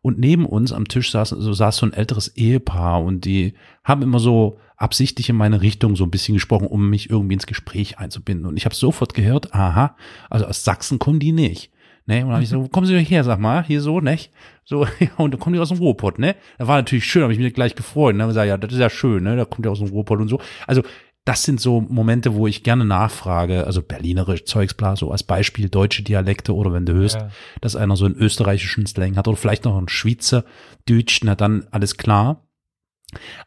und 0.00 0.18
neben 0.18 0.46
uns 0.46 0.72
am 0.72 0.88
Tisch 0.88 1.10
saß, 1.10 1.30
so 1.30 1.52
saß 1.52 1.76
so 1.76 1.86
ein 1.86 1.92
älteres 1.92 2.28
Ehepaar 2.28 3.02
und 3.02 3.24
die 3.24 3.54
haben 3.84 4.02
immer 4.02 4.20
so 4.20 4.58
absichtlich 4.76 5.28
in 5.28 5.36
meine 5.36 5.60
Richtung 5.60 5.96
so 5.96 6.04
ein 6.04 6.10
bisschen 6.10 6.34
gesprochen, 6.34 6.66
um 6.66 6.88
mich 6.88 7.10
irgendwie 7.10 7.34
ins 7.34 7.46
Gespräch 7.46 7.98
einzubinden. 7.98 8.46
Und 8.46 8.56
ich 8.56 8.64
habe 8.64 8.74
sofort 8.74 9.12
gehört, 9.12 9.52
aha, 9.52 9.96
also 10.30 10.46
aus 10.46 10.64
Sachsen 10.64 10.98
kommen 10.98 11.18
die 11.18 11.32
nicht. 11.32 11.70
Ne? 12.06 12.20
Und 12.20 12.28
dann 12.28 12.34
habe 12.34 12.42
ich 12.42 12.48
so, 12.48 12.62
wo 12.62 12.68
kommen 12.68 12.86
Sie 12.86 12.98
her, 12.98 13.22
sag 13.22 13.38
mal, 13.38 13.64
hier 13.64 13.82
so, 13.82 14.00
ne? 14.00 14.18
So, 14.64 14.86
ja, 14.98 15.08
und 15.18 15.34
dann 15.34 15.40
kommen 15.40 15.52
die 15.52 15.60
aus 15.60 15.68
dem 15.68 15.78
Ruhrpott, 15.78 16.18
ne? 16.18 16.36
Da 16.56 16.66
war 16.66 16.76
natürlich 16.78 17.04
schön, 17.04 17.22
habe 17.22 17.34
ich 17.34 17.38
mich 17.38 17.52
gleich 17.52 17.74
gefreut, 17.74 18.16
ne? 18.16 18.22
Und 18.22 18.30
gesagt, 18.30 18.48
ja, 18.48 18.56
das 18.56 18.72
ist 18.72 18.78
ja 18.78 18.88
schön, 18.88 19.24
ne? 19.24 19.36
Da 19.36 19.44
kommt 19.44 19.66
ja 19.66 19.72
aus 19.72 19.80
dem 19.80 19.88
Ruhrpott 19.88 20.18
und 20.20 20.28
so. 20.28 20.40
Also 20.66 20.82
das 21.28 21.42
sind 21.42 21.60
so 21.60 21.82
Momente, 21.82 22.34
wo 22.34 22.46
ich 22.46 22.62
gerne 22.62 22.86
nachfrage, 22.86 23.66
also 23.66 23.82
berlinerisch 23.82 24.46
Zeugs, 24.46 24.72
bla, 24.72 24.96
so 24.96 25.12
als 25.12 25.22
Beispiel 25.22 25.68
deutsche 25.68 26.02
Dialekte 26.02 26.54
oder 26.54 26.72
wenn 26.72 26.86
du 26.86 26.94
hörst, 26.94 27.16
ja. 27.16 27.30
dass 27.60 27.76
einer 27.76 27.96
so 27.96 28.06
einen 28.06 28.14
österreichischen 28.14 28.86
Slang 28.86 29.14
hat 29.14 29.28
oder 29.28 29.36
vielleicht 29.36 29.66
noch 29.66 29.76
einen 29.76 29.90
Schweizer 29.90 30.44
Deutsch, 30.86 31.20
na 31.24 31.34
dann 31.34 31.68
alles 31.70 31.98
klar. 31.98 32.48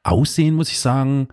Aussehen 0.03 0.53
muss 0.53 0.69
ich 0.69 0.79
sagen, 0.79 1.29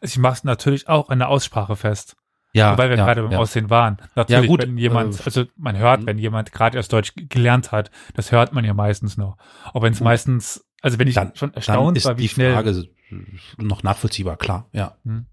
also 0.00 0.12
ich 0.12 0.18
mache 0.18 0.34
es 0.34 0.42
natürlich 0.42 0.88
auch 0.88 1.10
an 1.10 1.20
der 1.20 1.28
Aussprache 1.28 1.76
fest. 1.76 2.16
Ja, 2.52 2.76
weil 2.76 2.90
wir 2.90 2.96
ja, 2.96 3.04
gerade 3.04 3.20
im 3.20 3.30
ja. 3.30 3.38
Aussehen 3.38 3.70
waren. 3.70 3.98
Natürlich, 4.16 4.42
ja, 4.42 4.48
gut, 4.48 4.62
wenn 4.62 4.78
jemand, 4.78 5.20
äh, 5.20 5.22
also 5.24 5.44
man 5.56 5.76
hört, 5.76 6.02
mhm. 6.02 6.06
wenn 6.06 6.18
jemand 6.18 6.50
gerade 6.50 6.76
erst 6.76 6.92
Deutsch 6.92 7.12
gelernt 7.14 7.70
hat, 7.70 7.92
das 8.14 8.32
hört 8.32 8.52
man 8.52 8.64
ja 8.64 8.74
meistens 8.74 9.16
noch. 9.16 9.36
Auch 9.72 9.82
wenn 9.82 9.92
es 9.92 10.00
meistens, 10.00 10.64
also 10.84 10.98
wenn 10.98 11.08
ich 11.08 11.14
dann, 11.14 11.32
schon 11.34 11.54
erstaunt 11.54 12.04
war, 12.04 12.18
wie 12.18 12.28
schnell. 12.28 12.52
Frage, 12.52 12.88
noch 13.56 13.82
nachvollziehbar, 13.82 14.36
klar, 14.36 14.68
ja. 14.72 14.98
Hm. 15.04 15.24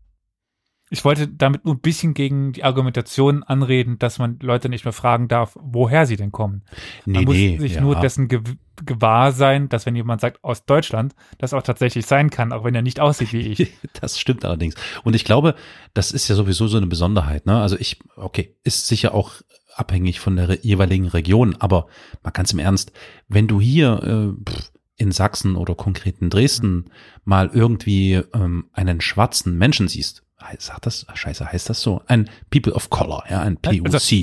Ich 0.90 1.04
wollte 1.04 1.28
damit 1.28 1.66
nur 1.66 1.76
ein 1.76 1.82
bisschen 1.82 2.14
gegen 2.14 2.54
die 2.54 2.64
Argumentation 2.64 3.44
anreden, 3.44 4.00
dass 4.00 4.18
man 4.18 4.40
Leute 4.42 4.70
nicht 4.70 4.86
mehr 4.86 4.94
fragen 4.94 5.28
darf, 5.28 5.58
woher 5.62 6.06
sie 6.06 6.16
denn 6.16 6.32
kommen. 6.32 6.64
Nee, 7.06 7.20
man 7.20 7.26
muss 7.26 7.36
nee, 7.36 7.58
sich 7.58 7.76
ja. 7.76 7.82
nur 7.82 7.96
dessen 7.98 8.30
ge 8.30 8.42
gewahr 8.84 9.32
sein, 9.32 9.70
dass 9.70 9.86
wenn 9.86 9.96
jemand 9.96 10.22
sagt 10.22 10.44
aus 10.44 10.66
Deutschland, 10.66 11.14
das 11.38 11.54
auch 11.54 11.62
tatsächlich 11.62 12.06
sein 12.08 12.30
kann, 12.30 12.52
auch 12.52 12.64
wenn 12.64 12.74
er 12.74 12.82
nicht 12.82 13.00
aussieht 13.00 13.32
wie 13.32 13.42
ich. 13.42 13.74
das 14.02 14.20
stimmt 14.20 14.44
allerdings. 14.44 14.76
Und 15.04 15.16
ich 15.16 15.24
glaube, 15.24 15.56
das 15.94 16.12
ist 16.12 16.28
ja 16.30 16.36
sowieso 16.36 16.68
so 16.68 16.78
eine 16.78 16.88
Besonderheit. 16.88 17.46
Ne? 17.46 17.62
Also 17.62 17.78
ich, 17.78 18.00
okay, 18.16 18.56
ist 18.64 18.88
sicher 18.88 19.14
auch 19.14 19.34
abhängig 19.76 20.20
von 20.20 20.36
der 20.36 20.60
jeweiligen 20.62 21.08
Region, 21.08 21.56
aber 21.60 21.88
mal 22.24 22.32
ganz 22.32 22.54
im 22.54 22.60
Ernst, 22.60 22.92
wenn 23.28 23.48
du 23.48 23.62
hier 23.62 24.02
äh, 24.04 24.50
pff, 24.50 24.71
in 25.02 25.12
Sachsen 25.12 25.56
oder 25.56 25.74
konkret 25.74 26.22
in 26.22 26.30
Dresden 26.30 26.92
mal 27.26 27.50
irgendwie 27.52 28.22
ähm, 28.34 28.70
einen 28.72 29.02
schwarzen 29.02 29.58
Menschen 29.58 29.88
siehst, 29.88 30.24
sagt 30.60 30.86
das, 30.86 31.08
scheiße, 31.12 31.52
heißt 31.52 31.70
das 31.70 31.82
so? 31.82 32.02
Ein 32.08 32.30
People 32.52 32.74
of 32.74 32.90
Color, 32.90 33.24
ja, 33.30 33.42
ein 33.42 33.58
POC. 33.58 33.82
Also, 33.86 34.16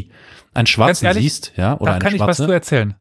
ein 0.54 0.66
Schwarzen 0.66 1.06
ehrlich, 1.06 1.24
siehst, 1.24 1.52
ja, 1.56 1.76
oder 1.78 1.94
da 1.94 1.98
kann 1.98 2.14
ich 2.14 2.20
was 2.20 2.36
zu 2.36 2.50
erzählen. 2.50 2.94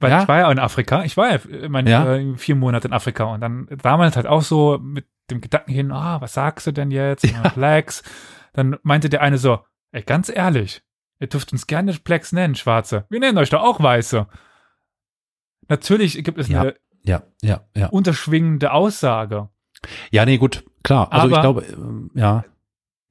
Weil 0.00 0.10
ja? 0.10 0.22
ich 0.22 0.28
war 0.28 0.38
ja 0.38 0.50
in 0.50 0.58
Afrika, 0.58 1.04
ich 1.04 1.16
war 1.16 1.30
ja 1.32 1.68
meine 1.68 1.90
ja. 1.90 2.16
Äh, 2.16 2.36
vier 2.36 2.54
Monate 2.54 2.88
in 2.88 2.94
Afrika 2.94 3.24
und 3.24 3.40
dann 3.40 3.66
damals 3.82 4.16
halt 4.16 4.26
auch 4.26 4.42
so 4.42 4.78
mit 4.80 5.06
dem 5.30 5.40
Gedanken 5.40 5.72
hin, 5.72 5.92
ah, 5.92 6.20
was 6.20 6.32
sagst 6.34 6.66
du 6.66 6.72
denn 6.72 6.90
jetzt? 6.90 7.24
Ja. 7.24 7.50
Flags. 7.50 8.02
Dann 8.54 8.76
meinte 8.82 9.10
der 9.10 9.20
eine 9.20 9.36
so, 9.36 9.60
ey, 9.92 10.02
ganz 10.02 10.30
ehrlich, 10.30 10.82
ihr 11.20 11.26
dürft 11.26 11.52
uns 11.52 11.66
gerne 11.66 11.92
Plex 11.92 12.32
nennen, 12.32 12.54
Schwarze. 12.54 13.04
Wir 13.10 13.20
nennen 13.20 13.36
euch 13.36 13.50
doch 13.50 13.62
auch 13.62 13.82
Weiße 13.82 14.26
natürlich 15.68 16.22
gibt 16.24 16.38
es 16.38 16.48
Ja. 16.48 16.62
eine 16.62 16.74
Ja, 17.08 17.22
ja, 17.42 17.62
ja. 17.74 17.86
unterschwingende 17.88 18.72
Aussage. 18.72 19.48
Ja, 20.10 20.24
nee, 20.24 20.38
gut, 20.38 20.64
klar. 20.82 21.10
Also 21.12 21.28
ich 21.28 21.32
Aber- 21.34 21.40
glaube, 21.40 21.62
ähm, 21.62 22.10
ja, 22.14 22.44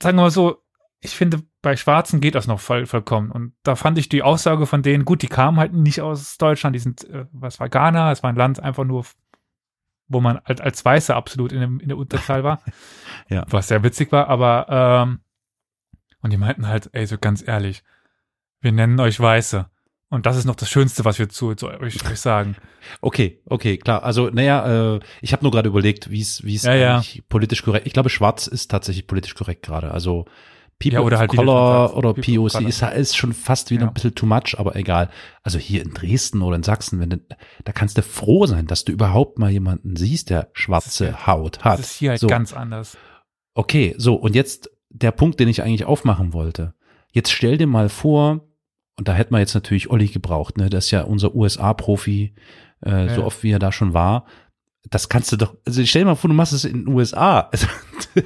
Sagen 0.01 0.17
wir 0.17 0.21
mal 0.23 0.29
so, 0.31 0.61
ich 0.99 1.15
finde, 1.15 1.41
bei 1.63 1.75
Schwarzen 1.75 2.21
geht 2.21 2.35
das 2.35 2.45
noch 2.45 2.59
voll, 2.59 2.85
vollkommen. 2.85 3.31
Und 3.31 3.53
da 3.63 3.75
fand 3.75 3.97
ich 3.97 4.09
die 4.09 4.21
Aussage 4.21 4.67
von 4.67 4.83
denen, 4.83 5.05
gut, 5.05 5.23
die 5.23 5.27
kamen 5.27 5.57
halt 5.57 5.73
nicht 5.73 6.01
aus 6.01 6.37
Deutschland, 6.37 6.75
die 6.75 6.79
sind, 6.79 7.03
äh, 7.09 7.25
was 7.31 7.59
war 7.59 7.67
Ghana, 7.69 8.11
es 8.11 8.21
war 8.21 8.29
ein 8.29 8.35
Land 8.35 8.59
einfach 8.61 8.83
nur, 8.83 9.05
wo 10.07 10.21
man 10.21 10.37
als, 10.43 10.61
als 10.61 10.85
Weiße 10.85 11.15
absolut 11.15 11.51
in, 11.51 11.61
dem, 11.61 11.79
in 11.79 11.87
der 11.89 11.97
Unterzahl 11.97 12.43
war. 12.43 12.61
Ja. 13.29 13.45
Was 13.49 13.67
sehr 13.69 13.81
witzig 13.83 14.11
war, 14.11 14.27
aber, 14.29 14.67
ähm, 14.69 15.19
und 16.21 16.31
die 16.31 16.37
meinten 16.37 16.67
halt, 16.67 16.89
ey, 16.93 17.05
so 17.07 17.17
ganz 17.17 17.45
ehrlich, 17.45 17.83
wir 18.61 18.71
nennen 18.71 18.99
euch 18.99 19.19
Weiße. 19.19 19.69
Und 20.09 20.25
das 20.25 20.37
ist 20.37 20.45
noch 20.45 20.55
das 20.55 20.69
Schönste, 20.69 21.03
was 21.03 21.19
wir 21.19 21.27
zu, 21.27 21.53
zu 21.55 21.67
euch, 21.67 22.05
euch 22.09 22.19
sagen. 22.19 22.55
okay, 23.01 23.41
okay, 23.45 23.77
klar. 23.77 24.03
Also, 24.03 24.29
naja, 24.29 24.95
äh, 24.95 24.99
ich 25.21 25.33
habe 25.33 25.43
nur 25.43 25.51
gerade 25.51 25.67
überlegt, 25.67 26.09
wie 26.09 26.21
es 26.21 26.43
wie 26.45 26.55
es 26.55 26.63
Ja, 26.63 26.75
ja. 26.75 26.95
eigentlich 26.95 27.27
politisch 27.27 27.61
korrekt. 27.63 27.87
Ich 27.87 27.93
glaube, 27.93 28.09
Schwarz 28.09 28.47
ist 28.47 28.71
tatsächlich 28.71 29.05
politisch 29.07 29.35
korrekt 29.35 29.65
gerade. 29.65 29.91
Also 29.91 30.25
People 30.79 30.99
Ja, 30.99 31.01
oder 31.01 31.17
halt, 31.17 31.31
Color 31.31 31.97
oder 31.97 32.13
People 32.13 32.49
POC 32.51 32.61
ist, 32.67 32.81
ist 32.83 33.17
schon 33.17 33.33
fast 33.33 33.71
wieder 33.71 33.81
Ja. 33.81 33.87
ein 33.89 33.93
bisschen 33.93 34.13
too 34.15 34.27
much, 34.27 34.55
aber 34.57 34.75
egal. 34.75 35.09
Also 35.43 35.57
hier 35.57 35.81
in 35.81 35.91
Dresden 35.93 36.41
oder 36.41 36.55
in 36.55 36.63
Sachsen, 36.63 36.99
wenn 36.99 37.09
du, 37.09 37.17
da 37.65 37.71
kannst 37.73 37.97
du 37.97 38.03
froh 38.03 38.45
sein, 38.45 38.67
dass 38.67 38.85
du 38.85 38.91
überhaupt 38.93 39.39
mal 39.39 39.49
jemanden 39.51 39.95
siehst, 39.97 40.29
der 40.29 40.49
schwarze 40.53 41.07
ja- 41.07 41.27
Haut 41.27 41.65
hat. 41.65 41.79
Das 41.79 41.91
ist 41.91 41.97
hier 41.97 42.11
halt 42.11 42.19
So. 42.21 42.27
ganz 42.27 42.53
anders. 42.53 42.95
Okay, 43.55 43.95
so, 43.97 44.13
und 44.15 44.35
jetzt 44.35 44.69
der 44.89 45.11
Punkt, 45.11 45.39
den 45.39 45.47
ich 45.49 45.63
eigentlich 45.63 45.85
aufmachen 45.85 46.31
wollte. 46.31 46.75
Jetzt 47.11 47.31
stell 47.31 47.57
dir 47.57 47.67
mal 47.67 47.89
vor, 47.89 48.41
und 48.97 49.07
da 49.07 49.13
hätten 49.13 49.33
wir 49.33 49.39
jetzt 49.39 49.53
natürlich 49.53 49.89
Olli 49.89 50.07
gebraucht, 50.07 50.57
ne? 50.57 50.69
Das 50.69 50.85
ist 50.85 50.91
ja 50.91 51.01
unser 51.03 51.35
USA-Profi, 51.35 52.33
äh, 52.81 53.09
so 53.09 53.21
Ja. 53.21 53.25
oft 53.27 53.43
wie 53.43 53.51
er 53.51 53.59
da 53.59 53.71
schon 53.71 53.93
war. 53.93 54.25
Das 54.89 55.09
kannst 55.09 55.31
du 55.31 55.37
doch, 55.37 55.55
also 55.65 55.85
stell 55.85 56.03
dir 56.03 56.05
mal 56.07 56.15
vor, 56.15 56.29
du 56.29 56.33
machst 56.35 56.53
es 56.53 56.63
in 56.65 56.85
den 56.85 56.93
USA. 56.93 57.41
Also, 57.51 57.67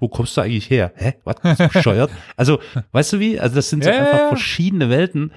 Wo 0.00 0.08
kommst 0.08 0.36
du 0.36 0.40
eigentlich 0.42 0.68
her? 0.70 0.92
Hä? 0.96 1.14
Was? 1.24 1.36
Bescheuert? 1.72 2.10
Also, 2.36 2.58
weißt 2.92 3.14
du 3.14 3.20
wie? 3.20 3.38
Also, 3.40 3.54
das 3.56 3.70
sind 3.70 3.84
so 3.84 3.90
Ja, 3.90 3.98
einfach 4.00 4.28
verschiedene 4.28 4.90
Welten. 4.90 5.32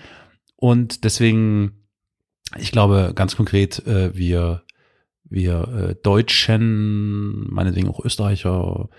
Und 0.55 1.03
deswegen, 1.03 1.83
ich 2.57 2.71
glaube 2.71 3.11
ganz 3.15 3.35
konkret, 3.35 3.85
äh, 3.85 4.15
wir, 4.17 4.63
wir 5.23 5.67
äh, 5.91 5.95
Deutschen, 6.03 7.45
meinetwegen 7.53 7.87
auch 7.89 8.03
Österreicher, 8.03 8.89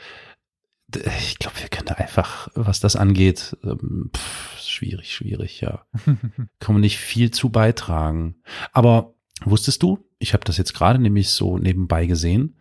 ich 1.18 1.38
glaube, 1.38 1.60
wir 1.60 1.68
können 1.68 1.86
da 1.86 1.94
einfach, 1.94 2.48
was 2.54 2.80
das 2.80 2.96
angeht, 2.96 3.56
ähm, 3.62 4.10
pff, 4.16 4.58
schwierig, 4.60 5.12
schwierig, 5.14 5.60
ja. 5.60 5.84
Kann 6.60 6.74
man 6.74 6.80
nicht 6.80 6.98
viel 6.98 7.30
zu 7.30 7.50
beitragen. 7.50 8.36
Aber 8.72 9.14
wusstest 9.44 9.82
du, 9.82 9.98
ich 10.18 10.32
habe 10.34 10.44
das 10.44 10.56
jetzt 10.56 10.72
gerade 10.74 10.98
nämlich 10.98 11.30
so 11.30 11.58
nebenbei 11.58 12.06
gesehen, 12.06 12.58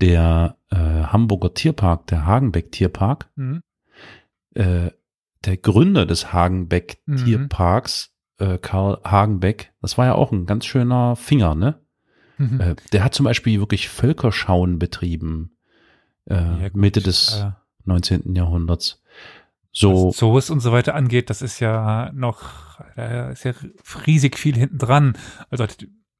der 0.00 0.56
äh, 0.70 0.76
Hamburger 0.76 1.54
Tierpark, 1.54 2.06
der 2.08 2.26
Hagenbeck 2.26 2.72
Tierpark, 2.72 3.30
Mhm. 3.36 3.62
äh, 4.54 4.90
der 5.44 5.56
Gründer 5.56 6.04
des 6.06 6.32
Hagenbeck 6.32 6.98
Mhm. 7.06 7.16
Tierparks, 7.16 8.12
äh, 8.38 8.58
Karl 8.58 9.00
Hagenbeck, 9.04 9.72
das 9.80 9.96
war 9.98 10.06
ja 10.06 10.14
auch 10.14 10.32
ein 10.32 10.46
ganz 10.46 10.66
schöner 10.66 11.16
Finger, 11.16 11.54
ne? 11.54 11.80
Mhm. 12.38 12.60
Äh, 12.60 12.76
der 12.92 13.04
hat 13.04 13.14
zum 13.14 13.24
Beispiel 13.24 13.58
wirklich 13.60 13.88
Völkerschauen 13.88 14.78
betrieben, 14.78 15.56
äh, 16.26 16.34
Ja, 16.34 16.68
Mitte 16.74 17.00
des 17.00 17.44
19. 17.88 18.34
Jahrhunderts. 18.34 19.02
So, 19.72 20.08
Was 20.08 20.16
Zoos 20.16 20.50
und 20.50 20.60
so 20.60 20.72
weiter 20.72 20.94
angeht, 20.94 21.30
das 21.30 21.42
ist 21.42 21.60
ja 21.60 22.10
noch, 22.14 22.80
da 22.96 23.30
ist 23.30 23.44
ja 23.44 23.52
riesig 24.06 24.38
viel 24.38 24.56
hinten 24.56 24.78
dran. 24.78 25.16
Also, 25.50 25.66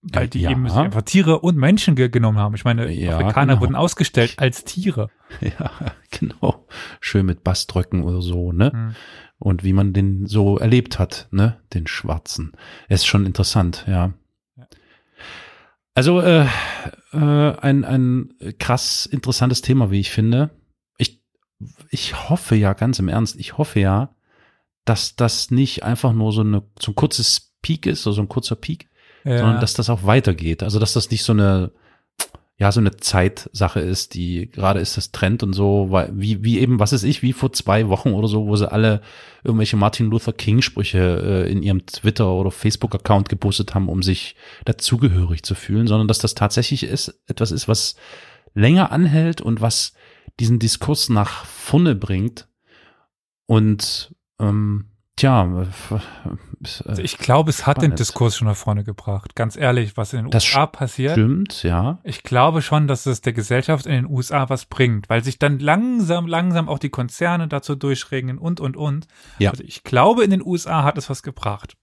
weil 0.02 0.28
die 0.28 0.42
Ja. 0.42 0.50
eben 0.50 0.70
einfach 0.70 1.02
Tiere 1.02 1.40
und 1.40 1.56
Menschen 1.56 1.96
ge 1.96 2.08
genommen 2.08 2.38
haben. 2.38 2.54
Ich 2.54 2.64
meine, 2.64 2.90
Ja, 2.92 3.16
Afrikaner 3.18 3.54
genau. 3.54 3.60
wurden 3.62 3.74
ausgestellt 3.74 4.34
als 4.38 4.64
Tiere. 4.64 5.10
ja, 5.40 5.70
genau. 6.10 6.66
Schön 7.00 7.26
mit 7.26 7.42
Baströcken 7.42 8.02
oder 8.04 8.20
so, 8.22 8.52
ne? 8.52 8.70
Mhm. 8.74 8.94
Und 9.40 9.64
wie 9.64 9.72
man 9.72 9.92
den 9.92 10.26
so 10.26 10.58
erlebt 10.58 10.98
hat, 10.98 11.28
ne? 11.30 11.58
Den 11.74 11.86
Schwarzen. 11.86 12.52
Ist 12.88 13.06
schon 13.06 13.26
interessant, 13.26 13.84
ja. 13.88 14.12
Ja. 14.56 14.66
Also 15.94 16.20
äh, 16.20 16.46
äh, 17.12 17.16
ein, 17.16 17.84
ein 17.84 18.34
krass 18.60 19.04
interessantes 19.06 19.62
Thema, 19.62 19.90
wie 19.90 19.98
ich 19.98 20.10
finde. 20.10 20.50
Ich, 21.91 22.28
hoffe 22.28 22.55
ja, 22.57 22.72
ganz 22.72 22.99
im 22.99 23.09
Ernst, 23.09 23.36
ich 23.39 23.59
hoffe 23.59 23.80
ja, 23.80 24.14
dass 24.84 25.16
das 25.16 25.51
nicht 25.51 25.82
einfach 25.84 26.12
nur 26.12 26.32
so, 26.32 26.41
eine, 26.41 26.62
so 26.78 26.93
ein 26.93 26.95
kurzes 26.95 27.53
Peak 27.62 27.86
ist, 27.86 28.03
so 28.03 28.14
ein 28.18 28.28
kurzer 28.28 28.57
Peak, 28.57 28.89
Ja. 29.24 29.39
sondern 29.39 29.61
dass 29.61 29.74
das 29.74 29.91
auch 29.91 30.05
weitergeht. 30.05 30.62
Also 30.62 30.78
dass 30.78 30.93
das 30.95 31.11
nicht 31.11 31.24
so 31.24 31.32
eine, 31.32 31.72
ja, 32.57 32.72
so 32.72 32.80
eine 32.80 32.97
Zeitsache 32.97 33.80
ist, 33.80 34.14
die 34.14 34.51
gerade 34.51 34.80
ist 34.80 34.97
das 34.97 35.12
Trend 35.12 35.43
und 35.43 35.53
so, 35.53 35.89
weil, 35.91 36.11
wie, 36.12 36.43
wie 36.43 36.59
eben, 36.59 36.80
was 36.80 36.93
ist 36.93 37.05
ich, 37.05 37.22
wie 37.22 37.32
vor 37.32 37.53
zwei 37.53 37.89
Wochen 37.89 38.11
oder 38.14 38.26
so, 38.26 38.47
wo 38.47 38.57
sie 38.57 38.70
alle 38.70 39.01
irgendwelche 39.45 39.76
Martin 39.76 40.07
Luther 40.07 40.32
King 40.32 40.61
Sprüche 40.62 41.45
äh, 41.47 41.53
in 41.53 41.62
ihrem 41.62 41.86
Twitter 41.86 42.32
oder 42.32 42.51
Facebook 42.51 42.95
Account 42.95 43.28
gepostet 43.28 43.74
haben, 43.74 43.89
um 43.89 44.03
sich 44.03 44.34
dazugehörig 44.64 45.45
zu 45.45 45.55
fühlen, 45.55 45.86
sondern 45.86 46.09
dass 46.09 46.18
das 46.18 46.34
tatsächlich 46.34 46.82
ist, 46.82 47.20
etwas 47.28 47.53
ist, 47.53 47.68
was 47.68 47.95
länger 48.55 48.91
anhält 48.91 49.41
und 49.41 49.61
was 49.61 49.93
diesen 50.40 50.58
Diskurs 50.58 51.08
nach 51.08 51.44
vorne 51.44 51.94
bringt 51.94 52.48
und 53.46 54.14
ähm, 54.38 54.90
tja, 55.16 55.66
äh, 55.90 55.98
Also 56.86 57.02
ich 57.02 57.18
glaube, 57.18 57.50
es 57.50 57.66
hat 57.66 57.82
den. 57.82 57.94
Diskurs 57.96 58.36
schon 58.36 58.46
nach 58.46 58.56
vorne 58.56 58.84
gebracht. 58.84 59.34
Ganz 59.34 59.56
ehrlich, 59.56 59.96
was 59.96 60.12
in 60.12 60.24
den 60.24 60.30
Das 60.30 60.44
USA 60.44 60.66
passiert. 60.66 61.12
stimmt, 61.12 61.62
ja. 61.62 61.98
Ich 62.04 62.22
glaube 62.22 62.62
schon, 62.62 62.86
dass 62.86 63.06
es 63.06 63.20
der 63.20 63.32
Gesellschaft 63.32 63.86
in 63.86 63.92
den 63.92 64.06
USA 64.06 64.48
was 64.48 64.66
bringt, 64.66 65.08
weil 65.08 65.24
sich 65.24 65.38
dann 65.38 65.58
langsam, 65.58 66.26
langsam 66.26 66.68
auch 66.68 66.78
die 66.78 66.90
Konzerne 66.90 67.48
dazu 67.48 67.74
durchringen 67.74 68.38
und, 68.38 68.60
und, 68.60 68.76
und. 68.76 69.06
Ja. 69.38 69.50
Also 69.50 69.64
ich 69.64 69.82
glaube, 69.82 70.24
in 70.24 70.30
den 70.30 70.44
USA 70.44 70.84
hat 70.84 70.98
es 70.98 71.10
was 71.10 71.22
gebracht. 71.22 71.76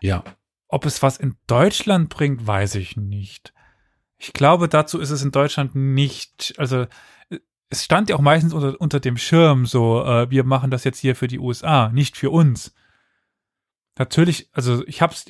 Ja. 0.00 0.24
Ob 0.68 0.84
es 0.84 1.02
was 1.02 1.16
in 1.16 1.36
Deutschland 1.46 2.10
bringt, 2.10 2.46
weiß 2.46 2.74
ich 2.74 2.96
nicht. 2.96 3.54
Ich 4.18 4.32
glaube, 4.32 4.68
dazu 4.68 4.98
ist 4.98 5.10
es 5.10 5.22
in 5.22 5.30
Deutschland 5.30 5.74
nicht, 5.74 6.54
also 6.58 6.86
äh, 7.30 7.38
es 7.70 7.84
stand 7.84 8.08
ja 8.08 8.16
auch 8.16 8.20
meistens 8.20 8.52
unter, 8.52 8.80
unter 8.80 9.00
dem 9.00 9.16
Schirm 9.16 9.66
so, 9.66 10.04
äh, 10.04 10.30
wir 10.30 10.44
machen 10.44 10.70
das 10.70 10.84
jetzt 10.84 10.98
hier 10.98 11.14
für 11.14 11.28
die 11.28 11.38
USA, 11.38 11.90
nicht 11.90 12.16
für 12.16 12.30
uns. 12.30 12.74
Natürlich, 13.98 14.48
also 14.52 14.86
ich 14.86 15.02
hab's, 15.02 15.26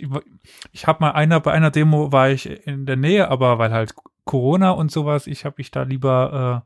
ich 0.72 0.86
hab 0.86 1.00
mal 1.00 1.12
einer, 1.12 1.40
bei 1.40 1.52
einer 1.52 1.70
Demo 1.70 2.12
war 2.12 2.30
ich 2.30 2.66
in 2.66 2.84
der 2.84 2.96
Nähe, 2.96 3.30
aber 3.30 3.58
weil 3.58 3.72
halt 3.72 3.94
Corona 4.24 4.70
und 4.72 4.92
sowas, 4.92 5.26
ich 5.26 5.44
habe 5.44 5.54
mich 5.58 5.70
da 5.70 5.82
lieber 5.82 6.64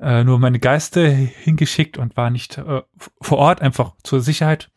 äh, 0.00 0.20
äh, 0.20 0.24
nur 0.24 0.38
meine 0.38 0.58
Geiste 0.58 1.06
hingeschickt 1.08 1.98
und 1.98 2.16
war 2.16 2.30
nicht 2.30 2.56
äh, 2.56 2.82
vor 3.20 3.38
Ort, 3.38 3.60
einfach 3.60 3.94
zur 4.02 4.22
Sicherheit 4.22 4.70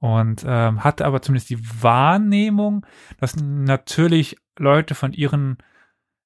und 0.00 0.44
ähm, 0.44 0.82
hatte 0.82 1.06
aber 1.06 1.22
zumindest 1.22 1.50
die 1.50 1.82
Wahrnehmung, 1.82 2.84
dass 3.20 3.36
natürlich 3.36 4.36
Leute 4.58 4.96
von 4.96 5.12
ihren 5.12 5.58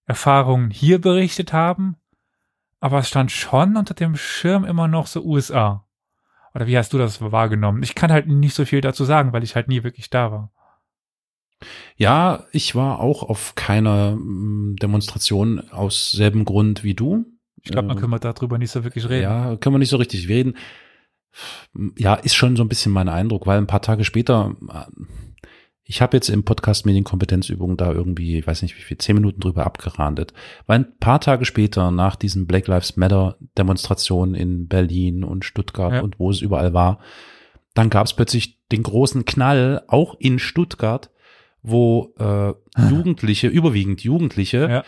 Erfahrungen 0.06 0.70
hier 0.70 0.98
berichtet 0.98 1.52
haben, 1.52 1.96
aber 2.86 3.00
es 3.00 3.08
stand 3.08 3.32
schon 3.32 3.76
unter 3.76 3.94
dem 3.94 4.14
Schirm 4.14 4.64
immer 4.64 4.86
noch 4.86 5.08
so 5.08 5.24
USA. 5.24 5.84
Oder 6.54 6.68
wie 6.68 6.78
hast 6.78 6.92
du 6.92 6.98
das 6.98 7.20
wahrgenommen? 7.20 7.82
Ich 7.82 7.96
kann 7.96 8.12
halt 8.12 8.28
nicht 8.28 8.54
so 8.54 8.64
viel 8.64 8.80
dazu 8.80 9.04
sagen, 9.04 9.32
weil 9.32 9.42
ich 9.42 9.56
halt 9.56 9.66
nie 9.66 9.82
wirklich 9.82 10.08
da 10.08 10.30
war. 10.30 10.52
Ja, 11.96 12.44
ich 12.52 12.76
war 12.76 13.00
auch 13.00 13.24
auf 13.24 13.56
keiner 13.56 14.14
mm, 14.14 14.76
Demonstration 14.76 15.68
aus 15.70 16.12
selben 16.12 16.44
Grund 16.44 16.84
wie 16.84 16.94
du. 16.94 17.26
Ich 17.64 17.72
glaube, 17.72 17.88
man 17.88 17.96
Ähm, 17.96 18.00
können 18.02 18.12
wir 18.12 18.20
darüber 18.20 18.56
nicht 18.56 18.70
so 18.70 18.84
wirklich 18.84 19.08
reden. 19.08 19.24
Ja, 19.24 19.56
können 19.56 19.74
wir 19.74 19.80
nicht 19.80 19.90
so 19.90 19.96
richtig 19.96 20.28
reden. 20.28 20.56
Ja, 21.98 22.14
ist 22.14 22.36
schon 22.36 22.54
so 22.54 22.62
ein 22.62 22.68
bisschen 22.68 22.92
mein 22.92 23.08
Eindruck, 23.08 23.48
weil 23.48 23.58
ein 23.58 23.66
paar 23.66 23.82
Tage 23.82 24.04
später, 24.04 24.54
äh, 24.72 24.84
ich 25.88 26.02
habe 26.02 26.16
jetzt 26.16 26.28
im 26.28 26.44
Podcast 26.44 26.84
Medienkompetenzübung 26.84 27.76
da 27.76 27.92
irgendwie, 27.92 28.38
ich 28.38 28.46
weiß 28.46 28.62
nicht 28.62 28.76
wie 28.76 28.82
viel, 28.82 28.98
zehn 28.98 29.14
Minuten 29.14 29.40
drüber 29.40 29.64
abgerandet, 29.64 30.32
weil 30.66 30.80
ein 30.80 30.98
paar 30.98 31.20
Tage 31.20 31.44
später 31.44 31.90
nach 31.92 32.16
diesen 32.16 32.46
Black 32.48 32.66
Lives 32.66 32.96
Matter 32.96 33.36
Demonstrationen 33.56 34.34
in 34.34 34.66
Berlin 34.66 35.22
und 35.22 35.44
Stuttgart 35.44 35.92
Ja. 35.94 36.00
und 36.00 36.18
wo 36.18 36.30
es 36.30 36.40
überall 36.40 36.74
war, 36.74 36.98
dann 37.74 37.88
gab 37.90 38.06
es 38.06 38.14
plötzlich 38.14 38.58
den 38.72 38.82
großen 38.82 39.24
Knall, 39.24 39.82
auch 39.86 40.16
in 40.18 40.38
Stuttgart, 40.40 41.10
wo 41.62 42.14
äh, 42.18 42.52
Jugendliche, 42.90 43.46
überwiegend 43.48 44.02
Jugendliche, 44.02 44.68
Ja. 44.68 44.84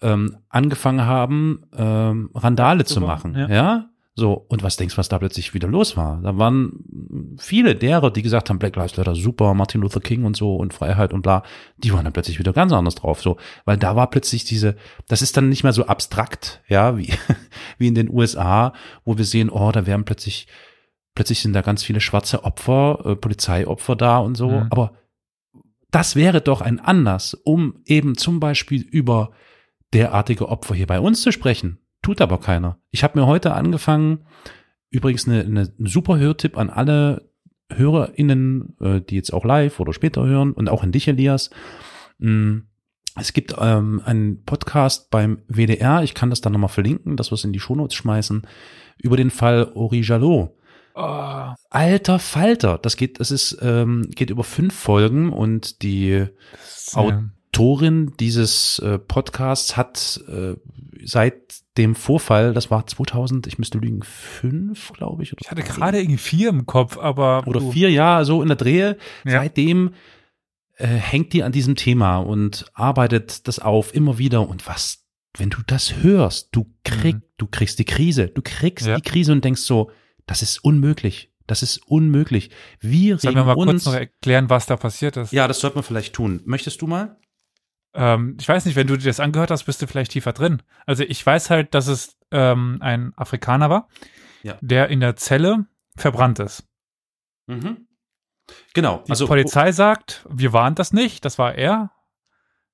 ähm, 0.00 0.36
angefangen 0.48 1.04
haben, 1.04 1.64
ähm, 1.76 2.30
Randale 2.34 2.84
zu 2.84 3.00
machen. 3.02 3.34
ja. 3.34 3.48
Ja. 3.48 3.87
So, 4.18 4.32
und 4.48 4.64
was 4.64 4.76
denkst 4.76 4.96
du, 4.96 4.98
was 4.98 5.08
da 5.08 5.18
plötzlich 5.18 5.54
wieder 5.54 5.68
los 5.68 5.96
war? 5.96 6.20
Da 6.22 6.36
waren 6.36 7.36
viele 7.38 7.76
derer, 7.76 8.10
die 8.10 8.22
gesagt 8.22 8.50
haben, 8.50 8.58
Black 8.58 8.74
Lives 8.74 8.96
Matter, 8.96 9.14
super, 9.14 9.54
Martin 9.54 9.80
Luther 9.80 10.00
King 10.00 10.24
und 10.24 10.36
so 10.36 10.56
und 10.56 10.74
Freiheit 10.74 11.12
und 11.12 11.22
bla, 11.22 11.44
die 11.76 11.92
waren 11.92 12.02
dann 12.02 12.12
plötzlich 12.12 12.40
wieder 12.40 12.52
ganz 12.52 12.72
anders 12.72 12.96
drauf. 12.96 13.22
So, 13.22 13.36
weil 13.64 13.76
da 13.76 13.94
war 13.94 14.10
plötzlich 14.10 14.44
diese, 14.44 14.74
das 15.06 15.22
ist 15.22 15.36
dann 15.36 15.48
nicht 15.48 15.62
mehr 15.62 15.72
so 15.72 15.86
abstrakt, 15.86 16.62
ja, 16.66 16.96
wie, 16.98 17.12
wie 17.78 17.86
in 17.86 17.94
den 17.94 18.10
USA, 18.10 18.72
wo 19.04 19.16
wir 19.16 19.24
sehen, 19.24 19.50
oh, 19.50 19.70
da 19.70 19.86
werden 19.86 20.04
plötzlich, 20.04 20.48
plötzlich 21.14 21.38
sind 21.40 21.52
da 21.52 21.62
ganz 21.62 21.84
viele 21.84 22.00
schwarze 22.00 22.42
Opfer, 22.42 23.00
äh, 23.04 23.14
Polizeiopfer 23.14 23.94
da 23.94 24.18
und 24.18 24.34
so, 24.34 24.50
Mhm. 24.50 24.66
aber 24.70 24.92
das 25.92 26.16
wäre 26.16 26.40
doch 26.40 26.60
ein 26.60 26.80
Anlass, 26.80 27.34
um 27.34 27.82
eben 27.86 28.16
zum 28.16 28.40
Beispiel 28.40 28.82
über 28.82 29.30
derartige 29.94 30.48
Opfer 30.48 30.74
hier 30.74 30.86
bei 30.86 30.98
uns 31.00 31.22
zu 31.22 31.30
sprechen. 31.32 31.78
Tut 32.02 32.20
aber 32.20 32.38
keiner. 32.38 32.78
Ich 32.90 33.04
habe 33.04 33.18
mir 33.18 33.26
heute 33.26 33.54
angefangen, 33.54 34.26
übrigens 34.90 35.26
eine, 35.26 35.40
eine, 35.40 35.72
ein 35.78 35.86
super 35.86 36.18
Hörtipp 36.18 36.56
an 36.56 36.70
alle 36.70 37.30
HörerInnen, 37.70 38.76
äh, 38.80 39.00
die 39.00 39.16
jetzt 39.16 39.32
auch 39.32 39.44
live 39.44 39.80
oder 39.80 39.92
später 39.92 40.24
hören 40.24 40.52
und 40.52 40.68
auch 40.68 40.82
an 40.82 40.92
dich, 40.92 41.08
Elias. 41.08 41.50
Mm, 42.18 42.60
es 43.16 43.32
gibt 43.32 43.54
ähm, 43.58 44.00
einen 44.04 44.44
Podcast 44.44 45.10
beim 45.10 45.42
WDR, 45.48 46.02
ich 46.02 46.14
kann 46.14 46.30
das 46.30 46.40
dann 46.40 46.52
nochmal 46.52 46.68
verlinken, 46.68 47.16
dass 47.16 47.30
wir 47.30 47.34
es 47.34 47.44
in 47.44 47.52
die 47.52 47.60
Shownotes 47.60 47.94
schmeißen, 47.94 48.46
über 48.98 49.16
den 49.16 49.30
Fall 49.30 49.72
Ori 49.74 50.00
Jalot. 50.00 50.54
Oh, 50.94 51.52
Alter 51.70 52.18
Falter, 52.18 52.78
das 52.78 52.96
geht, 52.96 53.20
das 53.20 53.30
ist, 53.30 53.58
ähm, 53.60 54.08
geht 54.10 54.30
über 54.30 54.44
fünf 54.44 54.74
Folgen 54.74 55.32
und 55.32 55.82
die 55.82 56.26
Autorin 56.92 58.14
dieses 58.18 58.78
äh, 58.80 58.98
Podcasts 58.98 59.76
hat 59.76 60.20
äh, 60.28 60.56
seit 61.04 61.62
dem 61.78 61.94
Vorfall, 61.94 62.52
das 62.52 62.70
war 62.70 62.86
2000, 62.86 63.46
ich 63.46 63.58
müsste 63.58 63.78
lügen, 63.78 64.02
fünf, 64.02 64.92
glaube 64.92 65.22
ich. 65.22 65.34
Ich 65.40 65.50
hatte 65.50 65.62
gerade 65.62 65.98
irgendwie 66.00 66.18
vier 66.18 66.50
im 66.50 66.66
Kopf, 66.66 66.98
aber 66.98 67.44
oder 67.46 67.60
du- 67.60 67.70
vier 67.72 67.90
Jahre 67.90 68.24
so 68.26 68.42
in 68.42 68.48
der 68.48 68.56
Drehe. 68.56 68.98
Ja. 69.24 69.32
Seitdem 69.40 69.94
äh, 70.76 70.86
hängt 70.86 71.32
die 71.32 71.42
an 71.42 71.52
diesem 71.52 71.74
Thema 71.76 72.18
und 72.18 72.66
arbeitet 72.74 73.48
das 73.48 73.58
auf 73.58 73.94
immer 73.94 74.18
wieder. 74.18 74.48
Und 74.48 74.66
was, 74.66 75.06
wenn 75.36 75.50
du 75.50 75.58
das 75.66 76.02
hörst, 76.02 76.48
du 76.52 76.66
krieg, 76.84 77.16
Mhm. 77.16 77.22
du 77.38 77.46
kriegst 77.46 77.78
die 77.78 77.84
Krise, 77.84 78.28
du 78.28 78.42
kriegst 78.42 78.86
Ja. 78.86 78.96
die 78.96 79.02
Krise 79.02 79.32
und 79.32 79.44
denkst 79.44 79.62
so, 79.62 79.90
das 80.26 80.42
ist 80.42 80.58
unmöglich. 80.64 81.32
Das 81.46 81.62
ist 81.62 81.78
unmöglich. 81.86 82.50
Wir 82.80 83.16
Sollen 83.18 83.34
wir 83.34 83.44
mal 83.44 83.54
uns. 83.54 83.70
kurz 83.70 83.86
noch 83.86 83.94
erklären, 83.94 84.50
was 84.50 84.66
da 84.66 84.76
passiert 84.76 85.16
ist? 85.16 85.32
ja, 85.32 85.48
das 85.48 85.60
sollte 85.60 85.76
man 85.76 85.84
vielleicht 85.84 86.12
tun. 86.14 86.42
Möchtest 86.44 86.82
du 86.82 86.86
mal? 86.86 87.16
Ähm, 87.98 88.36
ich 88.40 88.48
weiß 88.48 88.64
nicht, 88.64 88.76
wenn 88.76 88.86
du 88.86 88.96
dir 88.96 89.08
das 89.08 89.18
angehört 89.18 89.50
hast, 89.50 89.64
bist 89.64 89.82
du 89.82 89.88
vielleicht 89.88 90.12
tiefer 90.12 90.32
drin. 90.32 90.62
Also 90.86 91.02
ich 91.02 91.24
weiß 91.24 91.50
halt, 91.50 91.74
dass 91.74 91.88
es 91.88 92.16
ähm, 92.30 92.78
ein 92.80 93.12
Afrikaner 93.16 93.68
war, 93.70 93.88
Ja. 94.44 94.56
der 94.60 94.88
in 94.88 95.00
der 95.00 95.16
Zelle 95.16 95.66
verbrannt 95.96 96.38
ist. 96.38 96.64
Mhm. 97.48 97.88
Genau. 98.72 99.02
Die 99.08 99.24
Polizei 99.26 99.72
sagt, 99.72 100.24
wir 100.30 100.52
waren 100.52 100.76
das 100.76 100.92
nicht, 100.92 101.24
das 101.24 101.38
war 101.38 101.56
er. 101.56 101.90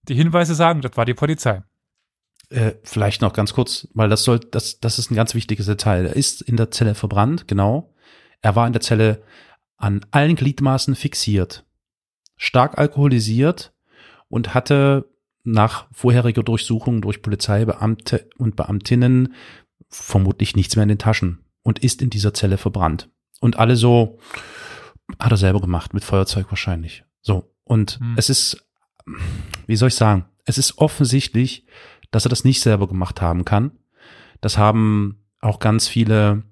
Die 0.03 0.15
Hinweise 0.15 0.55
sagen, 0.55 0.83
das 0.83 0.97
war 0.97 1.07
die 1.07 1.15
Polizei. 1.15 1.63
Äh, 2.51 2.73
vielleicht 2.85 3.23
noch 3.23 3.33
ganz 3.33 3.55
kurz, 3.55 3.89
weil 3.95 4.11
das 4.11 4.25
soll, 4.25 4.39
das, 4.39 4.79
das 4.79 4.99
ist 4.99 5.11
ein 5.11 5.15
ganz 5.17 5.35
wichtiges 5.35 5.65
Detail. 5.67 6.05
Er 6.07 6.17
ist 6.17 6.43
in 6.43 6.59
der 6.59 6.71
Zelle 6.71 6.95
verbrannt, 6.95 7.49
genau. 7.49 7.95
Er 8.43 8.55
war 8.57 8.67
in 8.67 8.75
der 8.75 8.83
Zelle 8.83 9.23
an 9.79 10.05
allen 10.11 10.37
Gliedmaßen 10.37 10.95
fixiert, 10.95 11.65
stark 12.37 12.77
alkoholisiert 12.79 13.73
und 14.29 14.53
hatte 14.53 15.09
nach 15.45 15.87
vorheriger 15.93 16.43
Durchsuchung 16.43 17.03
durch 17.03 17.23
Polizeibeamte 17.23 18.29
und 18.39 18.57
Beamtinnen 18.57 19.35
vermutlich 19.89 20.57
nichts 20.57 20.75
mehr 20.77 20.85
in 20.85 20.89
den 20.89 20.99
Taschen 20.99 21.45
und 21.63 21.79
ist 21.79 22.03
in 22.03 22.11
dieser 22.11 22.35
Zelle 22.35 22.57
verbrannt. 22.57 23.11
Und 23.41 23.59
alle 23.59 23.77
so, 23.77 24.19
hat 25.19 25.31
er 25.31 25.37
selber 25.37 25.61
gemacht, 25.61 25.95
mit 25.95 26.05
Feuerzeug 26.05 26.47
wahrscheinlich. 26.51 27.05
So. 27.21 27.51
Und 27.65 27.99
Hm. 28.01 28.15
es 28.17 28.31
ist, 28.31 28.67
wie 29.67 29.77
soll 29.77 29.89
ich 29.89 29.95
sagen, 29.95 30.27
es 30.45 30.59
ist 30.59 30.79
offensichtlich, 30.79 31.67
dass 32.11 32.27
er 32.27 32.31
das 32.31 32.45
nicht 32.45 32.61
selber 32.61 32.89
gemacht 32.89 33.21
haben 33.21 33.45
kann. 33.45 33.73
Das 34.41 34.59
haben 34.59 35.25
auch 35.41 35.59
ganz 35.59 35.89
viele 35.89 36.43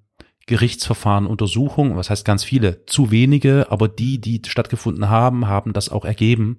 Gerichtsverfahren, 0.46 1.26
Untersuchungen, 1.26 1.96
was 1.96 2.10
heißt 2.10 2.24
ganz 2.24 2.44
viele, 2.44 2.84
zu 2.86 3.10
wenige, 3.10 3.70
aber 3.70 3.88
die, 3.88 4.20
die 4.20 4.42
stattgefunden 4.46 5.08
haben, 5.08 5.46
haben 5.46 5.72
das 5.72 5.88
auch 5.88 6.04
ergeben. 6.04 6.58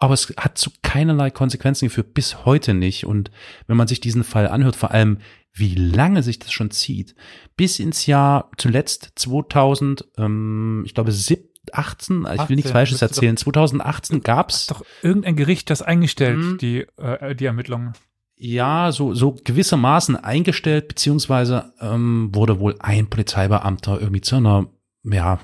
Aber 0.00 0.14
es 0.14 0.32
hat 0.36 0.58
zu 0.58 0.70
keinerlei 0.82 1.30
Konsequenzen 1.30 1.86
geführt, 1.86 2.14
bis 2.14 2.44
heute 2.44 2.74
nicht. 2.74 3.04
Und 3.06 3.30
wenn 3.68 3.76
man 3.76 3.86
sich 3.86 4.00
diesen 4.00 4.24
Fall 4.24 4.48
anhört, 4.48 4.74
vor 4.74 4.90
allem, 4.90 5.18
wie 5.52 5.74
lange 5.74 6.22
sich 6.22 6.38
das 6.38 6.52
schon 6.52 6.70
zieht, 6.70 7.14
bis 7.56 7.78
ins 7.78 8.06
Jahr 8.06 8.50
zuletzt 8.56 9.12
2000, 9.16 10.04
ähm, 10.18 10.82
ich 10.86 10.94
glaube, 10.94 11.12
sieb- 11.12 11.48
18, 11.72 12.26
ich 12.32 12.48
will 12.48 12.56
nichts 12.56 12.70
18, 12.70 12.72
Falsches 12.72 12.92
müsste 12.94 13.06
doch- 13.06 13.12
erzählen, 13.16 13.36
2018 13.36 14.20
gab's 14.22 14.66
Doch 14.68 14.82
irgendein 15.02 15.36
Gericht 15.36 15.68
das 15.68 15.82
eingestellt, 15.82 16.38
Hm. 16.38 16.58
die, 16.58 16.86
äh, 16.96 17.36
die 17.36 17.44
Ermittlungen. 17.44 17.92
ja, 18.36 18.90
so, 18.92 19.12
so 19.12 19.36
gewissermaßen 19.44 20.16
eingestellt, 20.16 20.88
beziehungsweise 20.88 21.74
ähm, 21.80 22.30
wurde 22.32 22.58
wohl 22.58 22.76
ein 22.80 23.08
Polizeibeamter 23.10 24.00
irgendwie 24.00 24.22
zu 24.22 24.36
einer, 24.36 24.66
ja, 25.04 25.38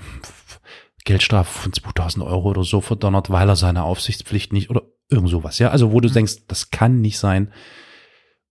Geldstrafe 1.07 1.59
von 1.59 1.73
2000 1.73 2.23
Euro 2.25 2.51
oder 2.51 2.65
so 2.65 2.83
verdonnert, 2.83 3.31
weil 3.31 3.49
er 3.49 3.57
seine 3.57 3.85
Aufsichtspflicht 3.85 4.53
nicht 4.53 4.69
oder 4.69 4.83
irgend 5.09 5.31
sowas, 5.31 5.59
ja. 5.59 5.71
Also 5.71 5.93
wo 5.93 6.01
du 6.01 6.09
Mhm. 6.09 6.13
denkst, 6.13 6.47
das 6.49 6.71
kann 6.71 7.01
nicht 7.01 7.19
sein. 7.19 7.53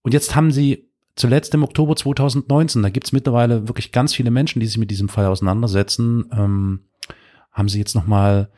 Und 0.02 0.12
jetzt 0.14 0.34
haben 0.34 0.50
sie 0.50 0.90
zuletzt 1.14 1.54
im 1.54 1.62
Oktober 1.62 1.94
2019, 1.94 2.82
da 2.82 2.90
gibt's 2.90 3.12
mittlerweile 3.12 3.68
wirklich 3.68 3.92
ganz 3.92 4.14
viele 4.14 4.30
Menschen, 4.30 4.60
die 4.60 4.66
sich 4.66 4.78
mit 4.78 4.90
diesem 4.90 5.08
Fall 5.08 5.26
auseinandersetzen, 5.26 6.28
ähm, 6.32 6.88
haben 7.52 7.68
sie 7.68 7.78
jetzt 7.78 7.94
nochmal 7.94 8.50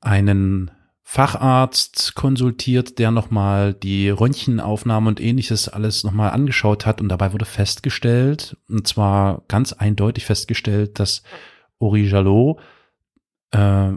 einen 0.00 0.70
Facharzt 1.02 2.14
konsultiert, 2.14 2.98
der 3.00 3.10
nochmal 3.10 3.74
die 3.74 4.10
Röntgenaufnahme 4.10 5.08
und 5.08 5.20
ähnliches 5.20 5.68
alles 5.68 6.04
nochmal 6.04 6.30
angeschaut 6.30 6.86
hat 6.86 7.00
und 7.00 7.08
dabei 7.08 7.32
wurde 7.32 7.44
festgestellt, 7.44 8.56
und 8.68 8.86
zwar 8.86 9.42
ganz 9.48 9.72
eindeutig 9.72 10.24
festgestellt, 10.24 11.00
dass 11.00 11.22
Ori 11.80 12.06
Jalot 12.08 12.60
äh, 13.50 13.92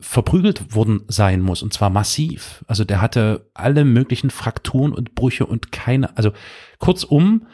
verprügelt 0.00 0.74
worden 0.74 1.04
sein 1.08 1.40
muss 1.40 1.62
und 1.62 1.72
zwar 1.72 1.90
massiv. 1.90 2.64
Also 2.68 2.84
der 2.84 3.00
hatte 3.00 3.50
alle 3.54 3.84
möglichen 3.84 4.30
Frakturen 4.30 4.92
und 4.92 5.14
Brüche 5.14 5.46
und 5.46 5.72
keine, 5.72 6.16
also 6.16 6.32
kurzum, 6.78 7.46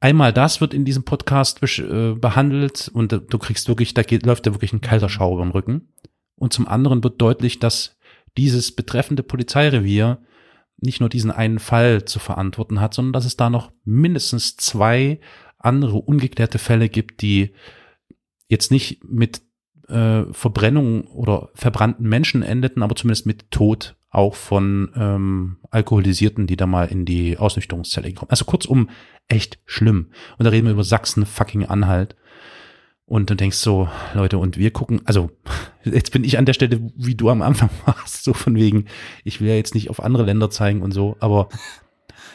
einmal 0.00 0.32
das 0.32 0.60
wird 0.60 0.72
in 0.72 0.84
diesem 0.84 1.04
Podcast 1.04 1.62
äh, 1.78 2.14
behandelt 2.14 2.90
und 2.92 3.12
äh, 3.12 3.20
du 3.20 3.38
kriegst 3.38 3.68
wirklich, 3.68 3.92
da 3.94 4.02
geht, 4.02 4.24
läuft 4.24 4.46
dir 4.46 4.54
wirklich 4.54 4.72
ein 4.72 4.80
kalter 4.80 5.08
Schauer 5.08 5.34
über 5.34 5.44
den 5.44 5.52
Rücken. 5.52 5.92
Und 6.36 6.52
zum 6.52 6.68
anderen 6.68 7.02
wird 7.02 7.20
deutlich, 7.20 7.58
dass 7.58 7.98
dieses 8.36 8.74
betreffende 8.74 9.22
Polizeirevier 9.22 10.22
nicht 10.80 11.00
nur 11.00 11.08
diesen 11.08 11.32
einen 11.32 11.58
Fall 11.58 12.04
zu 12.04 12.20
verantworten 12.20 12.80
hat, 12.80 12.94
sondern 12.94 13.12
dass 13.12 13.24
es 13.24 13.36
da 13.36 13.50
noch 13.50 13.72
mindestens 13.84 14.56
zwei 14.56 15.20
andere 15.58 15.96
ungeklärte 15.96 16.58
Fälle 16.58 16.88
gibt, 16.88 17.20
die 17.20 17.52
jetzt 18.48 18.70
nicht 18.70 19.02
mit 19.04 19.42
äh, 19.88 20.24
Verbrennung 20.32 21.06
oder 21.08 21.48
verbrannten 21.54 22.08
Menschen 22.08 22.42
endeten, 22.42 22.82
aber 22.82 22.94
zumindest 22.96 23.26
mit 23.26 23.50
Tod 23.50 23.96
auch 24.10 24.34
von 24.34 24.90
ähm, 24.96 25.56
Alkoholisierten, 25.70 26.46
die 26.46 26.56
da 26.56 26.66
mal 26.66 26.86
in 26.86 27.04
die 27.04 27.36
Ausnüchterungszelle 27.38 28.12
kommen. 28.14 28.30
Also 28.30 28.44
kurzum, 28.46 28.88
echt 29.28 29.58
schlimm. 29.66 30.08
Und 30.38 30.44
da 30.44 30.50
reden 30.50 30.66
wir 30.66 30.72
über 30.72 30.84
Sachsen 30.84 31.26
fucking 31.26 31.66
Anhalt. 31.66 32.16
Und 33.04 33.30
du 33.30 33.34
denkst 33.34 33.56
so, 33.56 33.88
Leute, 34.14 34.36
und 34.38 34.58
wir 34.58 34.70
gucken, 34.70 35.00
also 35.06 35.30
jetzt 35.84 36.12
bin 36.12 36.24
ich 36.24 36.36
an 36.38 36.44
der 36.46 36.52
Stelle, 36.52 36.80
wie 36.96 37.14
du 37.14 37.28
am 37.30 37.42
Anfang 37.42 37.70
warst, 37.86 38.24
so 38.24 38.32
von 38.34 38.54
wegen, 38.54 38.86
ich 39.24 39.40
will 39.40 39.48
ja 39.48 39.54
jetzt 39.54 39.74
nicht 39.74 39.90
auf 39.90 40.02
andere 40.02 40.24
Länder 40.24 40.50
zeigen 40.50 40.82
und 40.82 40.92
so, 40.92 41.16
aber 41.20 41.48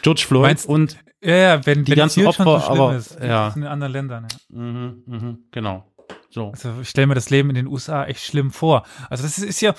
George 0.02 0.24
Floyd 0.28 0.44
Meinst- 0.44 0.68
und 0.70 0.98
Ja, 1.22 1.36
ja, 1.36 1.66
wenn, 1.66 1.86
Die 1.86 1.92
wenn 1.92 1.98
ganzen 1.98 2.26
Opfer, 2.28 2.44
so 2.44 2.68
aber- 2.68 2.96
ist, 2.96 3.18
ja. 3.22 3.54
in 3.56 3.64
anderen 3.64 3.94
Ländern. 3.94 4.28
Ja. 4.50 4.58
mhm, 4.60 5.04
mhm, 5.06 5.38
genau. 5.52 5.86
So. 6.30 6.50
Also 6.52 6.82
ich 6.82 6.90
stelle 6.90 7.08
mir 7.08 7.16
das 7.16 7.30
Leben 7.30 7.50
in 7.50 7.56
den 7.56 7.68
USA 7.68 8.06
echt 8.06 8.24
schlimm 8.24 8.52
vor. 8.52 8.86
Also 9.10 9.24
das 9.24 9.38
ist, 9.38 9.44
ist 9.44 9.62
ja, 9.62 9.76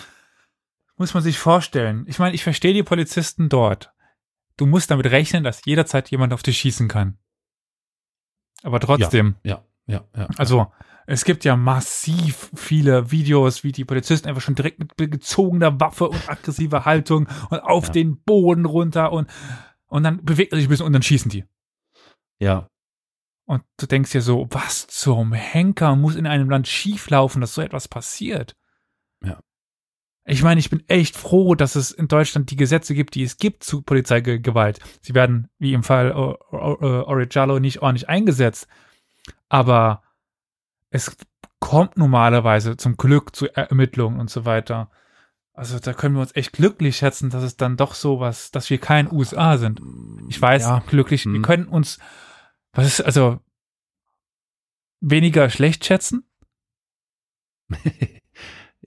muss 0.97 1.15
man 1.15 1.23
sich 1.23 1.39
vorstellen. 1.39 2.05
Ich 2.09 2.19
meine, 2.19 2.35
ich 2.35 2.43
verstehe 2.45 2.73
die 2.75 2.83
Polizisten 2.83 3.49
dort. 3.49 3.93
Du 4.57 4.67
musst 4.67 4.91
damit 4.91 5.07
rechnen, 5.07 5.43
dass 5.43 5.65
jederzeit 5.65 6.11
jemand 6.11 6.33
auf 6.33 6.43
dich 6.45 6.59
schießen 6.59 6.87
kann. 6.89 7.19
Aber 8.63 8.79
trotzdem, 8.81 9.35
Ja, 9.43 9.65
ja, 9.87 10.05
ja. 10.17 10.29
also 10.37 10.73
es 11.07 11.25
gibt 11.25 11.45
ja 11.45 11.55
massiv 11.57 12.51
viele 12.55 13.11
Videos, 13.11 13.63
wie 13.65 13.73
die 13.73 13.85
Polizisten 13.85 14.29
einfach 14.29 14.41
schon 14.41 14.55
direkt 14.55 14.79
mit 14.79 14.97
gezogener 15.11 15.79
Waffe 15.81 16.09
und 16.09 16.29
aggressiver 16.31 16.85
Haltung 16.87 17.29
und 17.51 17.59
auf 17.59 17.87
Ja. 17.89 17.93
den 17.93 18.23
Boden 18.23 18.65
runter 18.65 19.13
und, 19.13 19.29
und 19.87 20.03
dann 20.05 20.25
bewegt 20.25 20.53
er 20.53 20.57
sich 20.57 20.67
ein 20.67 20.71
bisschen 20.71 20.87
und 20.87 20.93
dann 20.95 21.03
schießen 21.03 21.31
die. 21.31 21.45
ja. 22.39 22.69
Und 23.47 23.63
du 23.79 23.87
denkst 23.87 24.13
dir 24.13 24.23
so, 24.23 24.47
was 24.51 24.87
zum 24.87 25.33
Henker 25.33 25.97
muss 25.97 26.17
in 26.17 26.27
einem 26.27 26.49
Land 26.49 26.67
schieflaufen, 26.67 27.41
dass 27.41 27.55
so 27.55 27.61
etwas 27.63 27.89
passiert? 27.89 28.57
Ja. 29.23 29.39
Ich 30.27 30.43
meine, 30.43 30.59
ich 30.59 30.71
bin 30.71 30.83
echt 30.89 31.17
froh, 31.17 31.55
dass 31.55 31.77
es 31.77 31.91
in 31.91 32.09
Deutschland 32.09 32.51
die 32.51 32.57
Gesetze 32.57 32.95
gibt, 32.95 33.15
die 33.15 33.23
es 33.23 33.37
gibt 33.37 33.63
zu 33.63 33.83
Polizeigewalt. 33.83 34.79
Sie 35.03 35.15
werden, 35.15 35.51
wie 35.59 35.75
im 35.75 35.83
Fall 35.83 36.13
O- 36.13 36.39
Origiallo, 36.51 37.59
nicht 37.59 37.83
ordentlich 37.83 38.09
eingesetzt. 38.09 38.67
Aber 39.51 40.03
es 40.89 41.15
kommt 41.59 41.99
normalerweise 41.99 42.79
zum 42.79 42.97
Glück 42.97 43.37
zu 43.37 43.49
Ermittlungen 43.55 44.19
und 44.21 44.31
so 44.31 44.47
weiter. 44.47 44.91
Also 45.53 45.79
da 45.79 45.93
können 45.93 46.15
wir 46.15 46.23
uns 46.23 46.35
echt 46.35 46.53
glücklich 46.55 46.97
schätzen, 46.97 47.29
dass 47.29 47.43
es 47.43 47.57
dann 47.59 47.77
doch 47.77 47.95
sowas, 47.95 48.51
dass 48.51 48.71
wir 48.71 48.79
kein 48.79 49.13
USA 49.13 49.59
sind. 49.59 49.81
Ich 50.29 50.41
weiß, 50.41 50.63
Ja. 50.63 50.83
glücklich, 50.87 51.27
wir 51.27 51.35
Hm. 51.35 51.43
können 51.43 51.69
uns, 51.69 51.99
was 52.75 52.87
ist, 52.87 53.01
also, 53.01 53.39
weniger 55.01 55.51
schlecht 55.51 55.85
schätzen? 55.85 56.25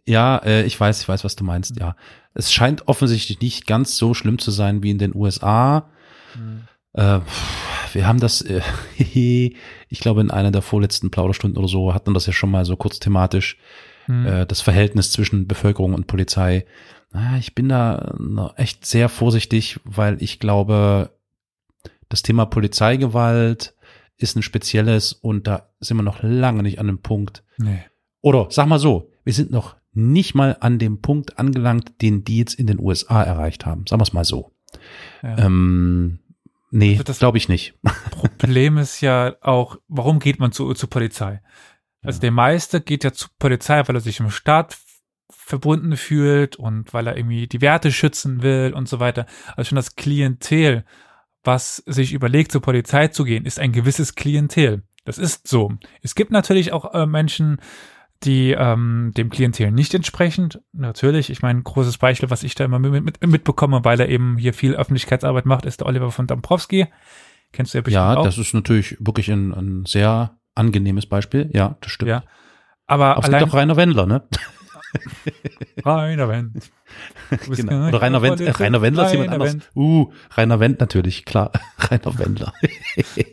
Ja, 0.10 0.38
äh, 0.38 0.64
ich 0.64 0.80
weiß, 0.80 1.02
ich 1.02 1.10
weiß, 1.10 1.26
was 1.26 1.36
du 1.36 1.44
meinst, 1.44 1.78
ja. 1.82 1.98
Es 2.34 2.54
scheint 2.54 2.88
offensichtlich 2.88 3.42
nicht 3.42 3.68
ganz 3.68 3.98
so 3.98 4.14
schlimm 4.14 4.40
zu 4.40 4.52
sein 4.52 4.82
wie 4.82 4.90
in 4.92 5.00
den 5.00 5.14
USA. 5.14 5.90
Mhm. 6.34 6.66
Äh, 6.94 7.20
wir 7.92 8.08
haben 8.08 8.22
das, 8.22 8.40
äh, 8.42 8.62
ich 9.90 10.00
glaube, 10.00 10.22
in 10.22 10.32
einer 10.32 10.52
der 10.52 10.62
vorletzten 10.62 11.12
Plauderstunden 11.12 11.58
oder 11.60 11.68
so 11.68 11.94
hat 11.94 12.06
man 12.06 12.14
das 12.14 12.26
ja 12.26 12.32
schon 12.32 12.52
mal 12.52 12.64
so 12.64 12.78
kurz 12.78 13.00
thematisch, 13.00 13.58
Mhm. 14.08 14.26
äh, 14.26 14.46
das 14.46 14.62
Verhältnis 14.62 15.12
zwischen 15.12 15.46
Bevölkerung 15.46 15.94
und 15.94 16.08
Polizei. 16.08 16.66
Ah, 17.12 17.36
Ich 17.38 17.54
bin 17.54 17.68
da 17.68 18.54
echt 18.56 18.86
sehr 18.86 19.10
vorsichtig, 19.10 19.82
weil 19.84 20.24
ich 20.24 20.40
glaube, 20.40 21.12
das 22.08 22.22
Thema 22.24 22.46
Polizeigewalt 22.46 23.74
ist 24.18 24.36
ein 24.36 24.42
spezielles 24.44 25.14
und 25.14 25.48
da 25.48 25.70
sind 25.80 25.98
wir 25.98 26.04
noch 26.04 26.22
lange 26.24 26.64
nicht 26.64 26.80
an 26.80 26.88
dem 26.88 27.00
Punkt. 27.02 27.44
Nee. 27.58 27.80
Oder 28.22 28.48
sag 28.50 28.68
mal 28.68 28.80
so, 28.80 29.12
wir 29.24 29.34
sind 29.34 29.52
noch 29.52 29.76
nicht 29.94 30.36
mal 30.36 30.58
an 30.60 30.80
dem 30.80 31.02
Punkt 31.02 31.40
angelangt, 31.40 32.02
den 32.02 32.24
die 32.24 32.38
jetzt 32.38 32.54
in 32.56 32.68
den 32.68 32.80
USA 32.80 33.24
erreicht 33.24 33.66
haben. 33.66 33.86
Sagen 33.88 34.00
wir 34.00 34.04
es 34.04 34.14
mal 34.14 34.26
so. 34.26 34.52
Ja. 35.24 35.38
Ähm, 35.40 36.20
nee, 36.72 36.92
Also 36.94 37.04
das- 37.04 37.20
glaube 37.20 37.38
ich 37.38 37.50
nicht. 37.50 37.74
Problem 38.38 38.78
ist 38.78 39.02
ja 39.02 39.36
auch, 39.42 39.78
warum 39.88 40.20
geht 40.20 40.40
man 40.40 40.52
zu, 40.52 40.74
zur 40.74 40.90
Polizei? 40.90 41.42
Also 42.04 42.18
Ja. 42.18 42.22
der 42.22 42.32
meiste 42.32 42.82
geht 42.82 43.04
ja 43.04 43.12
zur 43.14 43.30
Polizei, 43.40 43.82
weil 43.88 43.96
er 43.96 44.02
sich 44.02 44.20
im 44.20 44.30
Staat 44.30 44.78
verbunden 45.30 45.96
fühlt 45.98 46.56
und 46.58 46.94
weil 46.94 47.08
er 47.08 47.18
irgendwie 47.18 47.48
die 47.48 47.62
Werte 47.62 47.92
schützen 47.92 48.42
will 48.44 48.74
und 48.76 48.88
so 48.88 49.00
weiter. 49.00 49.26
Also 49.56 49.70
schon 49.70 49.76
das 49.78 49.96
Klientel, 49.96 50.86
was 51.48 51.78
sich 51.88 52.14
überlegt, 52.14 52.52
zur 52.52 52.62
Polizei 52.62 53.08
zu 53.08 53.24
gehen, 53.24 53.46
ist 53.46 53.60
ein 53.60 53.72
gewisses 53.72 54.14
Klientel. 54.14 54.84
Das 55.06 55.18
ist 55.18 55.48
so. 55.48 55.72
Es 56.04 56.14
gibt 56.14 56.32
natürlich 56.32 56.74
auch 56.74 56.94
äh, 56.94 57.08
Menschen, 57.08 57.60
die 58.24 58.52
ähm, 58.52 59.14
dem 59.16 59.30
Klientel 59.30 59.72
nicht 59.72 59.94
entsprechend. 59.94 60.60
Natürlich, 60.74 61.30
ich 61.30 61.42
meine, 61.42 61.62
großes 61.62 61.98
Beispiel, 61.98 62.30
was 62.30 62.44
ich 62.44 62.56
da 62.56 62.66
immer 62.66 62.80
mit, 62.80 63.04
mit, 63.04 63.26
mitbekomme, 63.26 63.84
weil 63.86 64.00
er 64.00 64.10
eben 64.10 64.38
hier 64.38 64.54
viel 64.54 64.76
Öffentlichkeitsarbeit 64.76 65.46
macht, 65.46 65.66
ist 65.66 65.80
der 65.80 65.88
Oliver 65.88 66.12
von 66.12 66.28
Dombrowski. 66.28 66.88
Kennst 67.54 67.74
du 67.74 67.78
ja 67.78 67.82
bestimmt 67.84 67.94
Ja, 67.96 68.18
auch. 68.18 68.24
das 68.26 68.38
ist 68.38 68.54
natürlich 68.54 68.98
wirklich 69.00 69.32
ein, 69.32 69.54
ein 69.54 69.86
sehr 69.86 70.38
angenehmes 70.56 71.06
Beispiel. 71.06 71.50
Ja, 71.54 71.78
das 71.82 71.92
stimmt. 71.92 72.10
Ja. 72.10 72.24
Aber 72.88 73.12
Aber 73.12 73.20
es 73.20 73.26
allein 73.26 73.40
gibt 73.42 73.54
auch 73.54 73.58
Rainer 73.58 73.76
Wendler, 73.78 74.06
ne? 74.06 74.24
Rainer 75.86 76.30
Wendt. 76.30 76.72
Genau. 77.50 77.88
Oder 77.88 78.02
Rainer 78.02 78.22
Wendt, 78.22 78.42
äh. 78.42 78.50
Rainer 78.52 78.82
Wendler 78.82 79.06
ist 79.06 79.12
jemand 79.14 79.32
anders. 79.32 79.54
Wendt. 79.54 79.72
Uh, 79.76 80.12
Rainer 80.36 80.60
Wendt 80.60 80.80
natürlich, 80.80 81.26
klar. 81.26 81.52
Rainer 81.80 82.18
Wendler. 82.20 82.54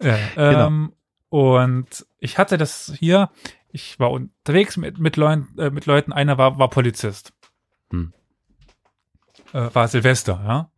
Ja, 0.02 0.18
Genau. 0.34 0.66
ähm, 0.66 0.92
Und 1.28 2.06
ich 2.18 2.38
hatte 2.38 2.58
das 2.58 2.92
hier, 2.98 3.30
ich 3.68 3.98
war 3.98 4.10
unterwegs 4.10 4.76
mit, 4.76 4.98
mit, 4.98 5.16
Leuten, 5.16 5.58
äh, 5.58 5.70
mit 5.70 5.86
Leuten, 5.86 6.12
einer 6.12 6.38
war, 6.38 6.58
war 6.58 6.70
Polizist. 6.70 7.32
Hm. 7.90 8.12
Äh, 9.52 9.68
war 9.72 9.88
Silvester, 9.88 10.40
ja. 10.46 10.70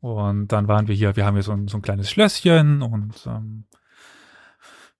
Und 0.00 0.48
dann 0.48 0.68
waren 0.68 0.86
wir 0.86 0.94
hier, 0.94 1.16
wir 1.16 1.26
haben 1.26 1.34
hier 1.34 1.42
so 1.42 1.52
ein, 1.52 1.66
so 1.66 1.78
ein 1.78 1.82
kleines 1.82 2.08
Schlösschen 2.10 2.82
und 2.82 3.14
ähm, 3.26 3.64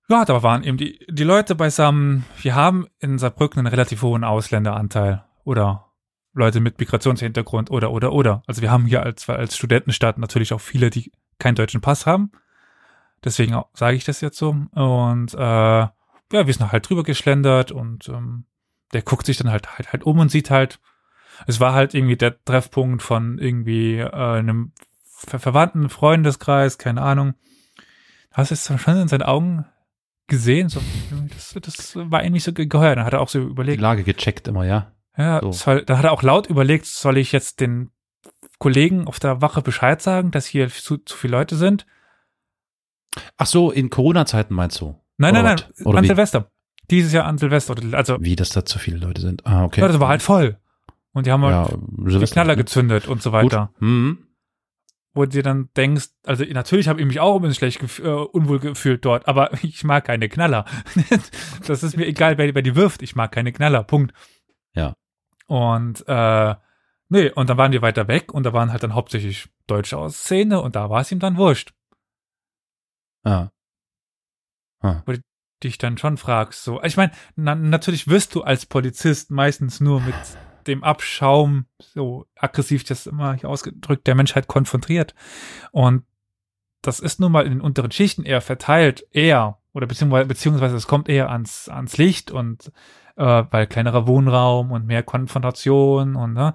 ja, 0.08 0.24
da 0.24 0.42
waren 0.42 0.64
eben 0.64 0.78
die, 0.78 1.04
die 1.08 1.24
Leute 1.24 1.54
beisammen. 1.54 2.24
Wir 2.40 2.54
haben 2.54 2.86
in 2.98 3.18
Saarbrücken 3.18 3.60
einen 3.60 3.68
relativ 3.68 4.02
hohen 4.02 4.24
Ausländeranteil 4.24 5.24
oder 5.44 5.86
Leute 6.32 6.60
mit 6.60 6.78
Migrationshintergrund 6.78 7.70
oder 7.70 7.90
oder 7.90 8.12
oder. 8.12 8.42
Also 8.46 8.62
wir 8.62 8.70
haben 8.70 8.86
hier 8.86 9.02
als, 9.02 9.28
als 9.28 9.56
Studentenstadt 9.56 10.18
natürlich 10.18 10.52
auch 10.52 10.60
viele, 10.60 10.88
die 10.88 11.12
keinen 11.38 11.56
deutschen 11.56 11.80
Pass 11.80 12.06
haben. 12.06 12.32
Deswegen 13.24 13.60
sage 13.74 13.96
ich 13.96 14.04
das 14.04 14.20
jetzt 14.20 14.38
so. 14.38 14.50
Und 14.50 15.34
äh, 15.34 15.38
ja, 15.38 15.92
wir 16.30 16.52
sind 16.52 16.70
halt 16.72 16.88
drüber 16.88 17.02
geschlendert 17.02 17.72
und 17.72 18.08
ähm, 18.08 18.44
der 18.92 19.02
guckt 19.02 19.26
sich 19.26 19.36
dann 19.36 19.50
halt, 19.50 19.76
halt 19.76 19.92
halt 19.92 20.04
um 20.04 20.18
und 20.18 20.30
sieht 20.30 20.50
halt, 20.50 20.80
es 21.46 21.60
war 21.60 21.74
halt 21.74 21.94
irgendwie 21.94 22.16
der 22.16 22.42
Treffpunkt 22.44 23.02
von 23.02 23.38
irgendwie 23.38 23.98
äh, 23.98 24.10
einem 24.10 24.72
ver 25.04 25.38
verwandten 25.38 25.88
Freundeskreis, 25.90 26.78
keine 26.78 27.02
Ahnung. 27.02 27.34
Hast 28.32 28.50
du 28.50 28.54
es 28.54 28.80
schon 28.80 28.96
in 28.96 29.08
seinen 29.08 29.22
Augen 29.22 29.66
gesehen? 30.28 30.68
So, 30.68 30.80
das, 31.34 31.54
das 31.60 31.96
war 31.96 32.22
nicht 32.28 32.44
so 32.44 32.52
ge- 32.52 32.66
geheuer. 32.66 32.94
Dann 32.94 33.04
hat 33.04 33.12
er 33.12 33.20
auch 33.20 33.28
so 33.28 33.40
Die 33.40 33.46
überlegt, 33.50 33.80
Lage 33.80 34.04
gecheckt 34.04 34.46
immer, 34.48 34.64
ja. 34.64 34.92
ja, 35.16 35.40
So. 35.42 35.52
soll, 35.52 35.84
dann 35.84 35.98
hat 35.98 36.04
er 36.04 36.12
auch 36.12 36.22
laut 36.22 36.46
überlegt, 36.46 36.86
soll 36.86 37.18
ich 37.18 37.32
jetzt 37.32 37.60
den 37.60 37.90
Kollegen 38.58 39.06
auf 39.06 39.18
der 39.20 39.40
Wache 39.42 39.62
Bescheid 39.62 40.00
sagen, 40.02 40.30
dass 40.30 40.46
hier 40.46 40.68
zu, 40.68 40.98
zu 40.98 41.16
viele 41.16 41.32
Leute 41.36 41.56
sind? 41.56 41.86
Ach 43.36 43.46
so, 43.46 43.70
in 43.70 43.90
Corona-Zeiten 43.90 44.54
meinst 44.54 44.80
du? 44.80 44.94
Nein, 45.16 45.34
Oder 45.34 45.42
nein, 45.42 45.56
nein? 45.76 45.86
Oder 45.86 45.98
an 45.98 46.04
wie? 46.04 46.08
Silvester. 46.08 46.50
Dieses 46.90 47.12
Jahr 47.12 47.24
an 47.26 47.38
Silvester. 47.38 47.74
Also, 47.92 48.16
Wie, 48.20 48.36
dass 48.36 48.50
da 48.50 48.64
zu 48.64 48.78
viele 48.78 48.98
Leute 48.98 49.20
sind? 49.20 49.44
Ah, 49.46 49.64
okay. 49.64 49.80
ja, 49.80 49.88
das 49.88 49.98
war 50.00 50.08
halt 50.08 50.22
voll. 50.22 50.58
Und 51.12 51.26
die 51.26 51.32
haben 51.32 51.42
ja, 51.42 51.64
halt 51.68 51.76
die 51.80 52.10
Silvester, 52.12 52.34
Knaller 52.34 52.54
ne? 52.56 52.62
gezündet 52.62 53.08
und 53.08 53.22
so 53.22 53.32
weiter. 53.32 53.72
Mhm. 53.80 54.27
Wo 55.18 55.24
du 55.24 55.30
dir 55.30 55.42
dann 55.42 55.68
denkst, 55.76 56.10
also 56.24 56.44
natürlich 56.44 56.86
habe 56.86 57.00
ich 57.00 57.06
mich 57.06 57.18
auch 57.18 57.34
ein 57.34 57.42
bisschen 57.42 57.56
schlecht 57.56 57.80
gef 57.80 57.98
äh, 57.98 58.08
unwohl 58.08 58.60
gefühlt 58.60 59.04
dort, 59.04 59.26
aber 59.26 59.52
ich 59.64 59.82
mag 59.82 60.04
keine 60.04 60.28
Knaller. 60.28 60.64
das 61.66 61.82
ist 61.82 61.96
mir 61.96 62.06
egal, 62.06 62.38
wer, 62.38 62.54
wer 62.54 62.62
die 62.62 62.76
wirft. 62.76 63.02
Ich 63.02 63.16
mag 63.16 63.32
keine 63.32 63.50
Knaller. 63.52 63.82
Punkt. 63.82 64.14
Ja. 64.74 64.94
Und 65.48 66.04
äh, 66.06 66.54
nee, 67.08 67.30
und 67.32 67.50
dann 67.50 67.58
waren 67.58 67.72
die 67.72 67.82
weiter 67.82 68.06
weg 68.06 68.32
und 68.32 68.44
da 68.44 68.52
waren 68.52 68.70
halt 68.70 68.84
dann 68.84 68.94
hauptsächlich 68.94 69.48
Deutsche 69.66 69.98
aus 69.98 70.18
Szene 70.18 70.60
und 70.60 70.76
da 70.76 70.88
war 70.88 71.00
es 71.00 71.10
ihm 71.10 71.18
dann 71.18 71.36
wurscht. 71.36 71.72
Ah. 73.24 73.48
Ah. 74.80 75.02
dich 75.64 75.78
dann 75.78 75.98
schon 75.98 76.16
fragst. 76.16 76.62
So, 76.62 76.80
ich 76.84 76.96
meine, 76.96 77.10
na, 77.34 77.56
natürlich 77.56 78.06
wirst 78.06 78.36
du 78.36 78.44
als 78.44 78.66
Polizist 78.66 79.32
meistens 79.32 79.80
nur 79.80 80.00
mit 80.00 80.14
dem 80.68 80.84
Abschaum, 80.84 81.66
so 81.78 82.26
aggressiv 82.36 82.84
das 82.84 83.06
immer 83.06 83.34
hier 83.34 83.48
ausgedrückt, 83.48 84.06
der 84.06 84.14
Menschheit 84.14 84.46
konfrontiert. 84.46 85.14
Und 85.72 86.04
das 86.82 87.00
ist 87.00 87.20
nun 87.20 87.32
mal 87.32 87.44
in 87.44 87.52
den 87.52 87.60
unteren 87.60 87.90
Schichten 87.90 88.24
eher 88.24 88.40
verteilt, 88.40 89.06
eher, 89.10 89.58
oder 89.72 89.86
beziehungsweise, 89.86 90.26
beziehungsweise 90.26 90.76
es 90.76 90.86
kommt 90.86 91.08
eher 91.08 91.30
ans, 91.30 91.68
ans 91.68 91.96
Licht 91.98 92.30
und 92.30 92.72
äh, 93.16 93.44
weil 93.50 93.66
kleinerer 93.66 94.06
Wohnraum 94.06 94.70
und 94.70 94.86
mehr 94.86 95.02
Konfrontation 95.02 96.14
und 96.14 96.34
ne, 96.34 96.54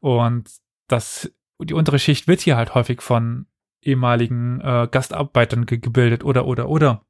und 0.00 0.50
das 0.88 1.32
die 1.58 1.74
untere 1.74 1.98
Schicht 1.98 2.28
wird 2.28 2.40
hier 2.40 2.56
halt 2.56 2.74
häufig 2.74 3.02
von 3.02 3.46
ehemaligen 3.82 4.60
äh, 4.60 4.88
Gastarbeitern 4.90 5.64
ge 5.64 5.78
gebildet 5.78 6.24
oder 6.24 6.46
oder 6.46 6.68
oder 6.68 7.02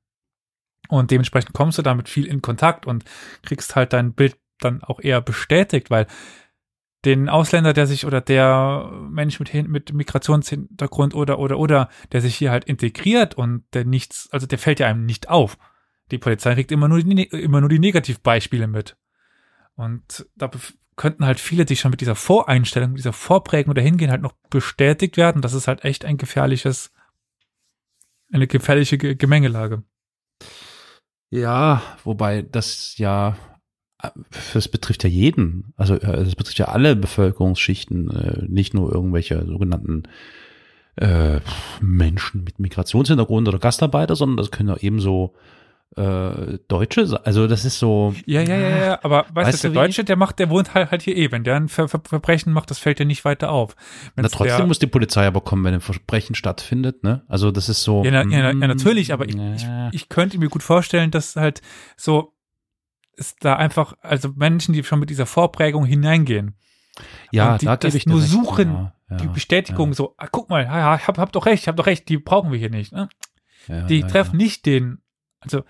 und 0.88 1.10
dementsprechend 1.10 1.52
kommst 1.52 1.78
du 1.78 1.82
damit 1.82 2.08
viel 2.08 2.26
in 2.26 2.42
Kontakt 2.42 2.86
und 2.86 3.04
kriegst 3.42 3.76
halt 3.76 3.92
dein 3.92 4.12
Bild 4.12 4.36
dann 4.58 4.82
auch 4.82 5.00
eher 5.00 5.20
bestätigt, 5.20 5.90
weil 5.90 6.06
den 7.04 7.28
Ausländer, 7.28 7.72
der 7.72 7.86
sich 7.86 8.06
oder 8.06 8.20
der 8.20 8.90
Mensch 9.10 9.40
mit, 9.40 9.52
mit 9.68 9.92
Migrationshintergrund 9.92 11.14
oder 11.14 11.38
oder 11.38 11.58
oder, 11.58 11.88
der 12.12 12.20
sich 12.20 12.36
hier 12.36 12.50
halt 12.50 12.64
integriert 12.64 13.34
und 13.34 13.64
der 13.74 13.84
nichts, 13.84 14.28
also 14.30 14.46
der 14.46 14.58
fällt 14.58 14.80
ja 14.80 14.86
einem 14.86 15.04
nicht 15.04 15.28
auf. 15.28 15.58
Die 16.10 16.18
Polizei 16.18 16.54
kriegt 16.54 16.70
immer 16.70 16.88
nur 16.88 17.02
die, 17.02 17.14
ne- 17.14 17.24
immer 17.24 17.60
nur 17.60 17.68
die 17.68 17.78
Negativbeispiele 17.78 18.66
mit. 18.66 18.96
Und 19.74 20.26
da 20.36 20.50
könnten 20.96 21.24
halt 21.24 21.40
viele, 21.40 21.64
die 21.64 21.76
schon 21.76 21.90
mit 21.90 22.00
dieser 22.00 22.14
Voreinstellung, 22.14 22.94
dieser 22.94 23.12
Vorprägung 23.14 23.74
dahin 23.74 23.96
gehen, 23.96 24.10
halt 24.10 24.22
noch 24.22 24.34
bestätigt 24.50 25.16
werden. 25.16 25.42
Das 25.42 25.54
ist 25.54 25.66
halt 25.66 25.84
echt 25.84 26.04
ein 26.04 26.18
gefährliches, 26.18 26.92
eine 28.32 28.46
gefährliche 28.46 28.98
Ge- 28.98 29.14
Gemengelage. 29.14 29.82
Ja, 31.30 31.82
wobei 32.04 32.42
das 32.42 32.98
ja, 32.98 33.36
das 34.54 34.68
betrifft 34.68 35.04
ja 35.04 35.10
jeden. 35.10 35.72
Also 35.76 35.94
äh, 35.94 36.24
das 36.24 36.34
betrifft 36.34 36.58
ja 36.58 36.66
alle 36.66 36.96
Bevölkerungsschichten, 36.96 38.10
äh, 38.10 38.44
nicht 38.48 38.74
nur 38.74 38.92
irgendwelche 38.92 39.44
sogenannten 39.46 40.04
äh, 40.96 41.40
Menschen 41.80 42.44
mit 42.44 42.58
Migrationshintergrund 42.58 43.48
oder 43.48 43.58
Gastarbeiter, 43.58 44.16
sondern 44.16 44.36
das 44.38 44.50
können 44.50 44.68
ja 44.68 44.76
ebenso 44.80 45.34
äh, 45.96 46.58
Deutsche 46.68 47.06
sein. 47.06 47.20
Also 47.24 47.46
das 47.46 47.64
ist 47.64 47.78
so. 47.78 48.14
Ja, 48.26 48.40
ja, 48.40 48.56
ja, 48.56 48.68
ja, 48.84 48.98
aber 49.02 49.26
weißt, 49.32 49.48
Weißt 49.48 49.64
du, 49.64 49.68
der 49.70 49.82
Deutsche, 49.82 50.04
der 50.04 50.16
macht, 50.16 50.38
der 50.38 50.48
wohnt 50.50 50.74
halt, 50.74 50.90
halt 50.90 51.02
hier 51.02 51.16
eh. 51.16 51.30
Wenn 51.30 51.44
der 51.44 51.56
ein 51.56 51.68
Ver 51.68 51.88
Ver 51.88 52.00
Verbrechen 52.04 52.52
macht, 52.52 52.70
das 52.70 52.78
fällt 52.78 52.98
ja 52.98 53.04
nicht 53.04 53.24
weiter 53.24 53.50
auf. 53.50 53.76
Na, 54.16 54.22
Wenn's 54.22 54.32
trotzdem 54.32 54.56
der, 54.58 54.66
muss 54.66 54.78
die 54.78 54.86
Polizei 54.86 55.26
aber 55.26 55.42
kommen, 55.42 55.64
wenn 55.64 55.74
ein 55.74 55.80
Versprechen 55.80 56.34
stattfindet, 56.34 57.04
ne? 57.04 57.22
Also 57.28 57.50
das 57.50 57.68
ist 57.68 57.82
so. 57.82 58.04
ja, 58.04 58.10
na, 58.10 58.22
ja, 58.22 58.42
na- 58.42 58.52
mm, 58.54 58.62
ja, 58.62 58.68
natürlich, 58.68 59.12
aber 59.12 59.28
ich, 59.28 59.36
ich, 59.36 59.66
ich 59.92 60.08
könnte 60.08 60.38
mir 60.38 60.48
gut 60.48 60.62
vorstellen, 60.62 61.10
dass 61.10 61.36
halt 61.36 61.60
so 61.96 62.32
ist 63.16 63.44
da 63.44 63.56
einfach, 63.56 63.94
also 64.00 64.30
Menschen, 64.34 64.72
die 64.72 64.82
schon 64.84 65.00
mit 65.00 65.10
dieser 65.10 65.26
Vorprägung 65.26 65.84
hineingehen, 65.84 66.54
ja, 67.30 67.52
und 67.52 67.62
die 67.62 67.66
da 67.66 67.76
das 67.76 67.94
ich 67.94 68.06
nur 68.06 68.20
recht, 68.20 68.30
suchen, 68.30 68.72
ja, 68.72 68.94
ja, 69.10 69.16
die 69.16 69.28
Bestätigung 69.28 69.94
so, 69.94 70.14
ah, 70.18 70.28
guck 70.30 70.50
mal, 70.50 70.64
ja, 70.64 70.78
ja, 70.78 70.96
ich 70.96 71.06
hab, 71.06 71.18
hab 71.18 71.32
doch 71.32 71.46
recht, 71.46 71.62
ich 71.62 71.68
hab 71.68 71.76
doch 71.76 71.86
recht, 71.86 72.08
die 72.08 72.18
brauchen 72.18 72.52
wir 72.52 72.58
hier 72.58 72.70
nicht. 72.70 72.92
Ne? 72.92 73.08
ja, 73.68 73.86
Die 73.86 74.00
ja, 74.00 74.06
treffen 74.06 74.36
nicht 74.36 74.66
den, 74.66 74.98
also 75.40 75.64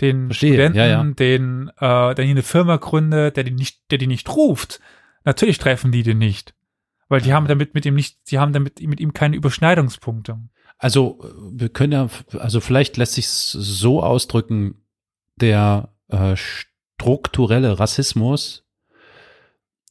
den 0.00 0.26
Verstehe, 0.26 0.52
Studenten, 0.52 0.78
ja, 0.78 0.86
ja. 0.86 1.02
den, 1.02 1.70
äh, 1.76 2.14
der 2.14 2.24
hier 2.24 2.30
eine 2.30 2.42
Firma 2.42 2.76
gründet, 2.76 3.36
der 3.36 3.44
die 3.44 3.50
nicht, 3.50 3.90
der 3.90 3.98
die 3.98 4.06
nicht 4.06 4.28
ruft. 4.28 4.80
Natürlich 5.24 5.58
treffen 5.58 5.90
die 5.90 6.04
den 6.04 6.18
nicht. 6.18 6.54
Weil 7.08 7.20
die 7.20 7.32
haben 7.32 7.48
damit 7.48 7.74
mit 7.74 7.84
ihm 7.86 7.94
nicht, 7.94 8.30
die 8.30 8.38
haben 8.38 8.52
damit 8.52 8.80
mit 8.80 9.00
ihm 9.00 9.12
keine 9.12 9.36
Überschneidungspunkte. 9.36 10.38
Also 10.78 11.20
äh, 11.22 11.58
wir 11.60 11.68
können 11.68 11.92
ja, 11.92 12.08
also 12.38 12.60
vielleicht 12.60 12.96
lässt 12.96 13.14
sich 13.14 13.28
so 13.28 14.02
ausdrücken, 14.02 14.84
der 15.36 15.92
äh, 16.08 16.36
strukturelle 16.36 17.78
Rassismus 17.78 18.68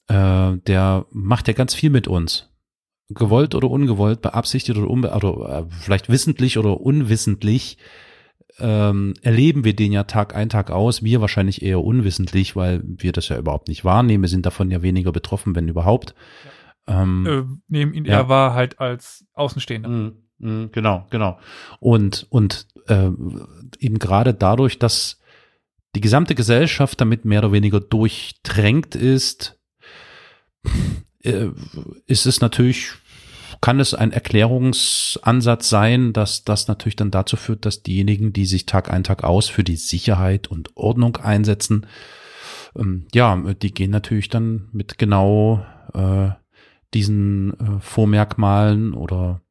äh, 0.07 0.57
der 0.57 1.05
macht 1.11 1.47
ja 1.47 1.53
ganz 1.53 1.74
viel 1.74 1.89
mit 1.89 2.07
uns. 2.07 2.49
Gewollt 3.09 3.55
oder 3.55 3.70
ungewollt, 3.70 4.22
beabsichtigt 4.22 4.78
oder, 4.78 4.89
unbe 4.89 5.11
oder 5.11 5.59
äh, 5.59 5.65
vielleicht 5.70 6.09
wissentlich 6.09 6.57
oder 6.57 6.82
unwissentlich 6.82 7.78
ähm, 8.59 9.13
erleben 9.22 9.63
wir 9.63 9.76
den 9.76 9.91
ja 9.91 10.03
Tag 10.03 10.36
ein, 10.36 10.49
Tag 10.49 10.72
aus. 10.72 11.03
Wir 11.03 11.22
wahrscheinlich 11.22 11.61
eher 11.61 11.84
unwissentlich, 11.84 12.55
weil 12.55 12.82
wir 12.84 13.11
das 13.11 13.30
ja 13.30 13.38
überhaupt 13.38 13.68
nicht 13.68 13.86
wahrnehmen. 13.86 14.24
Wir 14.24 14.30
sind 14.30 14.45
davon 14.45 14.72
ja 14.72 14.82
weniger 14.82 15.11
betroffen, 15.11 15.55
wenn 15.55 15.68
überhaupt. 15.68 16.15
Ähm, 16.88 17.26
äh, 17.26 17.43
nehmen 17.68 17.93
ihn 17.93 18.05
ja. 18.05 18.13
er 18.13 18.30
war 18.30 18.53
halt 18.53 18.80
als 18.80 19.26
Außenstehender. 19.34 19.89
Mm, 19.89 20.13
mm, 20.39 20.72
genau, 20.72 21.05
genau. 21.11 21.38
Und, 21.80 22.26
und 22.30 22.68
äh, 22.88 23.09
eben 23.80 23.99
gerade 23.99 24.34
dadurch, 24.34 24.80
dass 24.80 25.20
die 25.95 26.01
gesamte 26.01 26.35
Gesellschaft 26.35 26.99
damit 27.01 27.25
mehr 27.25 27.39
oder 27.39 27.51
weniger 27.51 27.79
durchtränkt 27.79 28.95
ist, 28.95 29.59
äh, 31.23 31.47
ist 32.05 32.25
es 32.25 32.41
natürlich 32.41 32.93
kann 33.61 33.79
es 33.79 33.93
ein 33.93 34.11
Erklärungsansatz 34.11 35.69
sein, 35.69 36.13
dass 36.13 36.43
das 36.43 36.67
natürlich 36.67 36.95
dann 36.95 37.11
dazu 37.11 37.38
führt, 37.38 37.65
dass 37.65 37.83
diejenigen, 37.83 38.33
die 38.33 38.45
sich 38.45 38.65
Tag 38.65 38.91
ein, 38.91 39.03
Tag 39.03 39.23
aus 39.23 39.49
für 39.49 39.63
die 39.63 39.77
Sicherheit 39.77 40.47
und 40.47 40.75
Ordnung 40.75 41.17
einsetzen, 41.17 41.88
ähm, 42.75 43.07
ja, 43.13 43.35
die 43.35 43.73
gehen 43.73 43.91
natürlich 43.91 44.29
dann 44.29 44.69
mit 44.71 44.97
genau 44.97 45.65
äh, 45.93 46.29
diesen 46.93 47.59
äh, 47.59 47.79
Vormerkmalen 47.79 48.93
oder 48.93 49.41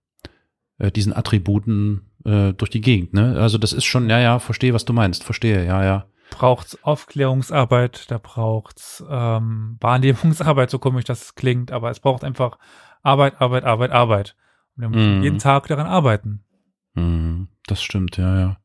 äh, 0.78 0.91
diesen 0.91 1.14
Attributen 1.14 2.03
äh, 2.24 2.53
durch 2.53 2.70
die 2.70 2.80
Gegend. 2.80 3.12
Ne? 3.12 3.39
Also 3.41 3.59
das 3.59 3.72
ist 3.72 3.84
schon, 3.84 4.09
ja, 4.09 4.20
ja, 4.20 4.39
verstehe, 4.39 4.74
was 4.74 4.84
du 4.84 4.93
meinst, 4.93 5.24
verstehe, 5.24 5.64
ja, 5.64 5.84
ja. 5.84 6.07
Braucht's 6.31 6.83
Aufklärungsarbeit, 6.83 8.11
da 8.11 8.18
braucht's 8.18 9.05
ähm, 9.09 9.77
Wahrnehmungsarbeit, 9.81 10.70
so 10.70 10.79
komisch 10.79 11.05
das 11.05 11.35
klingt, 11.35 11.72
aber 11.72 11.91
es 11.91 12.01
braucht 12.01 12.24
einfach 12.24 12.59
Arbeit, 13.03 13.41
Arbeit, 13.41 13.64
Arbeit, 13.64 13.91
Arbeit. 13.93 14.37
Und 14.77 14.83
wir 14.83 14.89
müssen 14.89 15.20
mm. 15.20 15.22
jeden 15.22 15.39
Tag 15.39 15.68
daran 15.68 15.87
arbeiten. 15.87 16.45
Mm, 16.95 17.45
das 17.66 17.83
stimmt, 17.83 18.16
ja, 18.16 18.39
ja. 18.39 18.57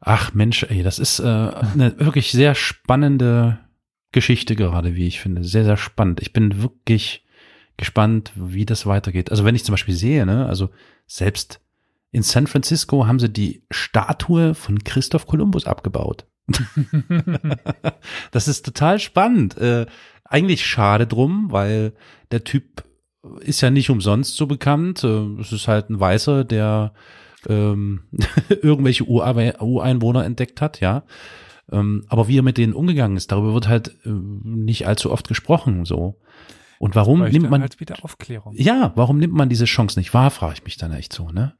Ach 0.00 0.34
Mensch, 0.34 0.64
ey, 0.64 0.82
das 0.82 0.98
ist 0.98 1.20
äh, 1.20 1.24
eine 1.24 1.94
wirklich 1.98 2.32
sehr 2.32 2.54
spannende 2.54 3.58
Geschichte 4.12 4.56
gerade, 4.56 4.94
wie 4.94 5.06
ich 5.06 5.20
finde. 5.20 5.44
Sehr, 5.44 5.64
sehr 5.64 5.76
spannend. 5.76 6.20
Ich 6.20 6.32
bin 6.32 6.62
wirklich 6.62 7.24
gespannt, 7.76 8.32
wie 8.34 8.64
das 8.64 8.86
weitergeht. 8.86 9.30
Also 9.30 9.44
wenn 9.44 9.54
ich 9.54 9.64
zum 9.64 9.72
Beispiel 9.72 9.94
sehe, 9.94 10.26
ne, 10.26 10.46
also 10.46 10.70
selbst 11.06 11.60
in 12.10 12.22
San 12.22 12.46
Francisco 12.46 13.06
haben 13.06 13.18
sie 13.18 13.28
die 13.28 13.62
Statue 13.70 14.54
von 14.54 14.82
Christoph 14.84 15.26
Kolumbus 15.26 15.66
abgebaut. 15.66 16.26
das 18.30 18.48
ist 18.48 18.64
total 18.64 18.98
spannend. 18.98 19.56
Äh, 19.58 19.86
eigentlich 20.24 20.66
schade 20.66 21.06
drum, 21.06 21.46
weil 21.50 21.92
der 22.30 22.44
Typ 22.44 22.84
ist 23.40 23.60
ja 23.60 23.70
nicht 23.70 23.90
umsonst 23.90 24.36
so 24.36 24.46
bekannt. 24.46 25.04
Äh, 25.04 25.40
es 25.40 25.52
ist 25.52 25.68
halt 25.68 25.90
ein 25.90 26.00
Weißer, 26.00 26.44
der 26.44 26.92
ähm, 27.48 28.04
irgendwelche 28.48 29.04
Ureinwohner 29.04 30.24
entdeckt 30.24 30.60
hat, 30.60 30.80
ja. 30.80 31.04
Ähm, 31.70 32.04
aber 32.08 32.28
wie 32.28 32.38
er 32.38 32.42
mit 32.42 32.58
denen 32.58 32.74
umgegangen 32.74 33.16
ist, 33.16 33.32
darüber 33.32 33.54
wird 33.54 33.68
halt 33.68 33.88
äh, 34.04 34.10
nicht 34.10 34.86
allzu 34.86 35.10
oft 35.10 35.26
gesprochen, 35.26 35.84
so. 35.84 36.20
Und 36.78 36.94
warum 36.94 37.24
nimmt 37.24 37.50
man 37.50 37.62
halt 37.62 37.80
wieder 37.80 37.96
Aufklärung. 38.02 38.54
Ja, 38.54 38.92
warum 38.96 39.18
nimmt 39.18 39.34
man 39.34 39.48
diese 39.48 39.64
Chance 39.64 39.98
nicht 39.98 40.12
wahr, 40.12 40.30
frage 40.30 40.54
ich 40.54 40.64
mich 40.64 40.76
dann 40.76 40.92
echt 40.92 41.12
so, 41.12 41.30
ne? 41.30 41.54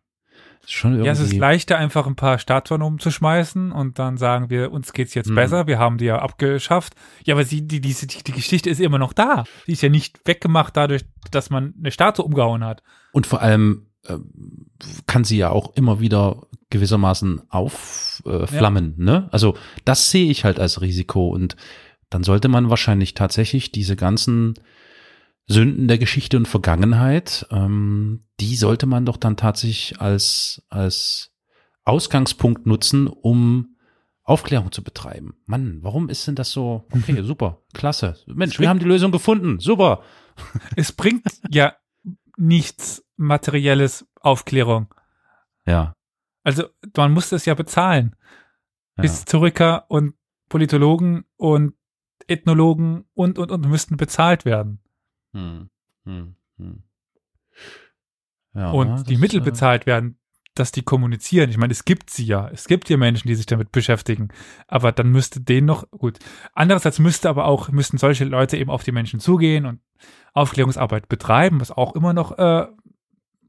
Schon 0.69 1.05
ja, 1.05 1.13
es 1.13 1.21
ist 1.21 1.33
leichter, 1.33 1.79
einfach 1.79 2.09
ein 2.09 2.17
paar 2.17 2.41
Statuen 2.41 2.83
umzuschmeißen 2.83 3.71
und 3.71 4.01
dann 4.01 4.17
sagen 4.17 4.51
wir, 4.51 4.73
uns 4.73 4.93
geht's 4.93 5.15
jetzt 5.15 5.31
mhm. 5.31 5.37
besser, 5.37 5.67
wir 5.69 5.79
haben 5.79 5.97
die 5.97 6.07
ja 6.07 6.19
abgeschafft. 6.19 6.95
Ja, 7.25 7.35
aber 7.35 7.45
sie, 7.45 7.67
die, 7.67 7.81
die, 7.81 7.95
die, 7.95 8.25
die 8.25 8.33
Geschichte 8.33 8.69
ist 8.69 8.81
immer 8.81 8.99
noch 8.99 9.13
da. 9.13 9.45
Die 9.69 9.73
ist 9.73 9.83
ja 9.83 9.89
nicht 9.89 10.21
weggemacht 10.25 10.77
dadurch, 10.77 11.05
dass 11.31 11.51
man 11.51 11.75
eine 11.79 11.93
Statue 11.93 12.25
umgehauen 12.25 12.65
hat. 12.65 12.83
Und 13.13 13.29
vor 13.29 13.43
allem 13.43 13.87
äh, 14.09 14.19
kann 15.07 15.23
sie 15.23 15.39
ja 15.39 15.51
auch 15.51 15.77
immer 15.77 16.01
wieder 16.01 16.43
gewissermaßen 16.71 17.43
aufflammen, 17.49 18.97
äh, 18.99 19.05
ja. 19.05 19.05
ne? 19.05 19.29
Also 19.31 19.57
das 19.85 20.11
sehe 20.11 20.31
ich 20.31 20.45
halt 20.45 20.59
als 20.59 20.81
Risiko 20.81 21.29
und 21.29 21.57
dann 22.11 22.25
sollte 22.25 22.49
man 22.49 22.71
wahrscheinlich 22.71 23.15
tatsächlich 23.15 23.71
diese 23.71 23.95
ganzen 23.95 24.55
Sünden 25.47 25.87
der 25.89 25.99
Geschichte 25.99 26.37
und 26.37 26.49
Vergangenheit, 26.49 27.47
ähm, 27.51 28.25
die 28.41 28.57
sollte 28.57 28.87
man 28.87 29.07
doch 29.07 29.17
dann 29.17 29.37
tatsächlich 29.37 30.01
als, 30.01 30.63
als 30.69 31.33
Ausgangspunkt 31.85 32.67
nutzen, 32.67 33.07
um 33.07 33.77
Aufklärung 34.25 34.73
zu 34.73 34.83
betreiben. 34.83 35.37
Mann, 35.47 35.79
warum 35.83 36.09
ist 36.09 36.27
denn 36.27 36.35
das 36.35 36.51
so? 36.51 36.85
Okay, 36.91 37.23
super, 37.23 37.63
klasse. 37.75 38.17
Mensch, 38.27 38.59
wir 38.59 38.69
haben 38.69 38.81
die 38.81 38.87
Lösung 38.87 39.13
gefunden. 39.13 39.61
Super. 39.61 40.03
Es 40.77 40.93
bringt 40.93 41.25
ja 41.51 41.75
nichts 42.37 43.03
materielles 43.17 44.07
Aufklärung. 44.21 44.93
Ja. 45.65 45.95
Also 46.43 46.65
man 46.95 47.13
muss 47.13 47.31
das 47.31 47.47
ja 47.47 47.55
bezahlen. 47.55 48.17
Ja. 48.97 49.03
Historiker 49.03 49.87
und 49.89 50.15
Politologen 50.49 51.25
und 51.37 51.75
Ethnologen 52.27 53.05
und 53.15 53.39
und 53.39 53.51
und 53.51 53.69
müssten 53.69 53.97
bezahlt 53.97 54.45
werden. 54.45 54.81
Hm, 55.37 55.69
hm, 56.05 56.35
hm. 56.57 56.83
Ja, 58.55 58.71
und 58.71 59.09
die 59.09 59.19
Mittel 59.19 59.41
äh, 59.41 59.45
bezahlt 59.45 59.85
werden, 59.85 60.19
dass 60.55 60.73
die 60.73 60.83
kommunizieren. 60.83 61.51
Ich 61.51 61.59
meine, 61.59 61.73
es 61.73 61.85
gibt 61.85 62.09
sie 62.09 62.25
ja. 62.25 62.49
Es 62.49 62.67
gibt 62.67 62.89
ja 62.89 62.97
Menschen, 62.97 63.29
die 63.29 63.35
sich 63.35 63.45
damit 63.45 63.71
beschäftigen. 63.71 64.29
Aber 64.67 64.93
dann 64.93 65.11
müsste 65.11 65.41
denen 65.41 65.67
noch, 65.67 65.91
gut. 65.91 66.19
Andererseits 66.55 66.99
müsste 66.99 67.29
aber 67.29 67.45
auch, 67.45 67.69
müssten 67.69 67.99
solche 67.99 68.25
Leute 68.25 68.57
eben 68.57 68.71
auf 68.71 68.83
die 68.83 68.93
Menschen 68.93 69.21
zugehen 69.21 69.67
und 69.67 69.81
Aufklärungsarbeit 70.33 71.09
betreiben, 71.09 71.61
was 71.61 71.71
auch 71.71 71.95
immer 71.95 72.15
noch 72.15 72.39
äh, 72.39 72.67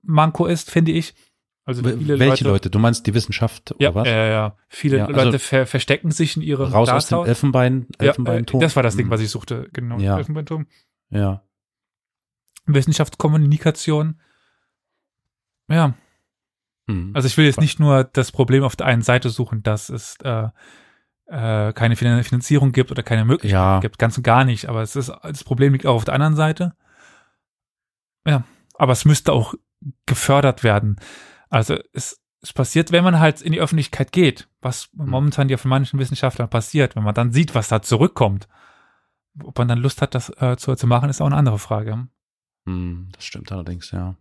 Manko 0.04 0.46
ist, 0.46 0.70
finde 0.70 0.92
ich. 0.92 1.16
Also 1.64 1.84
viele 1.84 2.20
Welche 2.20 2.44
Leute, 2.44 2.44
Leute, 2.46 2.70
Du 2.70 2.80
meinst 2.80 3.08
die 3.08 3.14
Wissenschaft 3.14 3.72
oder 3.72 3.84
ja, 3.84 3.96
was? 3.96 4.08
Ja, 4.08 4.26
ja. 4.26 4.58
Viele 4.70 4.98
ja, 4.98 5.06
also 5.06 5.22
Leute 5.22 5.40
ver 5.40 5.66
verstecken 5.66 6.12
sich 6.12 6.38
in 6.38 6.42
ihre 6.42 6.72
Raus 6.72 6.88
aus 6.88 7.08
dem 7.08 7.26
Elfenbein, 7.26 7.88
Elfenbeinturm. 7.98 8.62
Ja, 8.62 8.66
äh, 8.66 8.68
das 8.68 8.76
war 8.78 8.84
das 8.84 8.96
Ding, 8.96 9.10
was 9.10 9.22
ich 9.22 9.30
suchte, 9.30 9.70
genau. 9.74 9.98
Ja. 10.00 10.18
Elfenbeinturm. 10.18 10.68
Ja. 11.10 11.44
Wissenschaftskommunikation. 12.76 14.20
Ja. 15.70 15.94
Hm. 16.88 17.12
Also 17.14 17.28
ich 17.28 17.38
will 17.38 17.46
jetzt 17.46 17.60
nicht 17.60 17.80
nur 17.80 18.04
das 18.04 18.32
Problem 18.32 18.64
auf 18.64 18.76
der 18.76 18.88
einen 18.88 19.02
Seite 19.02 19.30
suchen, 19.30 19.64
dass 19.64 19.90
es 19.90 20.16
äh, 20.24 20.50
äh, 21.28 21.74
keine 21.74 21.96
Finanzierung 21.96 22.72
gibt 22.72 22.92
oder 22.92 23.04
keine 23.04 23.26
Möglichkeit 23.26 23.52
ja. 23.52 23.80
gibt, 23.80 24.00
ganz 24.00 24.18
und 24.18 24.24
gar 24.24 24.46
nicht. 24.46 24.68
Aber 24.70 24.82
es 24.82 24.96
ist, 24.96 25.12
das 25.22 25.44
Problem 25.44 25.74
liegt 25.74 25.86
auch 25.86 25.96
auf 25.96 26.06
der 26.06 26.14
anderen 26.14 26.36
Seite. 26.36 26.74
Ja, 28.26 28.44
aber 28.76 28.94
es 28.94 29.06
müsste 29.06 29.34
auch 29.34 29.54
gefördert 30.06 30.64
werden. 30.64 30.98
Also 31.50 31.78
es, 31.94 32.22
es 32.42 32.54
passiert, 32.54 32.92
wenn 32.92 33.04
man 33.04 33.20
halt 33.20 33.42
in 33.42 33.52
die 33.52 33.60
Öffentlichkeit 33.60 34.12
geht, 34.12 34.48
was 34.62 34.90
hm. 34.98 35.10
momentan 35.10 35.50
ja 35.50 35.58
von 35.58 35.70
manchen 35.70 36.00
Wissenschaftlern 36.00 36.50
passiert, 36.50 36.96
wenn 36.96 37.04
man 37.04 37.16
dann 37.16 37.32
sieht, 37.32 37.56
was 37.56 37.68
da 37.68 37.82
zurückkommt. 37.82 38.48
Ob 39.44 39.58
man 39.58 39.68
dann 39.68 39.80
Lust 39.80 40.02
hat, 40.02 40.16
das 40.16 40.30
äh, 40.42 40.56
zu, 40.58 40.76
zu 40.76 40.88
machen, 40.88 41.10
ist 41.10 41.22
auch 41.22 41.28
eine 41.28 41.36
andere 41.36 41.60
Frage. 41.60 42.08
Hm, 42.68 43.08
das 43.14 43.24
stimmt 43.24 43.52
allerdings, 43.52 43.92
ja. 43.92 44.16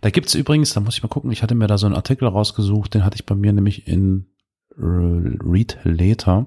Da 0.00 0.10
gibt's 0.10 0.34
übrigens, 0.34 0.72
da 0.72 0.80
muss 0.80 0.96
ich 0.96 1.02
mal 1.02 1.08
gucken, 1.08 1.30
ich 1.30 1.42
hatte 1.42 1.54
mir 1.54 1.66
da 1.66 1.78
so 1.78 1.86
einen 1.86 1.94
Artikel 1.94 2.26
rausgesucht, 2.26 2.94
den 2.94 3.04
hatte 3.04 3.16
ich 3.16 3.26
bei 3.26 3.34
mir 3.34 3.52
nämlich 3.52 3.86
in 3.86 4.26
Read 4.76 5.78
Later. 5.84 6.46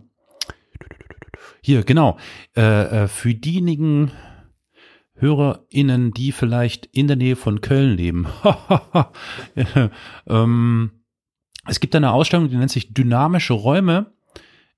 Hier, 1.62 1.84
genau. 1.84 2.18
Äh, 2.56 3.04
äh, 3.04 3.08
für 3.08 3.34
diejenigen 3.34 4.12
HörerInnen, 5.16 6.12
die 6.12 6.32
vielleicht 6.32 6.88
in 6.88 7.08
der 7.08 7.16
Nähe 7.16 7.36
von 7.36 7.62
Köln 7.62 7.96
leben. 7.96 8.28
ähm, 10.28 10.92
es 11.68 11.80
gibt 11.80 11.96
eine 11.96 12.12
Ausstellung, 12.12 12.50
die 12.50 12.58
nennt 12.58 12.72
sich 12.72 12.94
Dynamische 12.94 13.54
Räume 13.54 14.14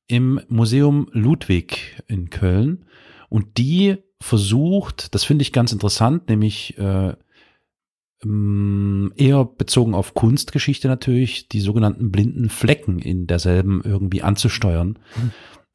im 0.07 0.41
Museum 0.47 1.07
Ludwig 1.11 2.01
in 2.07 2.30
Köln. 2.30 2.86
Und 3.30 3.57
die 3.57 3.97
versucht, 4.22 5.13
das 5.13 5.24
finde 5.24 5.43
ich 5.43 5.53
ganz 5.53 5.72
interessant, 5.72 6.30
nämlich 6.30 6.78
äh, 6.78 7.13
mm, 8.24 9.11
eher 9.15 9.45
bezogen 9.45 9.93
auf 9.93 10.13
Kunstgeschichte 10.13 10.88
natürlich, 10.88 11.49
die 11.49 11.61
sogenannten 11.61 12.11
blinden 12.11 12.49
Flecken 12.49 12.99
in 12.99 13.28
derselben 13.28 13.82
irgendwie 13.84 14.24
anzusteuern. 14.24 14.99
Mhm. 15.15 15.32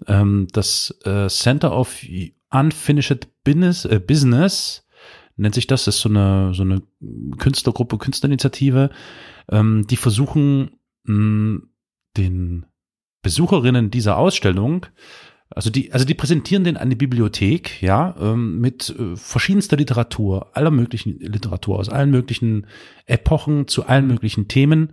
Ähm, 0.06 0.46
das 0.52 0.96
äh, 1.04 1.28
Center 1.28 1.76
of 1.76 2.00
Unfinished 2.50 3.28
Business, 3.44 3.84
äh, 3.84 4.00
Business 4.00 4.86
nennt 5.36 5.54
sich 5.54 5.66
das, 5.66 5.86
ist 5.86 6.00
so 6.00 6.08
eine, 6.08 6.52
so 6.54 6.62
eine 6.62 6.82
Künstlergruppe, 7.38 7.98
Künstlerinitiative, 7.98 8.90
ähm, 9.50 9.86
die 9.88 9.96
versuchen, 9.96 10.76
mh, 11.04 11.14
mm, 11.14 11.68
den 12.16 12.66
Besucherinnen 13.22 13.90
dieser 13.90 14.18
Ausstellung 14.18 14.86
also 15.54 15.70
die, 15.70 15.92
also 15.92 16.04
die 16.04 16.14
präsentieren 16.14 16.64
den 16.64 16.78
die 16.90 16.96
Bibliothek, 16.96 17.82
ja, 17.82 18.14
ähm, 18.20 18.60
mit 18.60 18.90
äh, 18.90 19.16
verschiedenster 19.16 19.76
Literatur, 19.76 20.48
aller 20.54 20.70
möglichen 20.70 21.18
Literatur 21.20 21.78
aus 21.78 21.88
allen 21.88 22.10
möglichen 22.10 22.66
Epochen 23.06 23.68
zu 23.68 23.86
allen 23.86 24.06
möglichen 24.06 24.48
Themen 24.48 24.92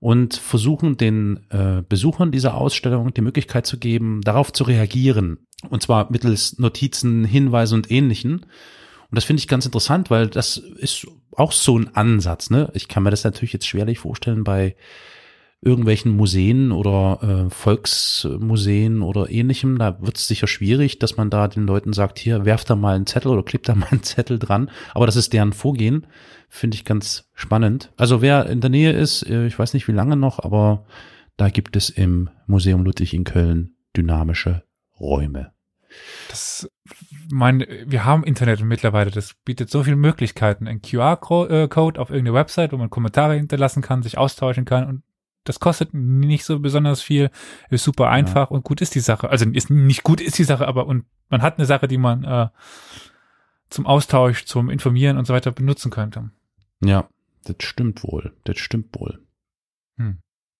und 0.00 0.34
versuchen 0.34 0.96
den 0.96 1.40
äh, 1.50 1.82
Besuchern 1.88 2.30
dieser 2.30 2.54
Ausstellung 2.54 3.12
die 3.14 3.20
Möglichkeit 3.20 3.66
zu 3.66 3.78
geben, 3.78 4.20
darauf 4.22 4.52
zu 4.52 4.64
reagieren. 4.64 5.38
Und 5.68 5.82
zwar 5.82 6.10
mittels 6.10 6.58
Notizen, 6.58 7.24
Hinweisen 7.24 7.74
und 7.74 7.90
ähnlichen. 7.90 8.40
Und 9.10 9.16
das 9.16 9.24
finde 9.24 9.40
ich 9.40 9.48
ganz 9.48 9.66
interessant, 9.66 10.10
weil 10.10 10.28
das 10.28 10.56
ist 10.56 11.06
auch 11.32 11.52
so 11.52 11.78
ein 11.78 11.94
Ansatz. 11.96 12.50
Ne? 12.50 12.70
Ich 12.74 12.88
kann 12.88 13.02
mir 13.02 13.10
das 13.10 13.24
natürlich 13.24 13.52
jetzt 13.52 13.66
schwerlich 13.66 13.98
vorstellen 13.98 14.44
bei 14.44 14.76
irgendwelchen 15.60 16.16
Museen 16.16 16.70
oder 16.70 17.46
äh, 17.46 17.50
Volksmuseen 17.50 19.02
oder 19.02 19.28
ähnlichem. 19.30 19.78
Da 19.78 20.00
wird 20.00 20.16
es 20.16 20.28
sicher 20.28 20.46
schwierig, 20.46 20.98
dass 20.98 21.16
man 21.16 21.30
da 21.30 21.48
den 21.48 21.66
Leuten 21.66 21.92
sagt, 21.92 22.18
hier 22.18 22.44
werft 22.44 22.70
da 22.70 22.76
mal 22.76 22.94
einen 22.94 23.06
Zettel 23.06 23.32
oder 23.32 23.42
klebt 23.42 23.68
da 23.68 23.74
mal 23.74 23.88
einen 23.90 24.02
Zettel 24.02 24.38
dran. 24.38 24.70
Aber 24.94 25.06
das 25.06 25.16
ist 25.16 25.32
deren 25.32 25.52
Vorgehen. 25.52 26.06
Finde 26.48 26.76
ich 26.76 26.84
ganz 26.84 27.28
spannend. 27.34 27.92
Also 27.96 28.22
wer 28.22 28.46
in 28.46 28.60
der 28.60 28.70
Nähe 28.70 28.92
ist, 28.92 29.22
äh, 29.24 29.46
ich 29.46 29.58
weiß 29.58 29.74
nicht 29.74 29.88
wie 29.88 29.92
lange 29.92 30.16
noch, 30.16 30.38
aber 30.38 30.86
da 31.36 31.48
gibt 31.50 31.76
es 31.76 31.90
im 31.90 32.30
Museum 32.46 32.84
Ludwig 32.84 33.12
in 33.12 33.24
Köln 33.24 33.74
dynamische 33.96 34.62
Räume. 34.98 35.52
Das, 36.28 36.70
mein, 37.30 37.64
wir 37.86 38.04
haben 38.04 38.24
Internet 38.24 38.62
mittlerweile, 38.62 39.10
das 39.10 39.34
bietet 39.44 39.70
so 39.70 39.82
viele 39.82 39.96
Möglichkeiten. 39.96 40.68
Ein 40.68 40.82
QR-Code 40.82 42.00
auf 42.00 42.10
irgendeine 42.10 42.34
Website, 42.34 42.72
wo 42.72 42.76
man 42.76 42.90
Kommentare 42.90 43.34
hinterlassen 43.34 43.82
kann, 43.82 44.02
sich 44.02 44.18
austauschen 44.18 44.64
kann 44.64 44.86
und 44.86 45.02
das 45.48 45.60
kostet 45.60 45.94
nicht 45.94 46.44
so 46.44 46.58
besonders 46.58 47.00
viel, 47.00 47.30
ist 47.70 47.84
super 47.84 48.10
einfach 48.10 48.50
ja. 48.50 48.56
und 48.56 48.64
gut 48.64 48.80
ist 48.80 48.94
die 48.94 49.00
Sache. 49.00 49.30
Also 49.30 49.48
ist 49.48 49.70
nicht 49.70 50.02
gut 50.02 50.20
ist 50.20 50.38
die 50.38 50.44
Sache, 50.44 50.68
aber 50.68 50.86
und 50.86 51.06
man 51.28 51.42
hat 51.42 51.58
eine 51.58 51.66
Sache, 51.66 51.88
die 51.88 51.98
man 51.98 52.24
äh, 52.24 52.48
zum 53.70 53.86
Austausch, 53.86 54.44
zum 54.44 54.70
Informieren 54.70 55.16
und 55.16 55.26
so 55.26 55.34
weiter 55.34 55.52
benutzen 55.52 55.90
könnte. 55.90 56.30
Ja, 56.84 57.08
das 57.44 57.56
stimmt 57.60 58.04
wohl. 58.04 58.36
Das 58.44 58.58
stimmt 58.58 58.94
wohl. 58.98 59.20
Hm. 59.96 60.18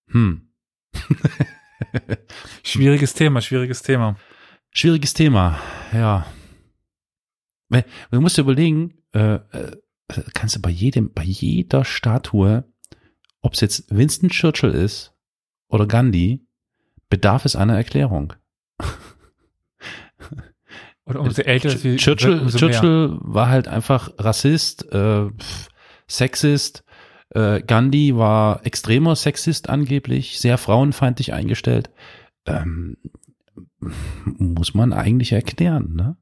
Hm. 0.08 0.48
schwieriges 2.62 3.14
Thema, 3.14 3.40
schwieriges 3.40 3.82
Thema. 3.82 4.16
Schwieriges 4.70 5.14
Thema, 5.14 5.58
ja. 5.92 6.26
Du 8.10 8.20
musst 8.20 8.38
dir 8.38 8.42
überlegen, 8.42 8.94
äh, 9.12 9.34
äh, 9.34 9.76
kannst 10.34 10.56
du 10.56 10.60
bei 10.60 10.70
jedem, 10.70 11.12
bei 11.12 11.22
jeder 11.22 11.84
Statue, 11.84 12.64
ob 13.42 13.54
es 13.54 13.60
jetzt 13.60 13.94
Winston 13.94 14.30
Churchill 14.30 14.72
ist 14.72 15.14
oder 15.68 15.86
Gandhi, 15.86 16.46
bedarf 17.08 17.44
es 17.44 17.56
einer 17.56 17.76
Erklärung. 17.76 18.34
Oder 21.04 21.20
umso 21.20 21.40
älter 21.42 21.70
sie 21.70 21.96
Churchill, 21.96 22.40
umso 22.40 22.58
Churchill 22.58 23.16
war 23.22 23.48
halt 23.48 23.66
einfach 23.66 24.10
Rassist, 24.18 24.92
äh, 24.92 25.30
Sexist. 26.06 26.84
Äh, 27.30 27.62
Gandhi 27.62 28.14
war 28.14 28.64
extremer 28.66 29.16
Sexist 29.16 29.70
angeblich, 29.70 30.38
sehr 30.38 30.58
frauenfeindlich 30.58 31.32
eingestellt. 31.32 31.90
Ähm, 32.44 32.98
muss 34.24 34.74
man 34.74 34.92
eigentlich 34.92 35.32
erklären, 35.32 35.94
ne? 35.94 36.16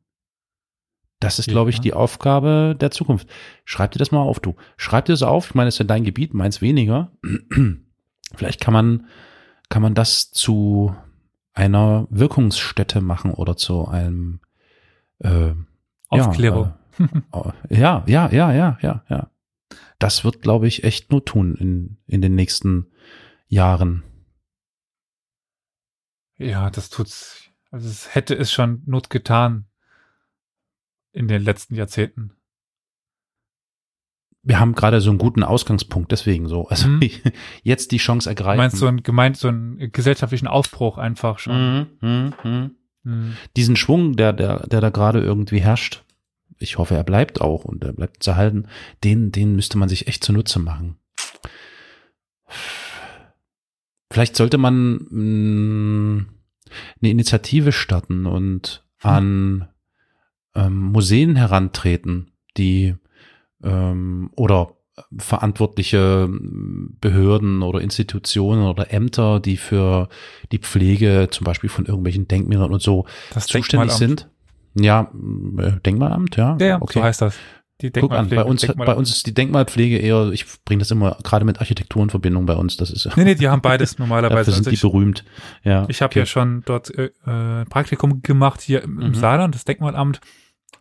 Das 1.21 1.39
ist, 1.39 1.49
glaube 1.49 1.71
ich, 1.71 1.81
die 1.81 1.95
Aufgabe 1.95 2.77
der 2.79 2.91
Zukunft. 2.91 3.29
Schreib 3.65 3.93
dir 3.93 3.99
das 3.99 4.13
mal 4.13 4.21
auf, 4.21 4.39
du. 4.39 4.55
Schreib 4.77 5.07
dir 5.07 5.15
das 5.15 5.23
auf. 5.23 5.49
Ich 5.49 5.55
meine, 5.55 5.69
es 5.69 5.77
ist 5.77 5.79
ja 5.79 5.85
dein 5.87 6.05
Gebiet, 6.05 6.35
meins 6.35 6.61
weniger. 6.61 7.11
Vielleicht 8.35 8.61
kann 8.61 8.75
man, 8.75 9.07
kann 9.71 9.83
man 9.83 9.95
das 9.95 10.31
zu 10.31 10.95
einer 11.55 12.07
Wirkungsstätte 12.11 13.01
machen 13.01 13.33
oder 13.33 13.57
zu 13.57 13.89
einem 13.89 14.41
äh, 15.21 15.55
Aufklärung. 16.09 16.75
Ja, 17.33 17.55
äh, 17.71 17.75
ja, 17.81 18.05
ja, 18.07 18.31
ja, 18.31 18.53
ja, 18.53 18.79
ja, 18.83 19.05
ja. 19.09 19.31
Das 19.99 20.23
wird, 20.23 20.43
glaube 20.43 20.69
ich, 20.69 20.85
echt 20.85 21.11
nur 21.11 21.25
tun 21.25 21.55
in, 21.55 21.97
in 22.07 22.21
den 22.21 22.35
nächsten 22.35 22.89
Jahren. 23.49 24.03
Ja, 26.37 26.69
das 26.69 26.91
tut's. 26.91 27.45
Also 27.71 27.89
es 27.89 28.15
hätte 28.15 28.35
es 28.35 28.53
schon 28.53 28.83
Not 28.85 29.09
getan 29.09 29.67
in 31.17 31.29
den 31.29 31.43
letzten 31.43 31.75
Jahrzehnten. 31.75 32.33
Wir 34.43 34.61
haben 34.61 34.75
gerade 34.75 35.01
so 35.01 35.11
einen 35.11 35.19
guten 35.19 35.43
Ausgangspunkt, 35.43 36.13
deswegen 36.13 36.47
so. 36.47 36.69
Also 36.69 36.89
mhm. 36.89 37.01
jetzt 37.63 37.91
die 37.91 37.97
Chance 37.97 38.29
ergreifen. 38.29 38.59
Meinst 38.59 38.77
du 38.77 38.81
so 38.81 38.87
ein 38.87 39.03
gemeint 39.03 39.37
so 39.37 39.49
einen 39.49 39.91
gesellschaftlichen 39.91 40.47
Aufbruch 40.47 40.99
einfach 40.99 41.39
schon? 41.39 41.89
Mhm, 42.01 42.09
mh, 42.09 42.33
mh. 42.45 42.71
Mhm. 43.03 43.37
Diesen 43.57 43.77
Schwung, 43.77 44.15
der, 44.17 44.33
der, 44.33 44.67
der 44.67 44.81
da 44.81 44.91
gerade 44.91 45.21
irgendwie 45.21 45.61
herrscht, 45.61 46.05
ich 46.59 46.79
hoffe, 46.79 46.95
er 46.95 47.05
bleibt 47.05 47.41
auch 47.41 47.65
und 47.65 47.83
er 47.83 47.93
bleibt 47.93 48.23
zu 48.23 48.37
halten, 48.37 48.69
den, 49.05 49.33
den 49.33 49.57
müsste 49.57 49.79
man 49.79 49.89
sich 49.89 50.07
echt 50.07 50.23
zunutze 50.23 50.59
machen. 50.59 50.97
Vielleicht 54.13 54.37
sollte 54.37 54.59
man 54.59 55.07
mh, 55.11 56.21
mm, 56.21 56.27
eine 57.01 57.11
Initiative 57.11 57.73
starten 57.73 58.27
und 58.27 58.87
hm. 58.99 59.11
an 59.11 59.69
ähm, 60.57 60.93
Museen 60.93 61.37
herantreten, 61.37 62.33
die 62.57 62.95
ähm, 63.63 64.31
oder 64.37 64.73
verantwortliche 65.19 66.29
Behörden 66.31 67.63
oder 67.63 67.81
Institutionen 67.81 68.67
oder 68.67 68.93
Ämter, 68.93 69.41
die 69.41 69.59
für 69.59 70.09
die 70.53 70.59
Pflege 70.59 71.29
zum 71.31 71.45
Beispiel 71.45 71.69
von 71.69 71.85
irgendwelchen 71.85 72.29
Denkmälern 72.29 72.73
und 72.73 72.81
so 72.81 73.05
das 73.35 73.47
zuständig 73.47 73.93
sind. 73.93 74.31
Ja, 74.75 75.11
äh, 75.59 75.73
Denkmalamt, 75.85 76.37
ja. 76.37 76.57
Ja, 76.61 76.81
okay. 76.81 76.99
so 76.99 77.05
heißt 77.05 77.23
das. 77.23 77.37
Die 77.83 77.91
Guck 77.91 78.13
an, 78.13 78.31
bei 78.31 78.43
uns, 78.43 78.67
bei 78.67 78.95
uns 78.95 79.11
ist 79.11 79.27
die 79.27 79.35
Denkmalpflege 79.35 79.99
eher, 79.99 80.31
ich 80.33 80.47
bringe 80.65 80.79
das 80.79 80.91
immer 80.91 81.19
gerade 81.23 81.45
mit 81.45 81.61
Architektur 81.61 82.03
in 82.03 82.09
Verbindung 82.09 82.47
bei 82.47 82.55
uns. 82.55 82.79
Das 82.79 82.91
ist 82.91 83.07
Nee, 83.19 83.25
nee, 83.25 83.35
die 83.35 83.49
haben 83.49 83.61
beides 83.61 83.99
normalerweise. 83.99 84.51
Dafür 84.51 84.53
sind 84.55 84.67
also 84.67 84.71
die 84.71 84.81
berühmt. 84.81 85.25
Ja. 85.63 85.85
Ich 85.89 86.01
habe 86.01 86.13
okay. 86.13 86.21
ja 86.21 86.27
schon 86.27 86.63
dort 86.65 86.91
äh, 86.97 87.11
äh, 87.27 87.67
Praktikum 87.67 88.23
gemacht 88.23 88.63
hier 88.63 88.83
im, 88.83 88.99
im 88.99 89.09
mhm. 89.09 89.15
Saarland, 89.15 89.55
das 89.55 89.67
Denkmalamt. 89.67 90.21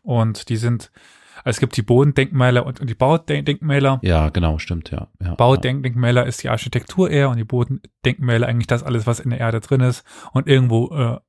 Und 0.05 0.49
die 0.49 0.57
sind, 0.57 0.91
also 1.43 1.57
es 1.57 1.59
gibt 1.59 1.75
die 1.75 1.81
Bodendenkmäler 1.81 2.65
und, 2.65 2.79
und 2.79 2.89
die 2.89 2.95
Baudenkmäler. 2.95 3.99
Ja, 4.03 4.29
genau, 4.29 4.59
stimmt, 4.59 4.91
ja. 4.91 5.07
ja 5.21 5.33
Baudenkmäler 5.33 6.25
ist 6.25 6.43
die 6.43 6.49
Architektur 6.49 7.09
eher 7.09 7.29
und 7.29 7.37
die 7.37 7.43
Bodendenkmäler 7.43 8.47
eigentlich 8.47 8.67
das 8.67 8.83
alles, 8.83 9.07
was 9.07 9.19
in 9.19 9.31
der 9.31 9.39
Erde 9.39 9.59
drin 9.61 9.81
ist. 9.81 10.05
Und 10.31 10.47
irgendwo 10.47 10.95
äh, 10.95 11.19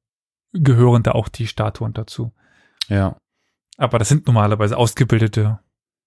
gehören 0.52 1.02
da 1.02 1.12
auch 1.12 1.28
die 1.28 1.46
Statuen 1.46 1.94
dazu. 1.94 2.32
Ja. 2.88 3.16
Aber 3.78 3.98
das 3.98 4.08
sind 4.08 4.26
normalerweise 4.26 4.76
ausgebildete 4.76 5.58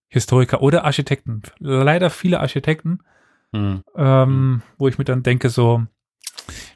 Historiker 0.07 0.61
oder 0.61 0.85
Architekten. 0.85 1.41
Leider 1.59 2.09
viele 2.09 2.39
Architekten, 2.39 2.99
hm. 3.51 3.83
ähm, 3.95 4.61
wo 4.77 4.87
ich 4.87 4.97
mir 4.97 5.05
dann 5.05 5.23
denke, 5.23 5.49
so 5.49 5.85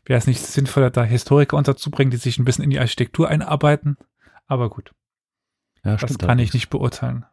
wäre 0.06 0.18
es 0.18 0.28
nicht 0.28 0.42
sinnvoller, 0.42 0.90
da 0.90 1.04
Historiker 1.04 1.58
unterzubringen, 1.58 2.12
die 2.12 2.18
sich 2.18 2.38
ein 2.40 2.46
bisschen 2.46 2.64
in 2.64 2.72
die 2.72 2.80
Architektur 2.80 3.30
einarbeiten. 3.30 3.98
Aber 4.48 4.70
gut. 4.70 4.92
Ja, 5.84 5.98
das 5.98 6.18
kann 6.18 6.40
ich 6.40 6.54
nicht 6.54 6.70
beurteilen. 6.70 7.26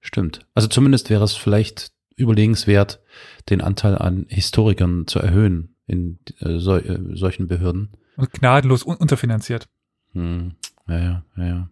Stimmt. 0.00 0.46
Also 0.54 0.68
zumindest 0.68 1.10
wäre 1.10 1.24
es 1.24 1.36
vielleicht 1.36 1.92
überlegenswert, 2.16 3.00
den 3.48 3.60
Anteil 3.60 3.96
an 3.96 4.26
Historikern 4.28 5.06
zu 5.06 5.18
erhöhen 5.18 5.76
in 5.86 6.18
äh, 6.40 6.58
so, 6.58 6.76
äh, 6.76 7.16
solchen 7.16 7.48
Behörden. 7.48 7.92
Und 8.16 8.32
gnadenlos 8.32 8.82
un 8.84 8.96
unterfinanziert. 8.96 9.68
Hm. 10.12 10.56
Ja, 10.88 10.98
ja, 10.98 11.24
ja, 11.36 11.44
ja. 11.46 11.70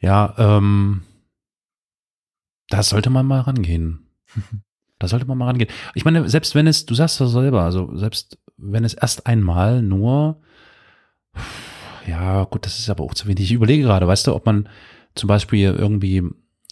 Ja, 0.00 0.34
ähm, 0.36 1.02
da 2.68 2.82
sollte 2.82 3.10
man 3.10 3.26
mal 3.26 3.40
rangehen. 3.40 4.06
Da 5.00 5.06
sollte 5.06 5.26
man 5.26 5.38
mal 5.38 5.44
rangehen. 5.46 5.70
Ich 5.94 6.04
meine, 6.04 6.28
selbst 6.28 6.56
wenn 6.56 6.66
es, 6.66 6.84
du 6.84 6.92
sagst 6.92 7.20
das 7.20 7.30
selber, 7.30 7.62
also 7.62 7.96
selbst 7.96 8.36
wenn 8.56 8.82
es 8.82 8.94
erst 8.94 9.28
einmal 9.28 9.80
nur 9.80 10.42
ja, 12.08 12.44
gut, 12.44 12.64
das 12.66 12.78
ist 12.78 12.90
aber 12.90 13.04
auch 13.04 13.14
zu 13.14 13.26
wenig. 13.26 13.44
Ich 13.44 13.52
überlege 13.52 13.82
gerade, 13.82 14.06
weißt 14.06 14.26
du, 14.26 14.34
ob 14.34 14.46
man 14.46 14.68
zum 15.14 15.28
Beispiel 15.28 15.74
irgendwie 15.76 16.22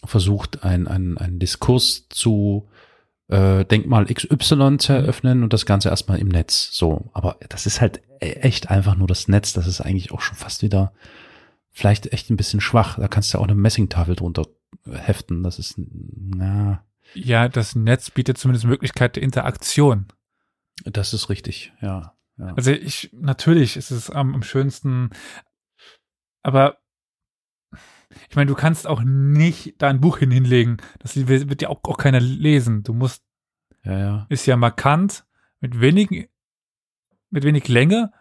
versucht, 0.03 0.63
ein, 0.63 0.87
ein, 0.87 1.17
einen 1.17 1.39
Diskurs 1.39 2.07
zu 2.09 2.67
äh, 3.27 3.65
Denkmal 3.65 4.05
XY 4.05 4.77
zu 4.77 4.93
eröffnen 4.93 5.43
und 5.43 5.53
das 5.53 5.65
Ganze 5.65 5.89
erstmal 5.89 6.19
im 6.19 6.29
Netz. 6.29 6.69
So, 6.71 7.09
aber 7.13 7.37
das 7.49 7.65
ist 7.65 7.81
halt 7.81 8.01
e-, 8.21 8.33
echt 8.33 8.69
einfach 8.69 8.95
nur 8.95 9.07
das 9.07 9.27
Netz. 9.27 9.53
Das 9.53 9.67
ist 9.67 9.81
eigentlich 9.81 10.11
auch 10.11 10.21
schon 10.21 10.37
fast 10.37 10.61
wieder 10.63 10.93
vielleicht 11.71 12.11
echt 12.13 12.29
ein 12.29 12.37
bisschen 12.37 12.61
schwach. 12.61 12.97
Da 12.97 13.07
kannst 13.07 13.33
du 13.33 13.37
auch 13.37 13.43
eine 13.43 13.55
Messingtafel 13.55 14.15
drunter 14.15 14.47
heften. 14.89 15.43
Das 15.43 15.59
ist, 15.59 15.75
na. 15.77 16.83
Ja, 17.13 17.47
das 17.47 17.75
Netz 17.75 18.09
bietet 18.09 18.37
zumindest 18.37 18.65
Möglichkeit 18.65 19.15
der 19.15 19.23
Interaktion. 19.23 20.07
Das 20.83 21.13
ist 21.13 21.29
richtig, 21.29 21.73
ja. 21.81 22.16
Ja. 22.37 22.53
Also 22.55 22.71
ich, 22.71 23.09
natürlich 23.13 23.77
ist 23.77 23.91
es 23.91 24.09
am, 24.09 24.35
am 24.35 24.43
schönsten, 24.43 25.09
aber 26.43 26.77
ich 28.29 28.35
meine, 28.35 28.47
du 28.47 28.55
kannst 28.55 28.87
auch 28.87 29.01
nicht 29.03 29.75
da 29.81 29.89
ein 29.89 30.01
Buch 30.01 30.19
hin 30.19 30.31
hinlegen. 30.31 30.77
Das 30.99 31.15
wird 31.15 31.61
ja 31.61 31.69
auch, 31.69 31.83
auch 31.83 31.97
keiner 31.97 32.19
lesen. 32.19 32.83
Du 32.83 32.93
musst, 32.93 33.23
ja, 33.83 33.97
ja. 33.97 34.25
ist 34.29 34.45
ja 34.45 34.55
markant, 34.55 35.25
mit 35.59 35.79
wenig, 35.81 36.29
mit 37.29 37.43
wenig 37.43 37.67
Länge, 37.67 38.11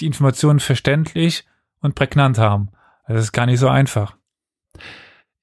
die 0.00 0.06
Informationen 0.06 0.60
verständlich 0.60 1.44
und 1.80 1.94
prägnant 1.94 2.38
haben. 2.38 2.70
Also 3.04 3.18
das 3.18 3.24
ist 3.26 3.32
gar 3.32 3.46
nicht 3.46 3.60
so 3.60 3.68
einfach. 3.68 4.16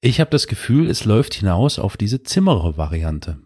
Ich 0.00 0.20
habe 0.20 0.30
das 0.30 0.46
Gefühl, 0.46 0.88
es 0.88 1.04
läuft 1.04 1.34
hinaus 1.34 1.78
auf 1.78 1.96
diese 1.96 2.22
Zimmerer-Variante. 2.22 3.38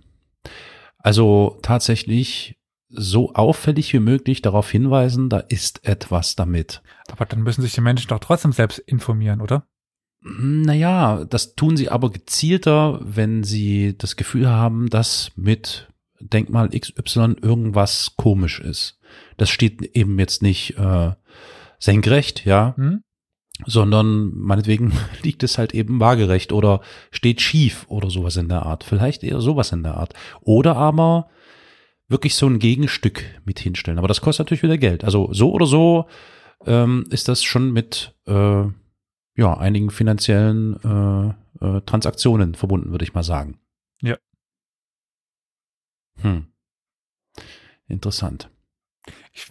Also 0.98 1.58
tatsächlich 1.62 2.58
so 2.96 3.34
auffällig 3.34 3.92
wie 3.92 4.00
möglich 4.00 4.42
darauf 4.42 4.70
hinweisen, 4.70 5.28
da 5.28 5.38
ist 5.38 5.86
etwas 5.86 6.36
damit. 6.36 6.82
Aber 7.10 7.26
dann 7.26 7.42
müssen 7.42 7.62
sich 7.62 7.72
die 7.72 7.80
Menschen 7.80 8.08
doch 8.08 8.18
trotzdem 8.20 8.52
selbst 8.52 8.78
informieren, 8.78 9.40
oder? 9.40 9.66
Naja, 10.22 11.24
das 11.26 11.54
tun 11.54 11.76
sie 11.76 11.90
aber 11.90 12.10
gezielter, 12.10 12.98
wenn 13.02 13.44
sie 13.44 13.96
das 13.96 14.16
Gefühl 14.16 14.48
haben, 14.48 14.88
dass 14.88 15.30
mit 15.36 15.88
Denkmal 16.18 16.70
XY 16.70 17.36
irgendwas 17.42 18.14
komisch 18.16 18.58
ist. 18.60 18.98
Das 19.36 19.50
steht 19.50 19.82
eben 19.94 20.18
jetzt 20.18 20.42
nicht 20.42 20.78
äh, 20.78 21.12
senkrecht, 21.78 22.46
ja, 22.46 22.74
Hm? 22.76 23.02
sondern 23.66 24.32
meinetwegen 24.34 24.92
liegt 25.22 25.42
es 25.42 25.58
halt 25.58 25.74
eben 25.74 26.00
waagerecht 26.00 26.52
oder 26.52 26.80
steht 27.10 27.40
schief 27.40 27.84
oder 27.88 28.10
sowas 28.10 28.36
in 28.36 28.48
der 28.48 28.64
Art. 28.64 28.84
Vielleicht 28.84 29.22
eher 29.22 29.40
sowas 29.40 29.72
in 29.72 29.82
der 29.82 29.96
Art. 29.96 30.14
Oder 30.40 30.76
aber 30.76 31.28
wirklich 32.08 32.34
so 32.34 32.46
ein 32.46 32.58
Gegenstück 32.58 33.24
mit 33.44 33.58
hinstellen. 33.58 33.98
Aber 33.98 34.08
das 34.08 34.20
kostet 34.20 34.46
natürlich 34.46 34.62
wieder 34.62 34.78
Geld. 34.78 35.04
Also 35.04 35.32
so 35.32 35.52
oder 35.52 35.66
so 35.66 36.06
ähm, 36.66 37.06
ist 37.10 37.28
das 37.28 37.42
schon 37.42 37.72
mit 37.72 38.14
äh, 38.26 38.64
ja, 39.36 39.56
einigen 39.56 39.90
finanziellen 39.90 41.34
äh, 41.60 41.66
äh, 41.66 41.80
Transaktionen 41.82 42.54
verbunden, 42.54 42.90
würde 42.90 43.04
ich 43.04 43.14
mal 43.14 43.24
sagen. 43.24 43.58
Ja. 44.00 44.16
Hm. 46.20 46.46
Interessant. 47.88 48.50
Ich 49.32 49.48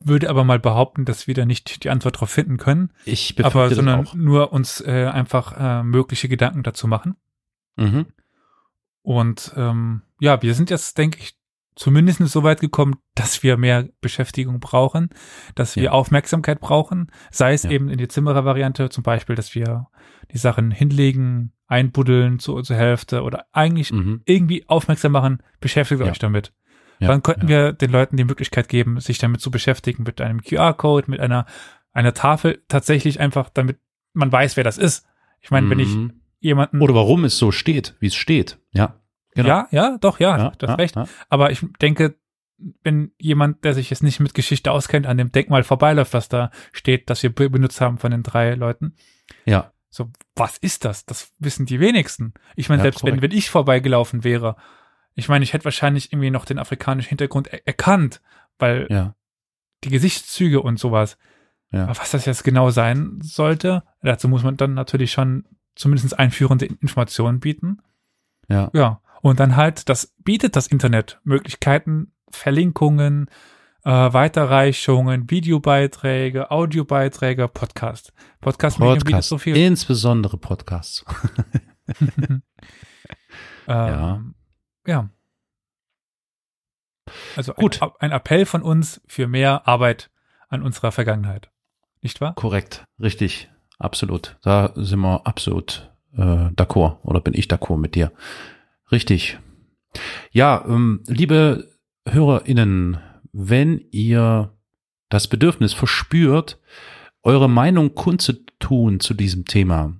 würde 0.00 0.30
aber 0.30 0.44
mal 0.44 0.58
behaupten, 0.58 1.04
dass 1.04 1.26
wir 1.26 1.34
da 1.34 1.44
nicht 1.44 1.84
die 1.84 1.90
Antwort 1.90 2.20
drauf 2.20 2.30
finden 2.30 2.56
können, 2.56 2.92
Ich 3.04 3.42
aber 3.44 3.74
sondern 3.74 4.08
nur 4.14 4.52
uns 4.52 4.80
äh, 4.80 5.06
einfach 5.12 5.56
äh, 5.58 5.82
mögliche 5.82 6.28
Gedanken 6.28 6.62
dazu 6.62 6.86
machen. 6.86 7.16
Mhm. 7.76 8.06
Und 9.02 9.52
ähm, 9.56 10.02
ja, 10.20 10.40
wir 10.42 10.54
sind 10.54 10.70
jetzt, 10.70 10.96
denke 10.96 11.18
ich, 11.20 11.36
zumindest 11.76 12.18
so 12.26 12.42
weit 12.42 12.60
gekommen, 12.60 12.96
dass 13.14 13.42
wir 13.42 13.56
mehr 13.56 13.88
Beschäftigung 14.00 14.58
brauchen, 14.60 15.10
dass 15.54 15.76
wir 15.76 15.84
Ja. 15.84 15.90
Aufmerksamkeit 15.92 16.60
brauchen, 16.60 17.10
sei 17.30 17.52
es 17.52 17.62
Ja. 17.64 17.70
eben 17.70 17.88
in 17.88 17.98
die 17.98 18.08
Zimmerer-Variante, 18.08 18.88
zum 18.88 19.04
Beispiel, 19.04 19.36
dass 19.36 19.54
wir 19.54 19.86
die 20.32 20.38
Sachen 20.38 20.70
hinlegen, 20.70 21.52
einbuddeln 21.68 22.38
zu, 22.38 22.60
zur 22.62 22.76
Hälfte 22.76 23.22
oder 23.22 23.46
eigentlich 23.52 23.92
Mhm. 23.92 24.22
irgendwie 24.24 24.64
aufmerksam 24.68 25.12
machen, 25.12 25.42
beschäftigt 25.60 26.00
Ja. 26.00 26.06
euch 26.10 26.18
damit. 26.18 26.52
Dann 26.98 27.22
könnten 27.22 27.46
wir 27.48 27.74
den 27.74 27.90
Leuten 27.90 28.16
die 28.16 28.24
Möglichkeit 28.24 28.70
geben, 28.70 28.98
sich 29.00 29.18
damit 29.18 29.42
zu 29.42 29.50
beschäftigen, 29.50 30.04
mit 30.04 30.18
einem 30.22 30.40
QR-Code, 30.42 31.10
mit 31.10 31.20
einer, 31.20 31.44
einer 31.92 32.14
Tafel, 32.14 32.62
tatsächlich 32.68 33.20
einfach, 33.20 33.50
damit 33.50 33.78
man 34.14 34.32
weiß, 34.32 34.56
wer 34.56 34.64
das 34.64 34.78
ist. 34.78 35.06
Ich 35.42 35.50
meine, 35.50 35.68
wenn 35.68 35.78
ich 35.78 35.94
Mhm. 35.94 36.22
jemanden. 36.40 36.80
Oder 36.80 36.94
warum 36.94 37.24
es 37.24 37.36
so 37.36 37.52
steht, 37.52 37.96
wie 38.00 38.06
es 38.06 38.14
steht. 38.14 38.58
Ja. 38.72 38.94
Genau. 39.36 39.48
Ja, 39.48 39.68
ja, 39.70 39.98
doch, 39.98 40.18
ja, 40.18 40.36
ja, 40.36 40.52
das 40.58 40.70
ja, 40.70 40.74
recht. 40.74 40.96
Ja. 40.96 41.06
Aber 41.28 41.50
ich 41.52 41.64
denke, 41.80 42.16
wenn 42.82 43.12
jemand, 43.18 43.64
der 43.64 43.74
sich 43.74 43.90
jetzt 43.90 44.02
nicht 44.02 44.18
mit 44.18 44.34
Geschichte 44.34 44.72
auskennt, 44.72 45.06
an 45.06 45.18
dem 45.18 45.30
Denkmal 45.30 45.62
vorbeiläuft, 45.62 46.14
was 46.14 46.28
da 46.28 46.50
steht, 46.72 47.08
das 47.10 47.22
wir 47.22 47.32
be- 47.34 47.50
benutzt 47.50 47.80
haben 47.80 47.98
von 47.98 48.10
den 48.10 48.22
drei 48.22 48.54
Leuten, 48.54 48.94
ja. 49.44 49.72
so, 49.90 50.10
was 50.34 50.56
ist 50.56 50.84
das? 50.84 51.04
Das 51.04 51.32
wissen 51.38 51.66
die 51.66 51.80
wenigsten. 51.80 52.32
Ich 52.56 52.68
meine, 52.68 52.80
Ja, 52.80 52.84
selbst 52.84 53.04
wenn, 53.04 53.20
wenn 53.22 53.30
ich 53.30 53.50
vorbeigelaufen 53.50 54.24
wäre, 54.24 54.56
ich 55.14 55.28
meine, 55.28 55.42
ich 55.44 55.52
hätte 55.52 55.64
wahrscheinlich 55.66 56.12
irgendwie 56.12 56.30
noch 56.30 56.44
den 56.44 56.58
afrikanischen 56.58 57.10
Hintergrund 57.10 57.48
er 57.48 57.66
erkannt, 57.66 58.22
weil 58.58 58.86
ja. 58.90 59.14
die 59.84 59.90
Gesichtszüge 59.90 60.60
und 60.62 60.78
sowas. 60.78 61.18
Ja. 61.70 61.84
Aber 61.84 61.98
was 61.98 62.10
das 62.10 62.24
jetzt 62.24 62.44
genau 62.44 62.70
sein 62.70 63.18
sollte, 63.22 63.82
dazu 64.02 64.28
muss 64.28 64.42
man 64.42 64.56
dann 64.56 64.74
natürlich 64.74 65.12
schon 65.12 65.44
zumindest 65.74 66.18
einführende 66.18 66.64
Informationen 66.66 67.40
bieten. 67.40 67.82
Ja. 68.48 68.70
Ja. 68.72 69.02
Und 69.22 69.40
dann 69.40 69.56
halt, 69.56 69.88
das 69.88 70.14
bietet 70.18 70.56
das 70.56 70.66
Internet 70.66 71.20
Möglichkeiten, 71.24 72.12
Verlinkungen, 72.30 73.28
äh, 73.84 73.90
Weiterreichungen, 73.90 75.30
Videobeiträge, 75.30 76.50
Audiobeiträge, 76.50 77.48
Podcast. 77.48 78.12
Podcast, 78.40 78.78
bietet 78.78 79.04
Podcast. 79.04 79.28
so 79.28 79.38
viel. 79.38 79.56
Insbesondere 79.56 80.36
Podcasts. 80.36 81.04
Ja. 83.66 84.14
Ähm, 84.16 84.34
ja. 84.86 85.10
Also 87.36 87.52
Gut. 87.54 87.82
Ein, 87.82 87.90
ein 87.98 88.12
Appell 88.12 88.46
von 88.46 88.62
uns 88.62 89.00
für 89.06 89.26
mehr 89.26 89.66
Arbeit 89.66 90.10
an 90.48 90.62
unserer 90.62 90.92
Vergangenheit. 90.92 91.50
Nicht 92.02 92.20
wahr? 92.20 92.34
Korrekt. 92.34 92.84
Richtig. 93.00 93.50
Absolut. 93.78 94.38
Da 94.42 94.72
sind 94.74 95.00
wir 95.00 95.26
absolut 95.26 95.92
äh, 96.16 96.50
d'accord. 96.50 96.98
Oder 97.02 97.20
bin 97.20 97.34
ich 97.34 97.46
d'accord 97.46 97.78
mit 97.78 97.94
dir. 97.94 98.12
Richtig. 98.90 99.38
Ja, 100.30 100.64
ähm, 100.66 101.02
liebe 101.06 101.70
HörerInnen, 102.08 102.98
wenn 103.32 103.84
ihr 103.90 104.52
das 105.08 105.28
Bedürfnis 105.28 105.72
verspürt, 105.72 106.58
eure 107.22 107.48
Meinung 107.48 107.94
kundzutun 107.94 109.00
zu 109.00 109.14
diesem 109.14 109.44
Thema, 109.44 109.96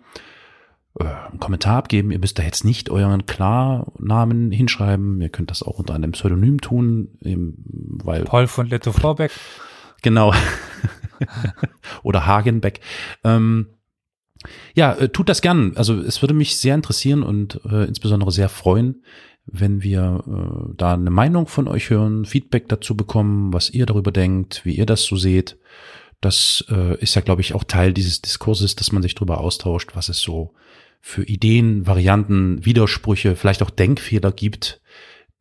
äh, 0.98 1.04
einen 1.04 1.40
Kommentar 1.40 1.76
abgeben. 1.76 2.10
Ihr 2.10 2.18
müsst 2.18 2.38
da 2.38 2.42
jetzt 2.42 2.64
nicht 2.64 2.90
euren 2.90 3.26
Klarnamen 3.26 4.50
hinschreiben. 4.50 5.20
Ihr 5.20 5.28
könnt 5.28 5.50
das 5.50 5.62
auch 5.62 5.78
unter 5.78 5.94
einem 5.94 6.12
Pseudonym 6.12 6.60
tun, 6.60 7.18
eben, 7.22 7.56
weil 8.02 8.24
Paul 8.24 8.46
von 8.46 8.68
Letto 8.68 8.92
Vorbeck. 8.92 9.30
Genau. 10.02 10.32
Oder 12.02 12.26
Hagenbeck. 12.26 12.80
Ähm, 13.24 13.68
ja, 14.74 14.92
äh, 14.92 15.08
tut 15.08 15.28
das 15.28 15.42
gern. 15.42 15.72
Also 15.76 16.00
es 16.00 16.22
würde 16.22 16.34
mich 16.34 16.56
sehr 16.56 16.74
interessieren 16.74 17.22
und 17.22 17.60
äh, 17.64 17.84
insbesondere 17.84 18.30
sehr 18.30 18.48
freuen, 18.48 19.02
wenn 19.46 19.82
wir 19.82 20.22
äh, 20.26 20.74
da 20.76 20.94
eine 20.94 21.10
Meinung 21.10 21.46
von 21.46 21.68
euch 21.68 21.90
hören, 21.90 22.24
Feedback 22.24 22.68
dazu 22.68 22.96
bekommen, 22.96 23.52
was 23.52 23.70
ihr 23.70 23.86
darüber 23.86 24.12
denkt, 24.12 24.64
wie 24.64 24.74
ihr 24.74 24.86
das 24.86 25.04
so 25.04 25.16
seht. 25.16 25.58
Das 26.20 26.64
äh, 26.68 26.98
ist 26.98 27.14
ja, 27.14 27.22
glaube 27.22 27.40
ich, 27.40 27.54
auch 27.54 27.64
Teil 27.64 27.92
dieses 27.92 28.22
Diskurses, 28.22 28.76
dass 28.76 28.92
man 28.92 29.02
sich 29.02 29.14
darüber 29.14 29.40
austauscht, 29.40 29.90
was 29.94 30.08
es 30.08 30.18
so 30.20 30.54
für 31.00 31.24
Ideen, 31.24 31.86
Varianten, 31.86 32.64
Widersprüche, 32.64 33.36
vielleicht 33.36 33.62
auch 33.62 33.70
Denkfehler 33.70 34.32
gibt, 34.32 34.80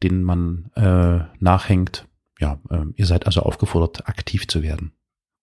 denen 0.04 0.24
man 0.24 0.72
äh, 0.76 1.26
nachhängt. 1.40 2.08
Ja, 2.40 2.60
äh, 2.70 2.84
ihr 2.96 3.06
seid 3.06 3.26
also 3.26 3.42
aufgefordert, 3.42 4.08
aktiv 4.08 4.48
zu 4.48 4.62
werden. 4.62 4.92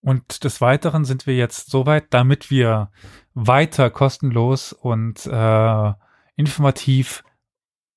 Und 0.02 0.44
des 0.44 0.60
Weiteren 0.60 1.04
sind 1.04 1.26
wir 1.26 1.36
jetzt 1.36 1.70
soweit, 1.70 2.06
damit 2.10 2.50
wir 2.50 2.90
weiter 3.34 3.88
kostenlos 3.88 4.72
und 4.72 5.26
äh, 5.26 5.92
informativ 6.36 7.24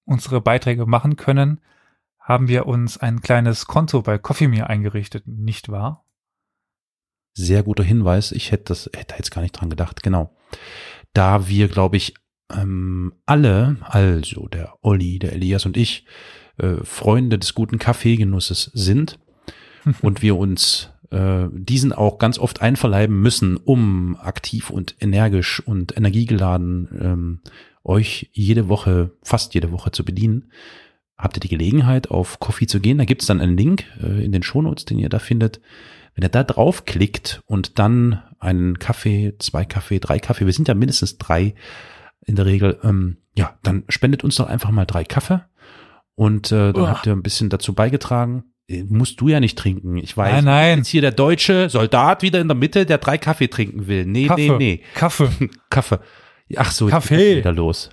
unsere 0.05 0.39
Beiträge 0.39 0.85
machen 0.85 1.15
können, 1.15 1.61
haben 2.19 2.47
wir 2.47 2.67
uns 2.67 2.97
ein 2.97 3.21
kleines 3.21 3.65
Konto 3.65 4.01
bei 4.01 4.17
Coffee 4.17 4.47
Me 4.47 4.67
eingerichtet, 4.67 5.27
nicht 5.27 5.69
wahr? 5.69 6.04
Sehr 7.37 7.63
guter 7.63 7.83
Hinweis. 7.83 8.31
Ich 8.31 8.51
hätte 8.51 8.65
das, 8.69 8.89
hätte 8.95 9.15
jetzt 9.17 9.31
gar 9.31 9.41
nicht 9.41 9.51
dran 9.51 9.69
gedacht. 9.69 10.01
Genau. 10.01 10.33
Da 11.13 11.47
wir, 11.49 11.67
glaube 11.67 11.97
ich, 11.97 12.13
ähm, 12.51 13.13
alle, 13.25 13.77
also 13.81 14.47
der 14.47 14.73
Olli, 14.81 15.19
der 15.19 15.33
Elias 15.33 15.65
und 15.65 15.75
ich, 15.75 16.05
äh, 16.57 16.77
Freunde 16.83 17.37
des 17.37 17.53
guten 17.53 17.77
Kaffeegenusses 17.77 18.71
sind 18.73 19.19
und 20.01 20.21
wir 20.21 20.37
uns 20.37 20.91
äh, 21.11 21.47
diesen 21.51 21.91
auch 21.91 22.19
ganz 22.19 22.39
oft 22.39 22.61
einverleiben 22.61 23.19
müssen, 23.19 23.57
um 23.57 24.15
aktiv 24.15 24.69
und 24.69 24.95
energisch 25.01 25.59
und 25.59 25.97
energiegeladen 25.97 26.87
ähm, 27.01 27.39
euch 27.83 28.29
jede 28.31 28.69
Woche, 28.69 29.11
fast 29.23 29.53
jede 29.53 29.71
Woche 29.71 29.91
zu 29.91 30.05
bedienen, 30.05 30.51
habt 31.17 31.37
ihr 31.37 31.41
die 31.41 31.49
Gelegenheit, 31.49 32.09
auf 32.09 32.39
Coffee 32.39 32.67
zu 32.67 32.79
gehen. 32.79 32.97
Da 32.97 33.05
gibt 33.05 33.21
es 33.21 33.27
dann 33.27 33.41
einen 33.41 33.57
Link 33.57 33.85
äh, 34.01 34.23
in 34.23 34.31
den 34.31 34.43
Shownotes, 34.43 34.85
den 34.85 34.99
ihr 34.99 35.09
da 35.09 35.19
findet. 35.19 35.59
Wenn 36.15 36.23
ihr 36.23 36.29
da 36.29 36.43
draufklickt 36.43 37.41
und 37.45 37.77
dann 37.77 38.23
einen 38.39 38.79
Kaffee, 38.79 39.35
zwei 39.39 39.65
Kaffee, 39.65 39.99
drei 39.99 40.17
Kaffee, 40.19 40.45
wir 40.45 40.53
sind 40.53 40.67
ja 40.67 40.73
mindestens 40.73 41.17
drei 41.17 41.55
in 42.25 42.35
der 42.35 42.45
Regel, 42.45 42.79
ähm, 42.83 43.17
ja, 43.37 43.57
dann 43.63 43.83
spendet 43.89 44.23
uns 44.23 44.35
doch 44.37 44.47
einfach 44.47 44.71
mal 44.71 44.85
drei 44.85 45.03
Kaffee 45.03 45.41
und 46.15 46.51
äh, 46.51 46.71
dann 46.73 46.83
Uah. 46.83 46.89
habt 46.89 47.05
ihr 47.05 47.13
ein 47.13 47.21
bisschen 47.23 47.49
dazu 47.49 47.73
beigetragen. 47.73 48.45
Äh, 48.69 48.83
Musst 48.87 49.19
du 49.19 49.27
ja 49.27 49.39
nicht 49.41 49.57
trinken. 49.59 49.97
Ich 49.97 50.15
weiß, 50.15 50.31
Nein, 50.35 50.45
nein. 50.45 50.77
jetzt 50.79 50.87
hier 50.87 51.01
der 51.01 51.11
deutsche 51.11 51.69
Soldat 51.69 52.21
wieder 52.21 52.39
in 52.39 52.47
der 52.47 52.55
Mitte, 52.55 52.85
der 52.85 52.97
drei 52.97 53.17
Kaffee 53.17 53.47
trinken 53.49 53.87
will. 53.87 54.05
Nee, 54.05 54.27
Kaffee. 54.27 54.49
nee, 54.51 54.57
nee. 54.57 54.81
Kaffee. 54.95 55.29
Kaffee. 55.69 55.99
Ach 56.55 56.71
so, 56.71 56.87
Kaffee. 56.87 57.37
wieder 57.37 57.51
los. 57.51 57.89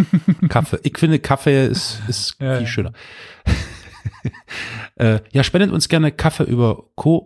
Kaffee. 0.48 0.78
Ich 0.84 0.96
finde, 0.96 1.18
Kaffee 1.18 1.66
ist, 1.66 2.00
ist 2.08 2.36
Ja, 2.40 2.54
viel 2.54 2.62
ja. 2.62 2.66
schöner. 2.66 2.92
äh, 4.96 5.20
ja, 5.32 5.42
spendet 5.42 5.70
uns 5.70 5.88
gerne 5.88 6.12
Kaffee 6.12 6.44
über 6.44 6.84
co-fi.com 6.96 7.20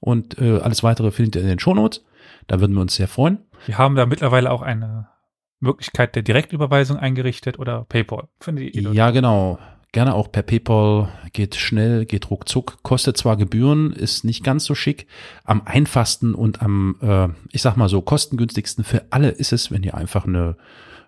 und 0.00 0.38
äh, 0.38 0.58
alles 0.58 0.82
weitere 0.82 1.10
findet 1.10 1.36
ihr 1.36 1.42
in 1.42 1.48
den 1.48 1.58
Shownotes. 1.58 2.04
Da 2.46 2.60
würden 2.60 2.74
wir 2.74 2.80
uns 2.82 2.94
sehr 2.94 3.08
freuen. 3.08 3.38
Wir 3.66 3.78
haben 3.78 3.96
da 3.96 4.06
mittlerweile 4.06 4.50
auch 4.50 4.62
eine 4.62 5.08
Möglichkeit 5.60 6.14
der 6.14 6.22
Direktüberweisung 6.22 6.98
eingerichtet 6.98 7.58
oder 7.58 7.84
PayPal. 7.84 8.28
Finde 8.40 8.62
ich 8.62 8.74
ja, 8.74 9.10
genau. 9.10 9.58
Gerne 9.92 10.14
auch 10.14 10.30
per 10.30 10.42
PayPal. 10.42 11.08
Geht 11.32 11.54
schnell, 11.54 12.04
geht 12.04 12.30
ruckzuck. 12.30 12.82
Kostet 12.82 13.16
zwar 13.16 13.36
Gebühren, 13.36 13.92
ist 13.92 14.24
nicht 14.24 14.44
ganz 14.44 14.64
so 14.64 14.74
schick. 14.74 15.06
Am 15.44 15.62
einfachsten 15.64 16.34
und 16.34 16.60
am, 16.60 16.96
äh, 17.00 17.28
ich 17.50 17.62
sag 17.62 17.76
mal 17.76 17.88
so, 17.88 18.02
kostengünstigsten 18.02 18.84
für 18.84 19.06
alle 19.10 19.30
ist 19.30 19.52
es, 19.52 19.70
wenn 19.70 19.82
ihr 19.82 19.94
einfach 19.94 20.26
eine, 20.26 20.56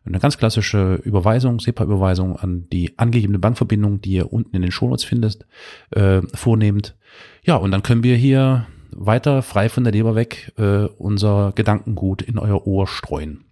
eine 0.08 0.18
ganz 0.18 0.38
klassische 0.38 0.94
Überweisung, 1.04 1.60
SEPA-Überweisung 1.60 2.36
an 2.36 2.68
die 2.70 2.98
angegebene 2.98 3.38
Bankverbindung, 3.38 4.00
die 4.00 4.12
ihr 4.12 4.32
unten 4.32 4.56
in 4.56 4.62
den 4.62 4.72
Shownotes 4.72 5.04
findet, 5.04 5.46
äh, 5.90 6.22
vornehmt. 6.34 6.96
Ja, 7.42 7.56
und 7.56 7.70
dann 7.70 7.82
können 7.82 8.02
wir 8.02 8.16
hier 8.16 8.66
weiter 8.90 9.42
frei 9.42 9.68
von 9.68 9.84
der 9.84 9.92
Leber 9.92 10.14
weg 10.14 10.52
äh, 10.56 10.84
unser 10.84 11.52
Gedankengut 11.54 12.22
in 12.22 12.38
euer 12.38 12.66
Ohr 12.66 12.86
streuen. 12.86 13.44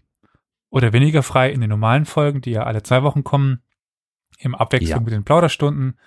Oder 0.71 0.93
weniger 0.93 1.23
frei 1.23 1.53
in 1.53 1.61
den 1.61 1.71
normalen 1.71 2.07
Folgen, 2.07 2.41
die 2.41 2.51
ja 2.51 2.65
alle 2.65 2.83
zwei 2.83 3.03
Wochen 3.03 3.23
kommen, 3.23 3.63
im 4.39 4.55
Abwechslung 4.55 4.99
ja. 4.99 5.01
mit 5.01 5.13
den 5.13 5.25
Plauderstunden, 5.25 5.99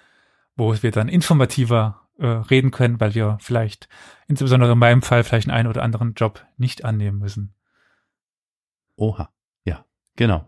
wo 0.55 0.75
wir 0.81 0.91
dann 0.91 1.07
informativer 1.07 2.01
äh, 2.17 2.27
reden 2.27 2.71
können, 2.71 2.99
weil 2.99 3.15
wir 3.15 3.37
vielleicht, 3.39 3.87
insbesondere 4.27 4.73
in 4.73 4.79
meinem 4.79 5.01
Fall, 5.01 5.23
vielleicht 5.23 5.49
einen 5.49 5.69
oder 5.69 5.83
anderen 5.83 6.13
Job 6.13 6.45
nicht 6.57 6.85
annehmen 6.85 7.17
müssen. 7.19 7.53
Oha, 8.95 9.29
genau. 10.19 10.45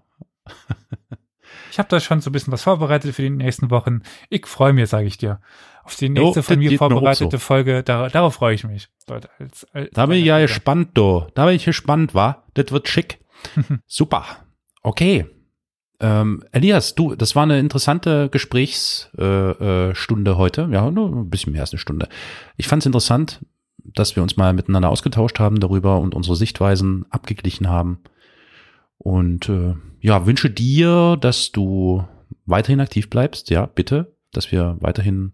ich 1.71 1.79
habe 1.79 1.89
da 1.89 1.99
schon 1.99 2.21
so 2.21 2.29
ein 2.29 2.33
bisschen 2.33 2.53
was 2.53 2.63
vorbereitet 2.63 3.15
für 3.15 3.23
die 3.23 3.29
nächsten 3.29 3.71
Wochen. 3.71 4.03
Ich 4.29 4.45
freue 4.45 4.73
mich, 4.73 4.89
sage 4.89 5.07
ich 5.07 5.17
dir 5.17 5.39
auf 5.83 5.95
die 5.95 6.09
nächste 6.09 6.39
oh, 6.39 6.43
von 6.43 6.59
mir 6.59 6.77
vorbereitete 6.77 7.37
so. 7.37 7.39
Folge. 7.39 7.83
Da, 7.83 8.09
darauf 8.09 8.35
freue 8.35 8.55
ich 8.55 8.63
mich. 8.63 8.89
Als, 9.07 9.65
als 9.73 9.89
da 9.93 10.05
bin 10.05 10.19
ich 10.19 10.25
ja 10.25 10.39
gespannt, 10.39 10.89
du. 10.93 11.25
Da 11.33 11.45
bin 11.45 11.55
ich 11.55 11.65
gespannt, 11.65 12.13
wa? 12.13 12.43
Das 12.53 12.71
wird 12.71 12.87
schick. 12.87 13.19
Super. 13.87 14.25
Okay. 14.83 15.25
Ähm, 15.99 16.43
Elias, 16.51 16.95
du, 16.95 17.15
das 17.15 17.35
war 17.35 17.43
eine 17.43 17.59
interessante 17.59 18.29
Gesprächsstunde 18.29 20.31
äh, 20.31 20.33
äh, 20.33 20.35
heute. 20.35 20.67
Ja, 20.71 20.89
nur 20.89 21.09
ein 21.09 21.29
bisschen 21.29 21.53
mehr 21.53 21.61
als 21.61 21.71
eine 21.71 21.79
Stunde. 21.79 22.09
Ich 22.57 22.67
fand 22.67 22.81
es 22.81 22.87
interessant, 22.87 23.45
dass 23.77 24.15
wir 24.15 24.23
uns 24.23 24.37
mal 24.37 24.53
miteinander 24.53 24.89
ausgetauscht 24.89 25.39
haben 25.39 25.59
darüber 25.59 25.99
und 25.99 26.15
unsere 26.15 26.35
Sichtweisen 26.35 27.05
abgeglichen 27.09 27.69
haben. 27.69 27.99
Und 29.03 29.49
äh, 29.49 29.73
ja, 29.99 30.27
wünsche 30.27 30.51
dir, 30.51 31.17
dass 31.19 31.51
du 31.51 32.05
weiterhin 32.45 32.79
aktiv 32.79 33.09
bleibst. 33.09 33.49
Ja, 33.49 33.65
bitte, 33.65 34.15
dass 34.31 34.51
wir 34.51 34.77
weiterhin 34.79 35.33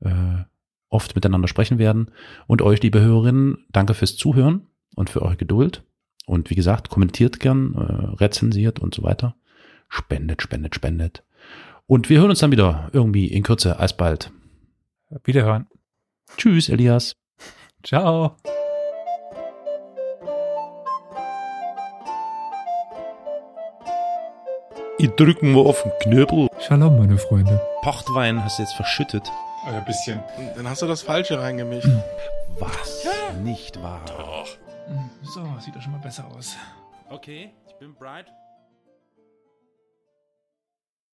äh, 0.00 0.44
oft 0.90 1.14
miteinander 1.14 1.48
sprechen 1.48 1.78
werden. 1.78 2.10
Und 2.46 2.60
euch, 2.60 2.82
liebe 2.82 3.00
Hörerinnen, 3.00 3.64
danke 3.72 3.94
fürs 3.94 4.16
Zuhören 4.16 4.66
und 4.96 5.08
für 5.08 5.22
eure 5.22 5.36
Geduld. 5.36 5.82
Und 6.26 6.50
wie 6.50 6.54
gesagt, 6.54 6.90
kommentiert 6.90 7.40
gern, 7.40 7.74
äh, 7.74 8.22
rezensiert 8.22 8.80
und 8.80 8.94
so 8.94 9.02
weiter. 9.02 9.34
Spendet, 9.88 10.42
spendet, 10.42 10.74
spendet. 10.74 11.24
Und 11.86 12.10
wir 12.10 12.20
hören 12.20 12.30
uns 12.30 12.40
dann 12.40 12.52
wieder 12.52 12.90
irgendwie 12.92 13.28
in 13.28 13.42
Kürze. 13.42 13.78
Alsbald. 13.78 14.30
Wiederhören. 15.24 15.66
Tschüss, 16.36 16.68
Elias. 16.68 17.16
Ciao. 17.82 18.36
Ich 25.02 25.08
drücken 25.12 25.54
wir 25.54 25.64
auf 25.64 25.82
den 25.82 25.92
Knöbel. 26.00 26.50
Shalom, 26.58 26.98
meine 26.98 27.16
Freunde. 27.16 27.58
Pochtwein 27.80 28.44
hast 28.44 28.58
du 28.58 28.64
jetzt 28.64 28.74
verschüttet. 28.74 29.32
Ein 29.64 29.82
bisschen. 29.86 30.22
Dann 30.54 30.68
hast 30.68 30.82
du 30.82 30.86
das 30.86 31.00
Falsche 31.00 31.40
reingemischt. 31.40 31.88
Was? 32.58 33.04
Ja. 33.04 33.32
Nicht 33.40 33.82
wahr? 33.82 34.02
Doch. 34.06 34.46
So, 35.22 35.40
sieht 35.58 35.74
doch 35.74 35.80
schon 35.80 35.92
mal 35.92 36.02
besser 36.02 36.26
aus. 36.36 36.54
Okay, 37.08 37.50
ich 37.66 37.74
bin 37.76 37.94
bright. 37.94 38.26